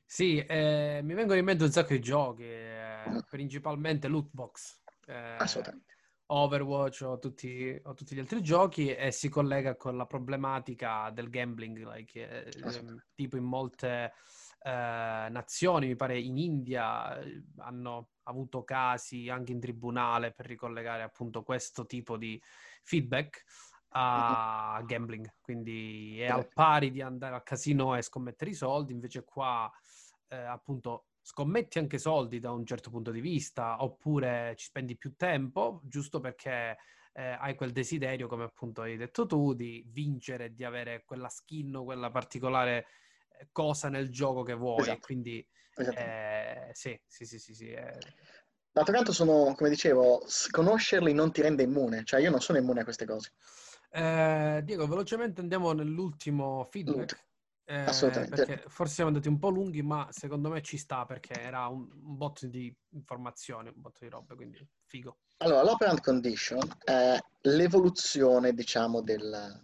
Sì, 0.04 0.44
eh, 0.44 1.00
mi 1.02 1.14
vengono 1.14 1.38
in 1.38 1.44
mente 1.46 1.64
un 1.64 1.72
sacco 1.72 1.94
di 1.94 2.00
giochi, 2.00 2.44
eh, 2.44 3.02
mm. 3.08 3.18
principalmente 3.30 4.06
loot 4.06 4.28
box. 4.30 4.78
Eh, 5.06 5.36
Assolutamente. 5.38 5.94
Overwatch 6.26 7.00
o 7.00 7.18
tutti, 7.18 7.80
o 7.82 7.94
tutti, 7.94 8.14
gli 8.14 8.18
altri 8.18 8.42
giochi 8.42 8.94
e 8.94 9.10
si 9.10 9.30
collega 9.30 9.74
con 9.74 9.96
la 9.96 10.04
problematica 10.04 11.10
del 11.14 11.30
gambling, 11.30 11.78
like, 11.90 12.44
eh, 12.44 12.50
tipo 13.14 13.38
in 13.38 13.44
molte 13.44 14.12
eh, 14.62 15.28
nazioni, 15.30 15.86
mi 15.86 15.96
pare 15.96 16.18
in 16.18 16.36
India 16.36 17.18
eh, 17.18 17.42
hanno 17.58 18.10
avuto 18.24 18.62
casi 18.62 19.28
anche 19.28 19.52
in 19.52 19.60
tribunale 19.60 20.32
per 20.32 20.46
ricollegare 20.46 21.02
appunto 21.02 21.42
questo 21.42 21.86
tipo 21.86 22.16
di 22.16 22.40
feedback 22.82 23.44
a 23.92 24.80
gambling, 24.86 25.34
quindi 25.40 26.20
è 26.20 26.28
al 26.28 26.48
pari 26.52 26.90
di 26.90 27.00
andare 27.00 27.34
al 27.34 27.42
casino 27.42 27.96
e 27.96 28.02
scommettere 28.02 28.50
i 28.50 28.54
soldi, 28.54 28.92
invece 28.92 29.24
qua 29.24 29.68
eh, 30.28 30.36
appunto 30.36 31.06
scommetti 31.22 31.78
anche 31.78 31.98
soldi 31.98 32.38
da 32.38 32.52
un 32.52 32.64
certo 32.64 32.90
punto 32.90 33.10
di 33.10 33.20
vista, 33.20 33.82
oppure 33.82 34.54
ci 34.56 34.66
spendi 34.66 34.96
più 34.96 35.16
tempo, 35.16 35.80
giusto 35.84 36.20
perché 36.20 36.76
eh, 37.12 37.36
hai 37.38 37.54
quel 37.56 37.72
desiderio, 37.72 38.28
come 38.28 38.44
appunto 38.44 38.82
hai 38.82 38.96
detto 38.96 39.26
tu, 39.26 39.54
di 39.54 39.84
vincere, 39.88 40.54
di 40.54 40.64
avere 40.64 41.02
quella 41.04 41.28
skin 41.28 41.74
o 41.74 41.84
quella 41.84 42.10
particolare 42.10 42.86
cosa 43.52 43.88
nel 43.88 44.10
gioco 44.10 44.42
che 44.42 44.54
vuoi. 44.54 44.82
Esatto. 44.82 45.00
Quindi 45.00 45.46
eh, 45.76 46.70
sì, 46.72 47.00
sì, 47.06 47.24
sì, 47.24 47.38
sì. 47.38 47.54
sì 47.54 47.70
eh. 47.70 47.98
D'altro 48.72 48.94
canto 48.94 49.12
sono, 49.12 49.54
come 49.56 49.68
dicevo, 49.68 50.24
conoscerli 50.50 51.12
non 51.12 51.32
ti 51.32 51.42
rende 51.42 51.64
immune, 51.64 52.04
cioè 52.04 52.20
io 52.20 52.30
non 52.30 52.40
sono 52.40 52.58
immune 52.58 52.80
a 52.80 52.84
queste 52.84 53.04
cose. 53.04 53.32
Eh, 53.90 54.60
Diego, 54.62 54.86
velocemente 54.86 55.40
andiamo 55.40 55.72
nell'ultimo 55.72 56.64
feedback. 56.64 57.28
Eh, 57.64 57.80
Assolutamente. 57.80 58.64
Forse 58.68 58.94
siamo 58.94 59.10
andati 59.10 59.28
un 59.28 59.38
po' 59.38 59.48
lunghi, 59.48 59.82
ma 59.82 60.08
secondo 60.10 60.48
me 60.50 60.60
ci 60.62 60.76
sta 60.76 61.04
perché 61.04 61.40
era 61.40 61.66
un, 61.66 61.88
un 61.92 62.16
botto 62.16 62.46
di 62.46 62.72
informazioni, 62.90 63.68
un 63.68 63.80
botto 63.80 63.98
di 64.00 64.08
robe, 64.08 64.34
quindi 64.34 64.64
figo. 64.86 65.18
Allora, 65.38 65.62
l'operant 65.62 66.00
condition 66.00 66.60
è 66.84 67.16
l'evoluzione, 67.42 68.52
diciamo, 68.54 69.02
del, 69.02 69.60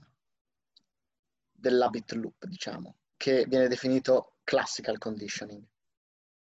dell'habit 1.53 2.13
loop, 2.13 2.45
diciamo, 2.47 2.97
che 3.17 3.47
viene 3.47 3.69
definito 3.69 4.37
classical 4.45 4.99
conditioning, 4.99 5.65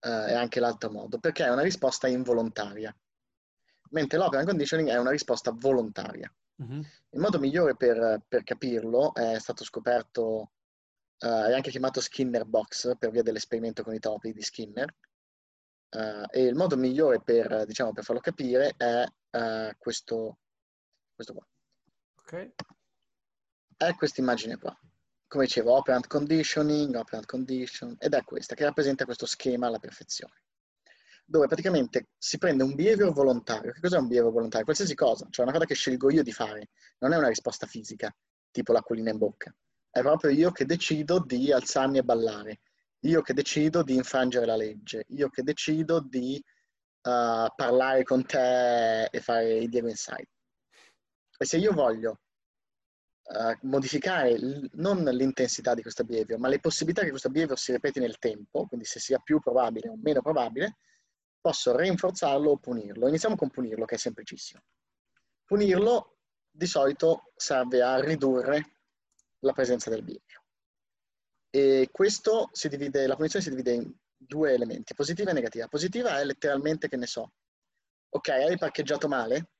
eh, 0.00 0.26
è 0.26 0.34
anche 0.34 0.60
l'altro 0.60 0.90
modo, 0.90 1.18
perché 1.18 1.44
è 1.44 1.50
una 1.50 1.62
risposta 1.62 2.08
involontaria, 2.08 2.94
mentre 3.90 4.18
l'operant 4.18 4.48
conditioning 4.48 4.88
è 4.88 4.98
una 4.98 5.10
risposta 5.10 5.52
volontaria. 5.52 6.32
Mm-hmm. 6.62 6.80
Il 7.10 7.20
modo 7.20 7.38
migliore 7.38 7.76
per, 7.76 8.22
per, 8.28 8.42
capirlo 8.44 9.14
è 9.14 9.38
stato 9.38 9.64
scoperto, 9.64 10.52
uh, 11.18 11.26
è 11.26 11.52
anche 11.54 11.70
chiamato 11.70 12.00
Skinner 12.00 12.44
Box 12.44 12.96
per 12.98 13.10
via 13.10 13.22
dell'esperimento 13.22 13.82
con 13.82 13.94
i 13.94 13.98
topi 13.98 14.32
di 14.32 14.42
Skinner, 14.42 14.94
uh, 15.90 16.24
e 16.30 16.42
il 16.42 16.54
modo 16.54 16.76
migliore 16.76 17.22
per, 17.22 17.64
diciamo, 17.64 17.92
per 17.92 18.04
farlo 18.04 18.20
capire 18.20 18.74
è 18.76 19.04
uh, 19.04 19.74
questo, 19.78 20.38
questo 21.14 21.32
qua. 21.32 21.46
Ok. 22.16 22.52
È 23.76 23.94
questa 23.94 24.20
immagine 24.20 24.58
qua. 24.58 24.78
Come 25.30 25.44
dicevo, 25.44 25.76
operant 25.76 26.08
conditioning, 26.08 26.96
operant 26.96 27.24
condition, 27.24 27.94
ed 28.00 28.14
è 28.14 28.24
questa 28.24 28.56
che 28.56 28.64
rappresenta 28.64 29.04
questo 29.04 29.26
schema 29.26 29.68
alla 29.68 29.78
perfezione 29.78 30.42
dove 31.30 31.46
praticamente 31.46 32.08
si 32.18 32.38
prende 32.38 32.64
un 32.64 32.74
behavior 32.74 33.12
volontario. 33.12 33.70
Che 33.70 33.78
cos'è 33.78 33.96
un 33.96 34.08
behavior 34.08 34.32
volontario? 34.32 34.64
Qualsiasi 34.64 34.96
cosa, 34.96 35.28
cioè 35.30 35.44
una 35.44 35.54
cosa 35.54 35.64
che 35.64 35.76
scelgo 35.76 36.10
io 36.10 36.24
di 36.24 36.32
fare, 36.32 36.70
non 36.98 37.12
è 37.12 37.16
una 37.16 37.28
risposta 37.28 37.68
fisica, 37.68 38.12
tipo 38.50 38.72
l'acquolina 38.72 39.10
in 39.10 39.18
bocca. 39.18 39.54
È 39.88 40.00
proprio 40.00 40.32
io 40.32 40.50
che 40.50 40.64
decido 40.64 41.24
di 41.24 41.52
alzarmi 41.52 41.98
e 41.98 42.02
ballare, 42.02 42.60
io 43.04 43.22
che 43.22 43.32
decido 43.32 43.84
di 43.84 43.94
infrangere 43.94 44.44
la 44.44 44.56
legge, 44.56 45.04
io 45.10 45.28
che 45.28 45.44
decido 45.44 46.00
di 46.00 46.42
uh, 47.02 47.46
parlare 47.54 48.02
con 48.02 48.26
te 48.26 49.04
e 49.04 49.20
fare 49.20 49.58
i 49.58 49.68
Diego 49.68 49.88
Inside. 49.88 50.28
E 51.38 51.44
se 51.44 51.58
io 51.58 51.72
voglio 51.72 52.22
uh, 53.32 53.66
modificare 53.66 54.38
l- 54.38 54.68
non 54.74 55.02
l'intensità 55.04 55.74
di 55.74 55.82
questo 55.82 56.04
behavior, 56.04 56.38
ma 56.38 56.48
le 56.48 56.60
possibilità 56.60 57.02
che 57.02 57.10
questo 57.10 57.30
behavior 57.30 57.58
si 57.58 57.72
ripeti 57.72 58.00
nel 58.00 58.18
tempo, 58.18 58.66
quindi 58.66 58.86
se 58.86 59.00
sia 59.00 59.18
più 59.18 59.38
probabile 59.40 59.88
o 59.88 59.96
meno 59.96 60.20
probabile, 60.20 60.78
posso 61.40 61.76
rinforzarlo 61.76 62.50
o 62.50 62.58
punirlo. 62.58 63.08
Iniziamo 63.08 63.36
con 63.36 63.50
punirlo, 63.50 63.84
che 63.84 63.94
è 63.94 63.98
semplicissimo. 63.98 64.60
Punirlo 65.44 66.18
di 66.50 66.66
solito 66.66 67.32
serve 67.36 67.82
a 67.82 68.00
ridurre 68.00 68.76
la 69.40 69.52
presenza 69.52 69.90
del 69.90 70.02
behavior. 70.02 70.42
E 71.50 71.88
questo 71.90 72.50
si 72.52 72.68
divide, 72.68 73.06
la 73.06 73.16
punizione 73.16 73.44
si 73.44 73.50
divide 73.50 73.72
in 73.72 73.92
due 74.16 74.52
elementi, 74.52 74.94
positiva 74.94 75.30
e 75.30 75.34
negativa. 75.34 75.66
Positiva 75.66 76.20
è 76.20 76.24
letteralmente 76.24 76.88
che 76.88 76.96
ne 76.96 77.06
so, 77.06 77.32
ok, 78.10 78.28
hai 78.28 78.58
parcheggiato 78.58 79.08
male, 79.08 79.50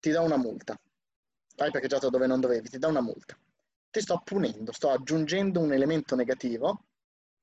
ti 0.00 0.10
do 0.10 0.22
una 0.22 0.36
multa. 0.36 0.78
Hai 1.58 1.70
parcheggiato 1.70 2.08
dove 2.08 2.26
non 2.26 2.40
dovevi, 2.40 2.68
ti 2.68 2.78
do 2.78 2.88
una 2.88 3.00
multa. 3.00 3.36
Ti 3.90 4.00
sto 4.00 4.20
punendo, 4.24 4.72
sto 4.72 4.90
aggiungendo 4.90 5.60
un 5.60 5.72
elemento 5.72 6.14
negativo 6.14 6.84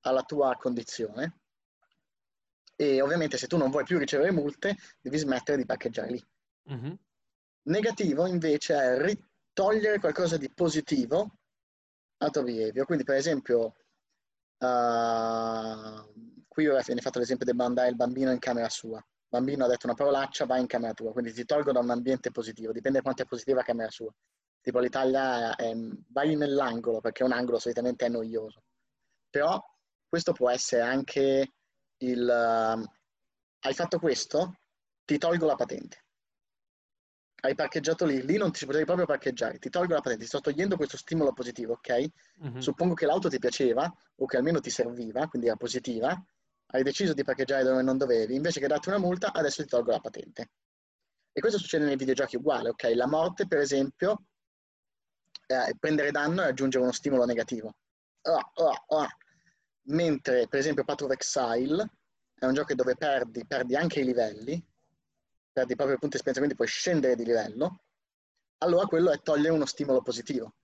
alla 0.01 0.23
tua 0.23 0.55
condizione 0.57 1.39
e 2.75 3.01
ovviamente 3.01 3.37
se 3.37 3.47
tu 3.47 3.57
non 3.57 3.71
vuoi 3.71 3.85
più 3.85 3.97
ricevere 3.97 4.31
multe 4.31 4.75
devi 5.01 5.17
smettere 5.17 5.57
di 5.57 5.65
parcheggiare 5.65 6.11
lì. 6.11 6.25
Mm-hmm. 6.71 6.93
Negativo 7.63 8.25
invece 8.25 8.75
è 8.75 9.01
ritogliere 9.01 9.99
qualcosa 9.99 10.37
di 10.37 10.49
positivo 10.49 11.37
al 12.17 12.31
tuo 12.31 12.43
behavior. 12.43 12.85
Quindi 12.85 13.03
per 13.03 13.15
esempio 13.15 13.75
uh, 14.57 16.45
qui 16.47 16.65
viene 16.65 17.01
fatto 17.01 17.19
l'esempio 17.19 17.45
del 17.45 17.55
mandare 17.55 17.89
il 17.89 17.95
bambino 17.95 18.31
in 18.31 18.39
camera 18.39 18.69
sua. 18.69 19.03
Bambino 19.35 19.65
ha 19.65 19.67
detto 19.67 19.85
una 19.85 19.95
parolaccia, 19.95 20.45
vai 20.45 20.61
in 20.61 20.67
camera 20.67 20.93
tua, 20.93 21.11
quindi 21.11 21.33
ti 21.33 21.43
tolgo 21.43 21.73
da 21.73 21.79
un 21.79 21.89
ambiente 21.89 22.31
positivo, 22.31 22.71
dipende 22.71 23.01
quanto 23.01 23.23
è 23.23 23.25
positiva 23.25 23.57
la 23.57 23.63
camera 23.63 23.89
sua. 23.89 24.13
Tipo 24.61 24.79
l'Italia 24.79 25.55
è, 25.55 25.73
vai 26.09 26.35
nell'angolo 26.35 27.01
perché 27.01 27.23
un 27.23 27.33
angolo 27.33 27.59
solitamente 27.59 28.05
è 28.05 28.09
noioso. 28.09 28.63
Però 29.29 29.61
questo 30.07 30.31
può 30.31 30.49
essere 30.49 30.81
anche 30.81 31.51
il 31.97 32.21
uh, 32.21 32.83
hai 33.59 33.73
fatto 33.73 33.99
questo, 33.99 34.59
ti 35.03 35.17
tolgo 35.17 35.45
la 35.45 35.55
patente. 35.55 36.03
Hai 37.41 37.53
parcheggiato 37.55 38.05
lì, 38.05 38.25
lì 38.25 38.37
non 38.37 38.51
ti 38.51 38.65
potevi 38.65 38.85
proprio 38.85 39.05
parcheggiare, 39.05 39.59
ti 39.59 39.69
tolgo 39.69 39.93
la 39.93 40.01
patente, 40.01 40.23
ti 40.23 40.29
sto 40.29 40.39
togliendo 40.39 40.77
questo 40.77 40.97
stimolo 40.97 41.33
positivo, 41.33 41.73
ok? 41.73 42.05
Mm-hmm. 42.43 42.57
Suppongo 42.57 42.93
che 42.93 43.05
l'auto 43.05 43.27
ti 43.27 43.37
piaceva 43.37 43.93
o 44.15 44.25
che 44.25 44.37
almeno 44.37 44.61
ti 44.61 44.69
serviva, 44.69 45.27
quindi 45.27 45.47
era 45.47 45.57
positiva, 45.57 46.15
hai 46.67 46.83
deciso 46.83 47.13
di 47.13 47.23
parcheggiare 47.23 47.63
dove 47.63 47.81
non 47.81 47.97
dovevi, 47.97 48.35
invece 48.35 48.59
che 48.59 48.67
darti 48.67 48.89
una 48.89 48.97
multa, 48.97 49.33
adesso 49.33 49.61
ti 49.63 49.69
tolgo 49.69 49.91
la 49.91 49.99
patente. 49.99 50.51
E 51.31 51.39
questo 51.39 51.59
succede 51.59 51.85
nei 51.85 51.95
videogiochi 51.95 52.37
uguale, 52.37 52.69
ok? 52.69 52.91
La 52.95 53.07
morte, 53.07 53.47
per 53.47 53.59
esempio, 53.59 54.25
eh, 55.47 55.75
prendere 55.79 56.11
danno 56.11 56.41
e 56.41 56.47
aggiungere 56.47 56.83
uno 56.83 56.93
stimolo 56.93 57.25
negativo. 57.25 57.75
Oh, 58.21 58.51
oh, 58.53 58.83
oh 58.87 59.07
mentre 59.87 60.47
per 60.47 60.59
esempio 60.59 60.83
Path 60.83 61.01
of 61.01 61.11
Exile 61.11 61.89
è 62.37 62.45
un 62.45 62.53
gioco 62.53 62.73
dove 62.73 62.95
perdi, 62.95 63.45
perdi 63.45 63.75
anche 63.75 63.99
i 64.01 64.05
livelli, 64.05 64.63
perdi 65.51 65.75
proprio 65.75 65.95
i 65.95 65.99
punti 65.99 66.17
esperienza, 66.17 66.39
quindi 66.39 66.55
puoi 66.55 66.67
scendere 66.67 67.15
di 67.15 67.25
livello, 67.25 67.83
allora 68.59 68.85
quello 68.85 69.11
è 69.11 69.21
togliere 69.21 69.53
uno 69.53 69.65
stimolo 69.65 70.01
positivo. 70.01 70.55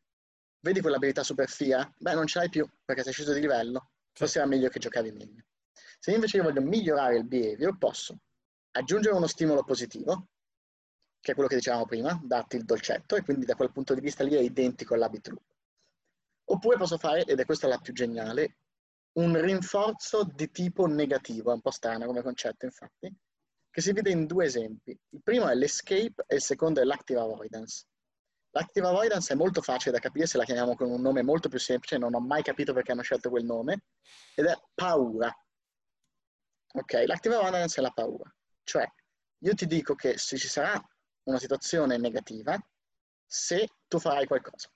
Vedi 0.59 0.81
quell'abilità 0.81 1.23
super 1.23 1.49
fia? 1.49 1.91
Beh, 1.97 2.13
non 2.13 2.27
ce 2.27 2.39
l'hai 2.39 2.49
più 2.49 2.67
perché 2.83 3.03
sei 3.03 3.13
sceso 3.13 3.33
di 3.33 3.39
livello, 3.39 3.91
forse 4.13 4.39
era 4.39 4.47
meglio 4.47 4.69
che 4.69 4.79
giocavi 4.79 5.11
meglio. 5.11 5.43
Se 5.99 6.11
invece 6.11 6.37
io 6.37 6.43
voglio 6.43 6.61
migliorare 6.61 7.17
il 7.17 7.25
behavior, 7.25 7.77
posso 7.77 8.17
aggiungere 8.71 9.15
uno 9.15 9.27
stimolo 9.27 9.63
positivo, 9.63 10.27
che 11.19 11.31
è 11.31 11.33
quello 11.33 11.49
che 11.49 11.55
dicevamo 11.55 11.85
prima, 11.85 12.19
darti 12.23 12.55
il 12.55 12.65
dolcetto, 12.65 13.15
e 13.15 13.21
quindi 13.21 13.45
da 13.45 13.55
quel 13.55 13.71
punto 13.71 13.93
di 13.93 14.01
vista 14.01 14.23
lì 14.23 14.33
è 14.33 14.39
identico 14.39 14.95
all'habit 14.95 15.27
loop. 15.27 15.43
Oppure 16.45 16.77
posso 16.77 16.97
fare, 16.97 17.23
ed 17.23 17.39
è 17.39 17.45
questa 17.45 17.67
la 17.67 17.77
più 17.77 17.93
geniale, 17.93 18.57
un 19.13 19.39
rinforzo 19.39 20.23
di 20.23 20.49
tipo 20.51 20.85
negativo, 20.85 21.51
è 21.51 21.53
un 21.53 21.61
po' 21.61 21.71
strano 21.71 22.05
come 22.05 22.21
concetto 22.21 22.65
infatti, 22.65 23.13
che 23.69 23.81
si 23.81 23.93
vede 23.93 24.09
in 24.09 24.25
due 24.25 24.45
esempi. 24.45 24.97
Il 25.09 25.21
primo 25.21 25.47
è 25.47 25.55
l'escape 25.55 26.23
e 26.27 26.35
il 26.35 26.41
secondo 26.41 26.81
è 26.81 26.83
l'active 26.83 27.19
avoidance. 27.19 27.85
L'active 28.51 28.87
avoidance 28.87 29.31
è 29.31 29.35
molto 29.35 29.61
facile 29.61 29.93
da 29.93 29.99
capire 29.99 30.25
se 30.25 30.37
la 30.37 30.43
chiamiamo 30.43 30.75
con 30.75 30.89
un 30.89 30.99
nome 30.99 31.21
molto 31.21 31.47
più 31.47 31.59
semplice, 31.59 31.97
non 31.97 32.13
ho 32.13 32.19
mai 32.19 32.43
capito 32.43 32.73
perché 32.73 32.91
hanno 32.91 33.01
scelto 33.01 33.29
quel 33.29 33.45
nome, 33.45 33.83
ed 34.35 34.45
è 34.45 34.57
paura. 34.73 35.33
Ok, 36.73 37.03
l'active 37.05 37.35
avoidance 37.35 37.79
è 37.79 37.83
la 37.83 37.91
paura. 37.91 38.33
Cioè, 38.63 38.89
io 39.39 39.53
ti 39.53 39.65
dico 39.65 39.95
che 39.95 40.17
se 40.17 40.37
ci 40.37 40.47
sarà 40.47 40.81
una 41.23 41.39
situazione 41.39 41.97
negativa, 41.97 42.57
se 43.25 43.67
tu 43.87 43.99
farai 43.99 44.25
qualcosa. 44.25 44.69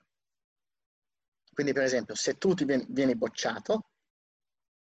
Quindi, 1.52 1.72
per 1.72 1.84
esempio, 1.84 2.14
se 2.14 2.36
tu 2.36 2.52
ti 2.54 2.64
vieni, 2.64 3.16
bocciato, 3.16 3.90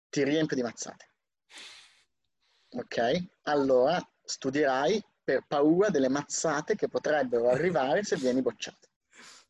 ti 0.08 0.24
riempie 0.24 0.56
di 0.56 0.62
mazzate. 0.62 1.10
Ok? 2.70 3.26
Allora 3.42 4.00
studierai 4.24 5.02
per 5.22 5.44
paura 5.46 5.90
delle 5.90 6.08
mazzate 6.08 6.74
che 6.74 6.88
potrebbero 6.88 7.50
arrivare 7.50 8.02
se 8.02 8.16
vieni 8.16 8.40
bocciato. 8.40 8.88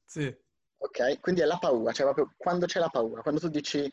Sì. 0.05 0.37
Ok? 0.79 1.21
Quindi 1.21 1.43
è 1.43 1.45
la 1.45 1.59
paura, 1.59 1.93
cioè 1.93 2.13
proprio 2.13 2.35
quando 2.37 2.67
c'è 2.67 2.81
la 2.81 2.89
paura, 2.89 3.23
quando 3.23 3.41
tu 3.41 3.49
dici 3.49 3.89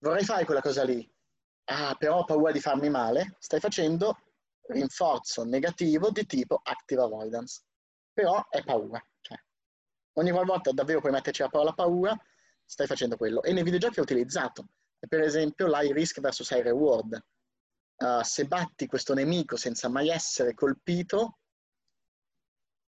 vorrei 0.00 0.24
fare 0.24 0.44
quella 0.44 0.60
cosa 0.60 0.84
lì, 0.84 1.10
ah, 1.68 1.94
però 1.96 2.18
ho 2.18 2.24
paura 2.24 2.52
di 2.52 2.60
farmi 2.60 2.88
male, 2.88 3.36
stai 3.38 3.60
facendo 3.60 4.18
rinforzo 4.68 5.44
negativo 5.44 6.10
di 6.10 6.26
tipo 6.26 6.60
active 6.62 7.02
avoidance. 7.02 7.62
Però 8.12 8.46
è 8.48 8.62
paura. 8.64 9.02
Cioè, 9.20 9.38
ogni 10.14 10.32
volta 10.32 10.72
davvero 10.72 11.00
puoi 11.00 11.12
metterci 11.12 11.42
la 11.42 11.48
parola 11.48 11.72
paura, 11.72 12.16
stai 12.64 12.86
facendo 12.86 13.16
quello. 13.16 13.42
E 13.42 13.52
nei 13.52 13.62
videogiochi 13.62 13.98
è 13.98 14.02
utilizzato 14.02 14.66
per 15.06 15.20
esempio 15.20 15.66
l'high 15.68 15.92
risk 15.92 16.20
versus 16.20 16.50
high 16.50 16.62
reward. 16.62 17.22
Uh, 17.98 18.22
se 18.22 18.46
batti 18.46 18.86
questo 18.86 19.14
nemico 19.14 19.56
senza 19.56 19.88
mai 19.88 20.08
essere 20.08 20.54
colpito, 20.54 21.38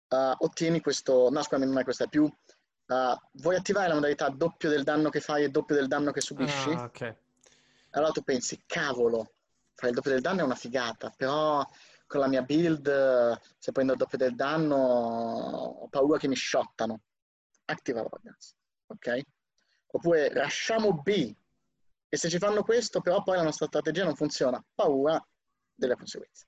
uh, 0.09 0.35
ottieni 0.39 0.81
questo... 0.81 1.31
No, 1.31 1.43
scusami, 1.43 1.67
non 1.67 1.79
è 1.79 1.85
questa, 1.85 2.07
più... 2.07 2.25
Uh, 2.25 3.17
vuoi 3.35 3.55
attivare 3.55 3.89
la 3.89 3.95
modalità 3.95 4.29
doppio 4.31 4.69
del 4.69 4.83
danno 4.83 5.11
che 5.11 5.21
fai 5.21 5.45
e 5.45 5.49
doppio 5.49 5.77
del 5.77 5.87
danno 5.87 6.11
che 6.11 6.21
subisci? 6.21 6.71
Ah, 6.71 6.85
ok. 6.85 7.17
Allora 7.91 8.13
tu 8.13 8.23
pensi, 8.23 8.63
cavolo, 8.67 9.35
fare 9.75 9.89
il 9.89 9.95
doppio 9.95 10.13
del 10.13 10.21
danno 10.21 10.41
è 10.41 10.45
una 10.45 10.55
figata, 10.55 11.11
però 11.11 11.67
con 12.07 12.21
la 12.21 12.29
mia 12.29 12.43
build, 12.43 13.41
se 13.59 13.73
prendo 13.73 13.93
il 13.93 13.99
doppio 13.99 14.19
del 14.19 14.35
danno, 14.35 14.77
ho 14.77 15.89
paura 15.89 16.19
che 16.19 16.29
mi 16.29 16.37
shottano. 16.37 17.03
Active 17.65 18.01
avoidance, 18.01 18.55
ok? 18.87 19.21
Oppure 19.93 20.33
rasciamo 20.33 21.01
B, 21.03 21.35
e 22.09 22.17
se 22.17 22.29
ci 22.29 22.39
fanno 22.39 22.65
questo, 22.65 23.01
però 23.01 23.23
poi 23.23 23.37
la 23.37 23.45
nostra 23.45 23.67
strategia 23.67 24.05
non 24.05 24.17
funziona, 24.17 24.65
paura 24.75 25.25
delle 25.73 25.95
conseguenze. 25.95 26.47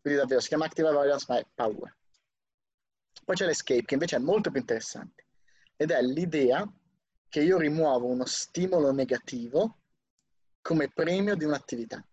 Quindi 0.00 0.18
davvero 0.18 0.40
si 0.40 0.48
chiama 0.48 0.64
active 0.64 0.88
avoidance, 0.88 1.26
ma 1.28 1.38
è 1.38 1.46
paura. 1.54 1.94
Poi 3.24 3.36
c'è 3.36 3.44
l'escape, 3.44 3.84
che 3.84 3.94
invece 3.94 4.16
è 4.16 4.20
molto 4.20 4.50
più 4.50 4.60
interessante, 4.60 5.26
ed 5.76 5.90
è 5.90 6.00
l'idea 6.00 6.66
che 7.28 7.42
io 7.42 7.58
rimuovo 7.58 8.06
uno 8.06 8.24
stimolo 8.24 8.92
negativo 8.92 9.80
come 10.66 10.88
premio 10.88 11.36
di 11.36 11.44
un'attività. 11.44 12.04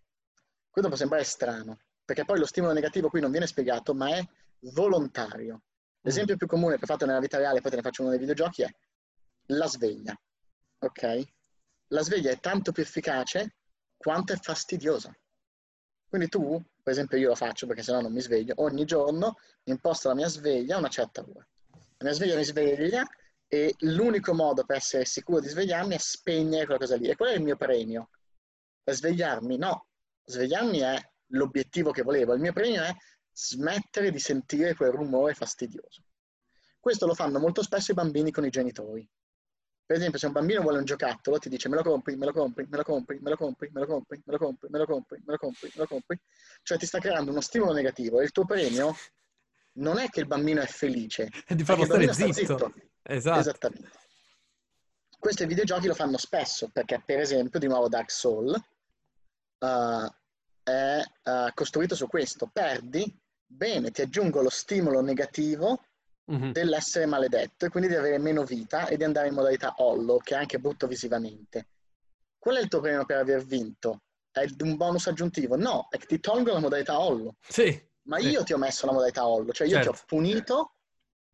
Questo 0.69 0.87
può 0.87 0.95
sembrare 0.95 1.23
strano, 1.23 1.79
perché 2.05 2.23
poi 2.23 2.37
lo 2.37 2.45
stimolo 2.45 2.71
negativo 2.71 3.09
qui 3.09 3.19
non 3.19 3.31
viene 3.31 3.47
spiegato, 3.47 3.95
ma 3.95 4.15
è 4.15 4.23
volontario. 4.73 5.63
L'esempio 6.01 6.35
mm. 6.35 6.37
più 6.37 6.45
comune 6.45 6.77
che 6.77 6.83
ho 6.83 6.85
fatto 6.85 7.07
nella 7.07 7.19
vita 7.19 7.39
reale, 7.39 7.61
poi 7.61 7.71
te 7.71 7.77
ne 7.77 7.81
faccio 7.81 8.03
uno 8.03 8.11
dei 8.11 8.19
videogiochi, 8.19 8.61
è 8.61 8.71
la 9.47 9.65
sveglia. 9.65 10.15
ok? 10.77 11.23
La 11.87 12.03
sveglia 12.03 12.29
è 12.29 12.39
tanto 12.39 12.71
più 12.71 12.83
efficace 12.83 13.55
quanto 13.97 14.33
è 14.33 14.37
fastidiosa. 14.37 15.11
Quindi 16.07 16.27
tu, 16.29 16.63
per 16.83 16.93
esempio 16.93 17.17
io 17.17 17.29
lo 17.29 17.35
faccio 17.35 17.65
perché 17.65 17.81
sennò 17.81 18.01
non 18.01 18.13
mi 18.13 18.21
sveglio, 18.21 18.53
ogni 18.57 18.85
giorno 18.85 19.37
imposto 19.63 20.09
la 20.09 20.13
mia 20.13 20.27
sveglia 20.27 20.75
a 20.75 20.79
una 20.79 20.89
certa 20.89 21.21
ora. 21.21 21.43
La 21.71 22.05
mia 22.05 22.13
sveglia 22.13 22.35
mi 22.35 22.43
sveglia 22.43 23.03
e 23.47 23.73
l'unico 23.79 24.35
modo 24.35 24.63
per 24.63 24.75
essere 24.75 25.05
sicuro 25.05 25.39
di 25.39 25.47
svegliarmi 25.47 25.95
è 25.95 25.97
spegnere 25.97 26.65
quella 26.65 26.79
cosa 26.79 26.97
lì. 26.97 27.07
E 27.07 27.15
quello 27.15 27.31
è 27.31 27.35
il 27.37 27.41
mio 27.41 27.55
premio. 27.55 28.09
Per 28.83 28.93
svegliarmi, 28.93 29.57
no. 29.57 29.87
Svegliarmi 30.25 30.79
è 30.79 30.99
l'obiettivo 31.27 31.91
che 31.91 32.01
volevo. 32.01 32.33
Il 32.33 32.41
mio 32.41 32.53
premio 32.53 32.81
è 32.81 32.93
smettere 33.31 34.11
di 34.11 34.19
sentire 34.19 34.75
quel 34.75 34.91
rumore 34.91 35.33
fastidioso. 35.33 36.03
Questo 36.79 37.05
lo 37.05 37.13
fanno 37.13 37.39
molto 37.39 37.63
spesso 37.63 37.91
i 37.91 37.95
bambini 37.95 38.31
con 38.31 38.45
i 38.45 38.49
genitori. 38.49 39.07
Per 39.85 39.97
esempio, 39.97 40.19
se 40.19 40.27
un 40.27 40.31
bambino 40.31 40.61
vuole 40.61 40.77
un 40.77 40.85
giocattolo, 40.85 41.37
ti 41.39 41.49
dice 41.49 41.67
me 41.69 41.75
lo 41.75 41.83
compri, 41.83 42.15
me 42.15 42.25
lo 42.25 42.31
compri, 42.31 42.65
me 42.69 42.77
lo 42.77 42.83
compri, 42.83 43.19
me 43.21 43.29
lo 43.29 43.35
compri, 43.35 43.71
me 43.73 43.81
lo 43.81 43.87
compri, 43.87 44.21
me 44.25 44.31
lo 44.31 44.37
compri, 44.37 44.67
me 44.69 44.77
lo 44.77 44.85
compri, 44.85 45.21
me 45.25 45.31
lo 45.31 45.37
compri, 45.37 45.71
me 45.73 45.81
lo 45.81 45.87
compri. 45.87 46.19
Cioè 46.61 46.77
ti 46.77 46.85
sta 46.85 46.99
creando 46.99 47.31
uno 47.31 47.41
stimolo 47.41 47.73
negativo 47.73 48.19
e 48.19 48.23
il 48.23 48.31
tuo 48.31 48.45
premio 48.45 48.95
non 49.73 49.97
è 49.97 50.07
che 50.09 50.21
il 50.21 50.27
bambino 50.27 50.61
è 50.61 50.65
felice, 50.67 51.29
è 51.45 51.55
di 51.55 51.63
farlo 51.63 51.85
stare 51.85 52.13
zitto. 52.13 52.33
zitto. 52.33 52.73
Esatto. 53.01 53.39
Esattamente. 53.39 53.91
Questi 55.19 55.45
videogiochi 55.45 55.87
lo 55.87 55.95
fanno 55.95 56.17
spesso 56.17 56.69
perché, 56.71 57.01
per 57.05 57.19
esempio, 57.19 57.59
di 57.59 57.67
nuovo 57.67 57.87
Dark 57.87 58.11
Soul 58.11 58.61
uh, 59.63 60.13
è 60.63 61.01
uh, 61.23 61.53
costruito 61.53 61.95
su 61.95 62.07
questo. 62.07 62.49
Perdi, 62.51 63.17
bene, 63.45 63.91
ti 63.91 64.01
aggiungo 64.01 64.41
lo 64.41 64.49
stimolo 64.49 65.01
negativo 65.01 65.83
mm-hmm. 66.31 66.51
dell'essere 66.51 67.05
maledetto 67.05 67.65
e 67.65 67.69
quindi 67.69 67.89
di 67.89 67.95
avere 67.95 68.17
meno 68.17 68.43
vita 68.43 68.87
e 68.87 68.97
di 68.97 69.03
andare 69.03 69.27
in 69.27 69.33
modalità 69.33 69.73
hollow, 69.77 70.19
che 70.19 70.35
è 70.35 70.37
anche 70.37 70.59
brutto 70.59 70.87
visivamente. 70.87 71.67
Qual 72.37 72.55
è 72.57 72.61
il 72.61 72.67
tuo 72.67 72.81
premio 72.81 73.05
per 73.05 73.17
aver 73.17 73.43
vinto? 73.43 74.01
È 74.31 74.45
un 74.59 74.75
bonus 74.75 75.07
aggiuntivo? 75.07 75.55
No, 75.55 75.87
è 75.89 75.97
che 75.97 76.07
ti 76.07 76.19
tolgo 76.19 76.51
la 76.51 76.59
modalità 76.59 76.99
hollow. 76.99 77.35
Sì. 77.47 77.91
Ma 78.03 78.19
sì. 78.19 78.29
io 78.29 78.43
ti 78.43 78.51
ho 78.51 78.57
messo 78.57 78.85
la 78.85 78.91
modalità 78.91 79.25
hollow, 79.25 79.51
cioè 79.51 79.67
io 79.67 79.75
certo. 79.75 79.91
ti 79.91 79.95
ho 79.95 79.97
certo. 79.97 80.15
punito 80.15 80.75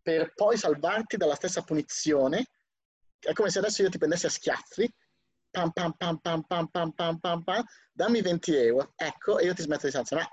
per 0.01 0.33
poi 0.35 0.57
salvarti 0.57 1.17
dalla 1.17 1.35
stessa 1.35 1.63
punizione. 1.63 2.45
È 3.17 3.33
come 3.33 3.49
se 3.49 3.59
adesso 3.59 3.81
io 3.81 3.89
ti 3.89 3.97
prendessi 3.97 4.27
a 4.27 4.29
schiaffi, 4.29 4.91
pam 5.71 5.71
pam 5.71 5.93
pam 5.97 6.19
pam 6.19 6.43
pam 6.43 6.67
pam 6.67 6.91
pam 6.93 7.19
pam 7.19 7.43
pam, 7.43 7.63
dammi 7.91 8.21
20 8.21 8.55
euro, 8.55 8.93
ecco, 8.95 9.39
e 9.39 9.45
io 9.45 9.53
ti 9.53 9.61
smetto 9.61 9.85
di 9.85 9.91
sanzionare 9.91 10.29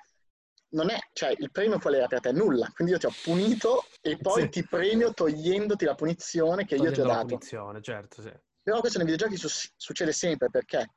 non 0.68 0.90
è, 0.90 0.98
cioè, 1.12 1.34
il 1.38 1.50
premio 1.50 1.78
qual 1.78 1.94
era 1.94 2.06
per 2.06 2.20
te? 2.20 2.32
Nulla. 2.32 2.70
Quindi 2.74 2.92
io 2.92 2.98
ti 2.98 3.06
ho 3.06 3.14
punito 3.22 3.84
e 4.00 4.16
poi 4.18 4.42
sì. 4.42 4.48
ti 4.48 4.66
premio 4.66 5.12
togliendoti 5.12 5.84
la 5.84 5.94
punizione 5.94 6.64
che 6.64 6.76
Togliendo 6.76 7.00
io 7.00 7.04
ti 7.04 7.10
ho 7.10 7.12
dato. 7.12 7.26
punizione, 7.26 7.82
certo, 7.82 8.22
sì. 8.22 8.32
Però 8.62 8.80
questo 8.80 8.98
nei 8.98 9.06
videogiochi 9.06 9.38
su- 9.38 9.70
succede 9.76 10.12
sempre 10.12 10.50
perché 10.50 10.94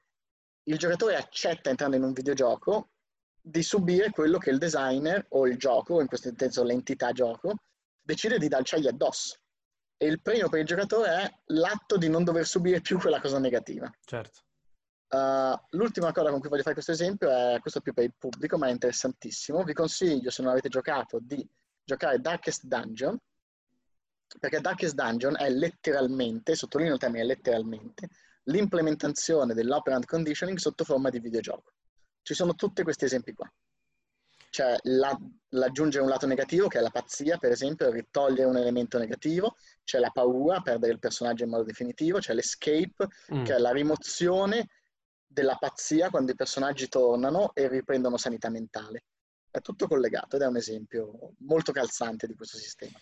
il 0.64 0.78
giocatore 0.78 1.16
accetta 1.16 1.70
entrando 1.70 1.96
in 1.96 2.04
un 2.04 2.14
videogioco 2.14 2.90
di 3.42 3.64
subire 3.64 4.10
quello 4.10 4.38
che 4.38 4.50
il 4.50 4.58
designer 4.58 5.26
o 5.30 5.48
il 5.48 5.58
gioco, 5.58 6.02
in 6.02 6.08
questo 6.08 6.32
senso 6.36 6.64
l'entità 6.64 7.12
gioco, 7.12 7.54
decide 8.02 8.38
di 8.38 8.48
darci 8.48 8.76
addosso. 8.88 9.38
E 10.02 10.08
il 10.08 10.22
premio 10.22 10.48
per 10.48 10.62
il 10.62 10.66
giocatore 10.66 11.10
è 11.10 11.34
l'atto 11.48 11.98
di 11.98 12.08
non 12.08 12.24
dover 12.24 12.46
subire 12.46 12.80
più 12.80 12.98
quella 12.98 13.20
cosa 13.20 13.38
negativa. 13.38 13.92
Certo. 14.06 14.40
Uh, 15.10 15.60
l'ultima 15.72 16.14
cosa 16.14 16.30
con 16.30 16.40
cui 16.40 16.48
voglio 16.48 16.62
fare 16.62 16.76
questo 16.76 16.94
esempio 16.94 17.30
è 17.30 17.60
questo 17.60 17.82
più 17.82 17.92
per 17.92 18.06
il 18.06 18.14
pubblico, 18.18 18.58
ma 18.58 18.68
è 18.68 18.72
interessantissimo. 18.72 19.64
Vi 19.64 19.74
consiglio, 19.74 20.30
se 20.30 20.42
non 20.42 20.52
avete 20.52 20.70
giocato, 20.70 21.20
di 21.22 21.46
giocare 21.84 22.20
Darkest 22.20 22.64
Dungeon, 22.64 23.18
perché 24.40 24.62
Darkest 24.62 24.94
Dungeon 24.94 25.36
è 25.36 25.50
letteralmente, 25.50 26.56
sottolineo 26.56 26.94
il 26.94 27.00
termine 27.00 27.26
letteralmente, 27.26 28.10
l'implementazione 28.44 29.54
dell'operant 29.54 30.06
conditioning 30.06 30.58
sotto 30.60 30.86
forma 30.86 31.10
di 31.10 31.20
videogioco. 31.20 31.74
Ci 32.22 32.34
sono 32.34 32.56
tutti 32.56 32.84
questi 32.84 33.04
esempi 33.04 33.34
qua. 33.34 33.52
C'è 34.50 34.76
la, 34.84 35.18
l'aggiungere 35.50 36.04
un 36.04 36.10
lato 36.10 36.26
negativo, 36.26 36.68
che 36.68 36.80
è 36.80 36.82
la 36.82 36.90
pazzia, 36.90 37.38
per 37.38 37.52
esempio, 37.52 37.92
ritogliere 37.92 38.50
un 38.50 38.58
elemento 38.58 38.98
negativo, 38.98 39.56
c'è 39.84 40.00
la 40.00 40.10
paura, 40.10 40.62
perdere 40.62 40.94
il 40.94 41.00
personaggio 41.00 41.44
in 41.44 41.50
modo 41.50 41.64
definitivo, 41.64 42.20
c'è 42.20 42.34
l'escape, 42.34 43.08
mm. 43.34 43.44
che 43.44 43.56
è 43.56 43.60
la 43.60 43.72
rimozione 43.72 44.68
della 45.26 45.56
pazzia 45.56 46.10
quando 46.10 46.32
i 46.32 46.36
personaggi 46.36 46.88
tornano 46.88 47.54
e 47.54 47.68
riprendono 47.68 48.18
sanità 48.18 48.50
mentale. 48.50 49.04
È 49.52 49.62
tutto 49.62 49.88
collegato 49.88 50.36
ed 50.36 50.42
è 50.42 50.48
un 50.48 50.58
esempio 50.58 51.34
molto 51.40 51.72
calzante 51.72 52.28
di 52.28 52.36
questo 52.36 52.58
sistema. 52.58 52.98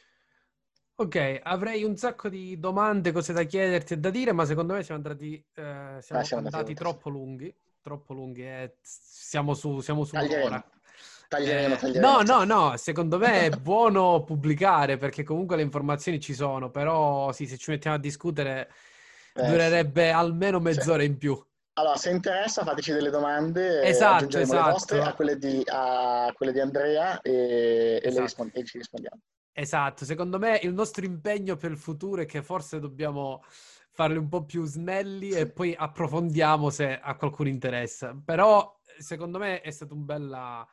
Ok, 1.00 1.41
avrei 1.43 1.84
un 1.84 1.95
sacco 1.95 2.28
di 2.28 2.58
domande, 2.58 3.12
cose 3.12 3.32
da 3.32 3.43
chiederti 3.43 3.93
e 3.93 3.98
da 3.98 4.10
dire, 4.10 4.32
ma 4.32 4.45
secondo 4.45 4.74
me 4.74 4.84
siamo 4.84 5.02
andati, 5.04 5.36
eh, 5.36 5.98
siamo 6.02 6.22
ah, 6.22 6.24
siamo 6.24 6.43
andati 6.43 6.74
troppo 6.74 7.10
lunghi, 7.10 7.56
troppo 7.82 8.14
lunghi 8.14 8.41
e 8.41 8.78
siamo 8.82 9.54
su, 9.54 9.80
siamo 9.80 10.04
su 10.04 10.16
un'ora. 10.16 10.66
Taglieremo, 11.28 11.75
eh, 11.75 11.78
taglieremo. 11.78 12.21
No, 12.21 12.21
no, 12.21 12.43
no, 12.43 12.78
secondo 12.78 13.17
me 13.17 13.45
è 13.45 13.49
buono 13.57 14.23
pubblicare 14.23 14.97
perché 14.97 15.23
comunque 15.23 15.55
le 15.55 15.61
informazioni 15.61 16.19
ci 16.19 16.34
sono, 16.34 16.69
però 16.69 17.32
sì, 17.32 17.47
se 17.47 17.57
ci 17.57 17.71
mettiamo 17.71 17.97
a 17.97 17.99
discutere 17.99 18.71
eh, 19.34 19.45
durerebbe 19.47 20.07
sì. 20.07 20.13
almeno 20.13 20.59
mezz'ora 20.59 21.01
sì. 21.01 21.07
in 21.07 21.17
più. 21.17 21.45
Allora, 21.73 21.95
se 21.95 22.09
interessa, 22.09 22.63
fateci 22.63 22.91
delle 22.91 23.11
domande. 23.11 23.84
Esatto, 23.84 24.39
esatto. 24.39 24.65
le 24.65 24.71
vostre 24.71 25.01
a 25.01 25.13
quelle 25.13 25.38
di, 25.38 25.61
a 25.65 26.34
quelle 26.36 26.51
di 26.51 26.59
Andrea 26.59 27.21
e, 27.21 27.99
esatto. 28.01 28.17
e, 28.17 28.21
rispond- 28.21 28.57
e, 28.57 28.63
ci 28.63 28.78
rispondiamo. 28.80 29.21
Esatto, 29.51 30.05
secondo 30.05 30.39
me 30.39 30.59
il 30.63 30.73
nostro 30.73 31.05
impegno 31.05 31.55
per 31.55 31.71
il 31.71 31.78
futuro 31.78 32.21
è 32.21 32.25
che 32.25 32.41
forse 32.43 32.80
dobbiamo 32.80 33.43
farli 33.91 34.17
un 34.17 34.28
po' 34.28 34.45
più 34.45 34.63
snelli 34.65 35.32
sì. 35.32 35.39
e 35.39 35.51
poi 35.51 35.75
approfondiamo 35.75 36.69
se 36.69 36.99
a 36.99 37.15
qualcuno 37.15 37.49
interessa. 37.49 38.15
Però 38.23 38.80
secondo 38.99 39.39
me 39.39 39.61
è 39.61 39.71
stato 39.71 39.93
un, 39.93 40.05
bella, 40.05 40.67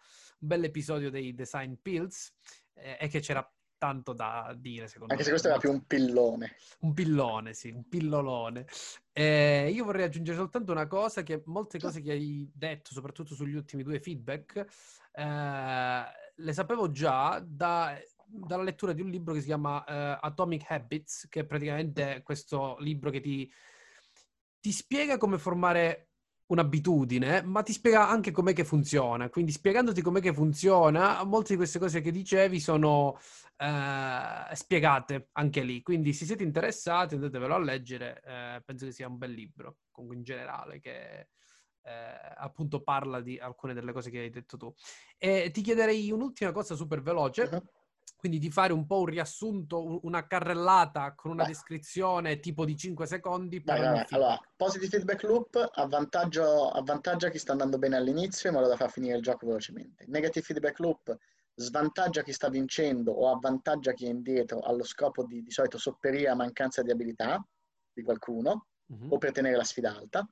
un 0.45 0.47
bel 0.47 0.65
episodio 0.65 1.11
dei 1.11 1.35
Design 1.35 1.75
Pills 1.81 2.33
eh, 2.75 2.99
e 3.01 3.09
che 3.09 3.21
c'era 3.21 3.49
tanto 3.79 4.13
da 4.13 4.55
dire, 4.57 4.87
secondo 4.87 5.13
Anche 5.13 5.25
me. 5.25 5.25
se 5.25 5.31
questo 5.31 5.49
era 5.49 5.59
più 5.59 5.71
un 5.71 5.85
pillone. 5.85 6.57
Un 6.81 6.95
pillone, 6.95 7.55
sì, 7.55 7.71
un 7.71 7.89
pillolone. 7.89 8.67
Eh, 9.13 9.71
io 9.71 9.85
vorrei 9.85 10.05
aggiungere 10.05 10.37
soltanto 10.37 10.73
una 10.73 10.87
cosa, 10.87 11.23
che 11.23 11.43
molte 11.47 11.79
cose 11.79 12.01
che 12.01 12.13
hai 12.13 12.49
detto, 12.55 12.93
soprattutto 12.93 13.35
sugli 13.35 13.55
ultimi 13.55 13.83
due 13.83 14.01
feedback, 14.01 14.65
eh, 15.13 16.05
le 16.37 16.53
sapevo 16.53 16.91
già 16.91 17.43
da, 17.47 17.99
dalla 18.25 18.63
lettura 18.63 18.93
di 18.93 19.03
un 19.03 19.11
libro 19.11 19.35
che 19.35 19.41
si 19.41 19.47
chiama 19.47 19.79
uh, 19.79 20.19
Atomic 20.27 20.71
Habits, 20.71 21.27
che 21.29 21.41
è 21.41 21.45
praticamente 21.45 22.23
questo 22.23 22.77
libro 22.79 23.11
che 23.11 23.21
ti, 23.21 23.53
ti 24.61 24.73
spiega 24.73 25.19
come 25.19 25.39
formare 25.39 26.14
un'abitudine, 26.55 27.43
ma 27.43 27.63
ti 27.63 27.73
spiega 27.73 28.09
anche 28.09 28.31
com'è 28.31 28.53
che 28.53 28.65
funziona. 28.65 29.29
Quindi 29.29 29.53
spiegandoti 29.53 30.03
com'è 30.03 30.21
che 30.21 30.33
funziona, 30.33 31.23
molte 31.25 31.53
di 31.53 31.57
queste 31.57 31.79
cose 31.79 32.01
che 32.01 32.11
dicevi 32.11 32.59
sono 32.59 33.19
eh, 33.59 34.55
spiegate 34.55 35.29
anche 35.33 35.63
lì. 35.63 35.83
Quindi 35.83 36.13
se 36.13 36.25
siete 36.25 36.43
interessati 36.43 37.15
andatevelo 37.15 37.55
a 37.55 37.59
leggere, 37.59 38.23
eh, 38.25 38.63
penso 38.65 38.87
che 38.87 38.93
sia 38.93 39.09
un 39.09 39.19
bel 39.19 39.33
libro, 39.33 39.77
comunque 39.91 40.17
in 40.19 40.25
generale, 40.25 40.81
che 40.81 41.29
eh, 41.83 42.35
appunto 42.37 42.83
parla 42.83 43.21
di 43.21 43.39
alcune 43.39 43.75
delle 43.75 43.93
cose 43.93 44.11
che 44.11 44.21
hai 44.21 44.31
detto 44.31 44.57
tu. 44.57 44.75
E 45.19 45.51
ti 45.53 45.61
chiederei 45.61 46.11
un'ultima 46.11 46.53
cosa 46.53 46.75
super 46.75 47.03
veloce. 47.03 47.43
Uh-huh 47.53 47.63
quindi 48.25 48.41
di 48.41 48.51
fare 48.51 48.73
un 48.73 48.87
po' 48.87 49.01
un 49.01 49.05
riassunto, 49.05 50.01
una 50.07 50.27
carrellata 50.27 51.13
con 51.15 51.33
una 51.33 51.43
Beh. 51.43 51.51
descrizione 51.51 52.41
tipo 52.41 52.65
di 52.65 52.75
5 52.75 53.05
secondi. 53.05 53.61
Vai, 53.63 53.83
vai. 53.83 54.03
Allora, 54.09 54.41
positive 54.57 54.89
feedback 54.89 55.25
loop 55.25 55.69
avvantaggia 55.75 57.29
chi 57.29 57.39
sta 57.39 57.53
andando 57.53 57.77
bene 57.77 57.97
all'inizio 57.97 58.49
in 58.49 58.55
modo 58.55 58.67
da 58.67 58.77
far 58.77 58.91
finire 58.91 59.17
il 59.17 59.23
gioco 59.23 59.47
velocemente. 59.47 60.07
Negative 60.09 60.43
feedback 60.43 60.79
loop 60.79 61.15
svantaggia 61.55 62.23
chi 62.23 62.33
sta 62.33 62.49
vincendo 62.49 63.13
o 63.13 63.31
avvantaggia 63.31 63.93
chi 63.93 64.07
è 64.07 64.09
indietro 64.09 64.61
allo 64.61 64.85
scopo 64.85 65.25
di 65.25 65.43
di 65.43 65.51
solito 65.51 65.77
sopperire 65.77 66.31
a 66.31 66.35
mancanza 66.35 66.81
di 66.81 66.91
abilità 66.91 67.47
di 67.93 68.03
qualcuno 68.03 68.69
uh-huh. 68.87 69.09
o 69.11 69.19
per 69.19 69.33
tenere 69.33 69.57
la 69.57 69.65
sfida 69.65 69.95
alta. 69.95 70.27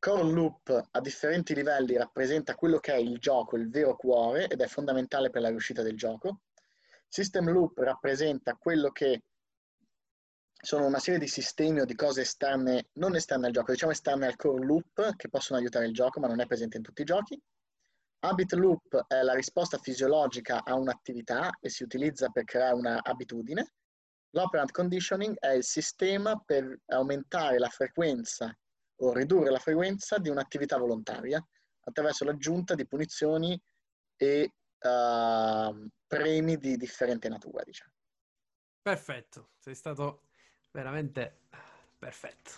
Core 0.00 0.32
loop 0.32 0.88
a 0.90 1.00
differenti 1.00 1.54
livelli 1.54 1.96
rappresenta 1.96 2.56
quello 2.56 2.78
che 2.78 2.92
è 2.92 2.98
il 2.98 3.20
gioco, 3.20 3.56
il 3.56 3.70
vero 3.70 3.94
cuore 3.94 4.48
ed 4.48 4.60
è 4.60 4.66
fondamentale 4.66 5.30
per 5.30 5.42
la 5.42 5.50
riuscita 5.50 5.80
del 5.80 5.96
gioco 5.96 6.40
System 7.14 7.48
loop 7.48 7.78
rappresenta 7.78 8.56
quello 8.56 8.90
che 8.90 9.22
sono 10.60 10.84
una 10.84 10.98
serie 10.98 11.20
di 11.20 11.28
sistemi 11.28 11.78
o 11.78 11.84
di 11.84 11.94
cose 11.94 12.22
esterne, 12.22 12.88
non 12.94 13.14
esterne 13.14 13.46
al 13.46 13.52
gioco, 13.52 13.70
diciamo 13.70 13.92
esterne 13.92 14.26
al 14.26 14.34
core 14.34 14.66
loop, 14.66 15.14
che 15.14 15.28
possono 15.28 15.60
aiutare 15.60 15.86
il 15.86 15.92
gioco, 15.92 16.18
ma 16.18 16.26
non 16.26 16.40
è 16.40 16.46
presente 16.46 16.76
in 16.76 16.82
tutti 16.82 17.02
i 17.02 17.04
giochi. 17.04 17.40
Habit 18.18 18.54
loop 18.54 19.04
è 19.06 19.22
la 19.22 19.32
risposta 19.32 19.78
fisiologica 19.78 20.64
a 20.64 20.74
un'attività 20.74 21.56
e 21.60 21.68
si 21.68 21.84
utilizza 21.84 22.30
per 22.30 22.42
creare 22.42 22.74
un'abitudine. 22.74 23.74
L'operant 24.30 24.72
conditioning 24.72 25.36
è 25.38 25.50
il 25.52 25.62
sistema 25.62 26.36
per 26.44 26.80
aumentare 26.86 27.60
la 27.60 27.68
frequenza 27.68 28.52
o 29.02 29.12
ridurre 29.12 29.52
la 29.52 29.60
frequenza 29.60 30.18
di 30.18 30.30
un'attività 30.30 30.78
volontaria 30.78 31.40
attraverso 31.84 32.24
l'aggiunta 32.24 32.74
di 32.74 32.88
punizioni 32.88 33.56
e 34.16 34.50
uh, 34.84 35.88
premi 36.06 36.56
di 36.56 36.76
differente 36.76 37.28
natura, 37.28 37.62
diciamo. 37.64 37.92
Perfetto, 38.80 39.50
sei 39.58 39.74
stato 39.74 40.22
veramente 40.70 41.40
perfetto. 41.98 42.50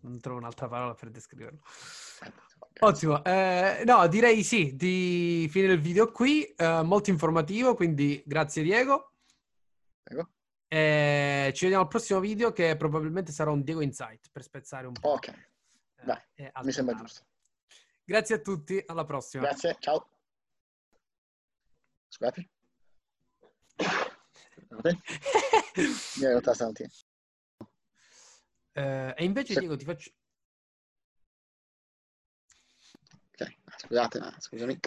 non 0.00 0.20
trovo 0.20 0.38
un'altra 0.38 0.68
parola 0.68 0.94
per 0.94 1.10
descriverlo. 1.10 1.60
Ottimo, 2.80 3.24
eh, 3.24 3.82
no, 3.84 4.06
direi 4.06 4.42
sì, 4.42 4.76
di 4.76 5.48
finire 5.50 5.74
il 5.74 5.80
video 5.80 6.10
qui, 6.12 6.44
eh, 6.44 6.82
molto 6.82 7.10
informativo, 7.10 7.74
quindi 7.74 8.22
grazie 8.24 8.62
Diego. 8.62 9.12
Prego. 10.02 10.30
Eh, 10.68 11.52
ci 11.54 11.64
vediamo 11.64 11.84
al 11.84 11.90
prossimo 11.90 12.20
video 12.20 12.52
che 12.52 12.76
probabilmente 12.76 13.32
sarà 13.32 13.50
un 13.50 13.62
Diego 13.62 13.80
Insight 13.80 14.28
per 14.30 14.42
spezzare 14.42 14.86
un 14.86 14.92
po'. 14.94 15.10
Ok, 15.10 15.32
Dai, 16.02 16.20
eh, 16.34 16.52
mi 16.62 16.72
sembra 16.72 16.94
giusto. 16.94 17.24
Grazie 18.04 18.36
a 18.36 18.38
tutti, 18.38 18.82
alla 18.86 19.04
prossima. 19.04 19.44
Grazie, 19.44 19.76
ciao. 19.80 20.15
Scusate. 22.08 22.48
Mi 25.76 26.24
è 26.24 26.26
venuta 26.26 26.54
stamattina. 26.54 26.88
Eh, 28.72 29.14
e 29.16 29.24
invece 29.24 29.54
Se- 29.54 29.60
Diego 29.60 29.76
ti 29.76 29.84
faccio... 29.84 30.10
Ok, 33.32 33.56
scusate, 33.78 34.18
ma 34.18 34.34
scusami. 34.38 34.78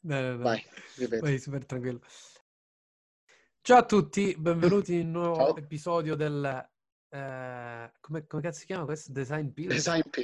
No, 0.00 0.20
no, 0.20 0.36
no. 0.36 0.42
Vai. 0.42 0.64
Vai, 1.20 1.38
super 1.38 1.64
tranquillo. 1.64 2.00
Ciao 3.62 3.78
a 3.78 3.86
tutti, 3.86 4.36
benvenuti 4.36 4.98
in 5.00 5.06
un 5.06 5.12
nuovo 5.12 5.36
Ciao. 5.36 5.56
episodio 5.56 6.14
del... 6.16 6.70
eh, 7.08 7.92
come, 8.00 8.26
come 8.26 8.42
cazzo 8.42 8.58
si 8.60 8.66
chiama 8.66 8.84
questo? 8.84 9.10
Design 9.12 9.48
Pills? 9.48 9.74
Design 9.74 10.02
P. 10.10 10.16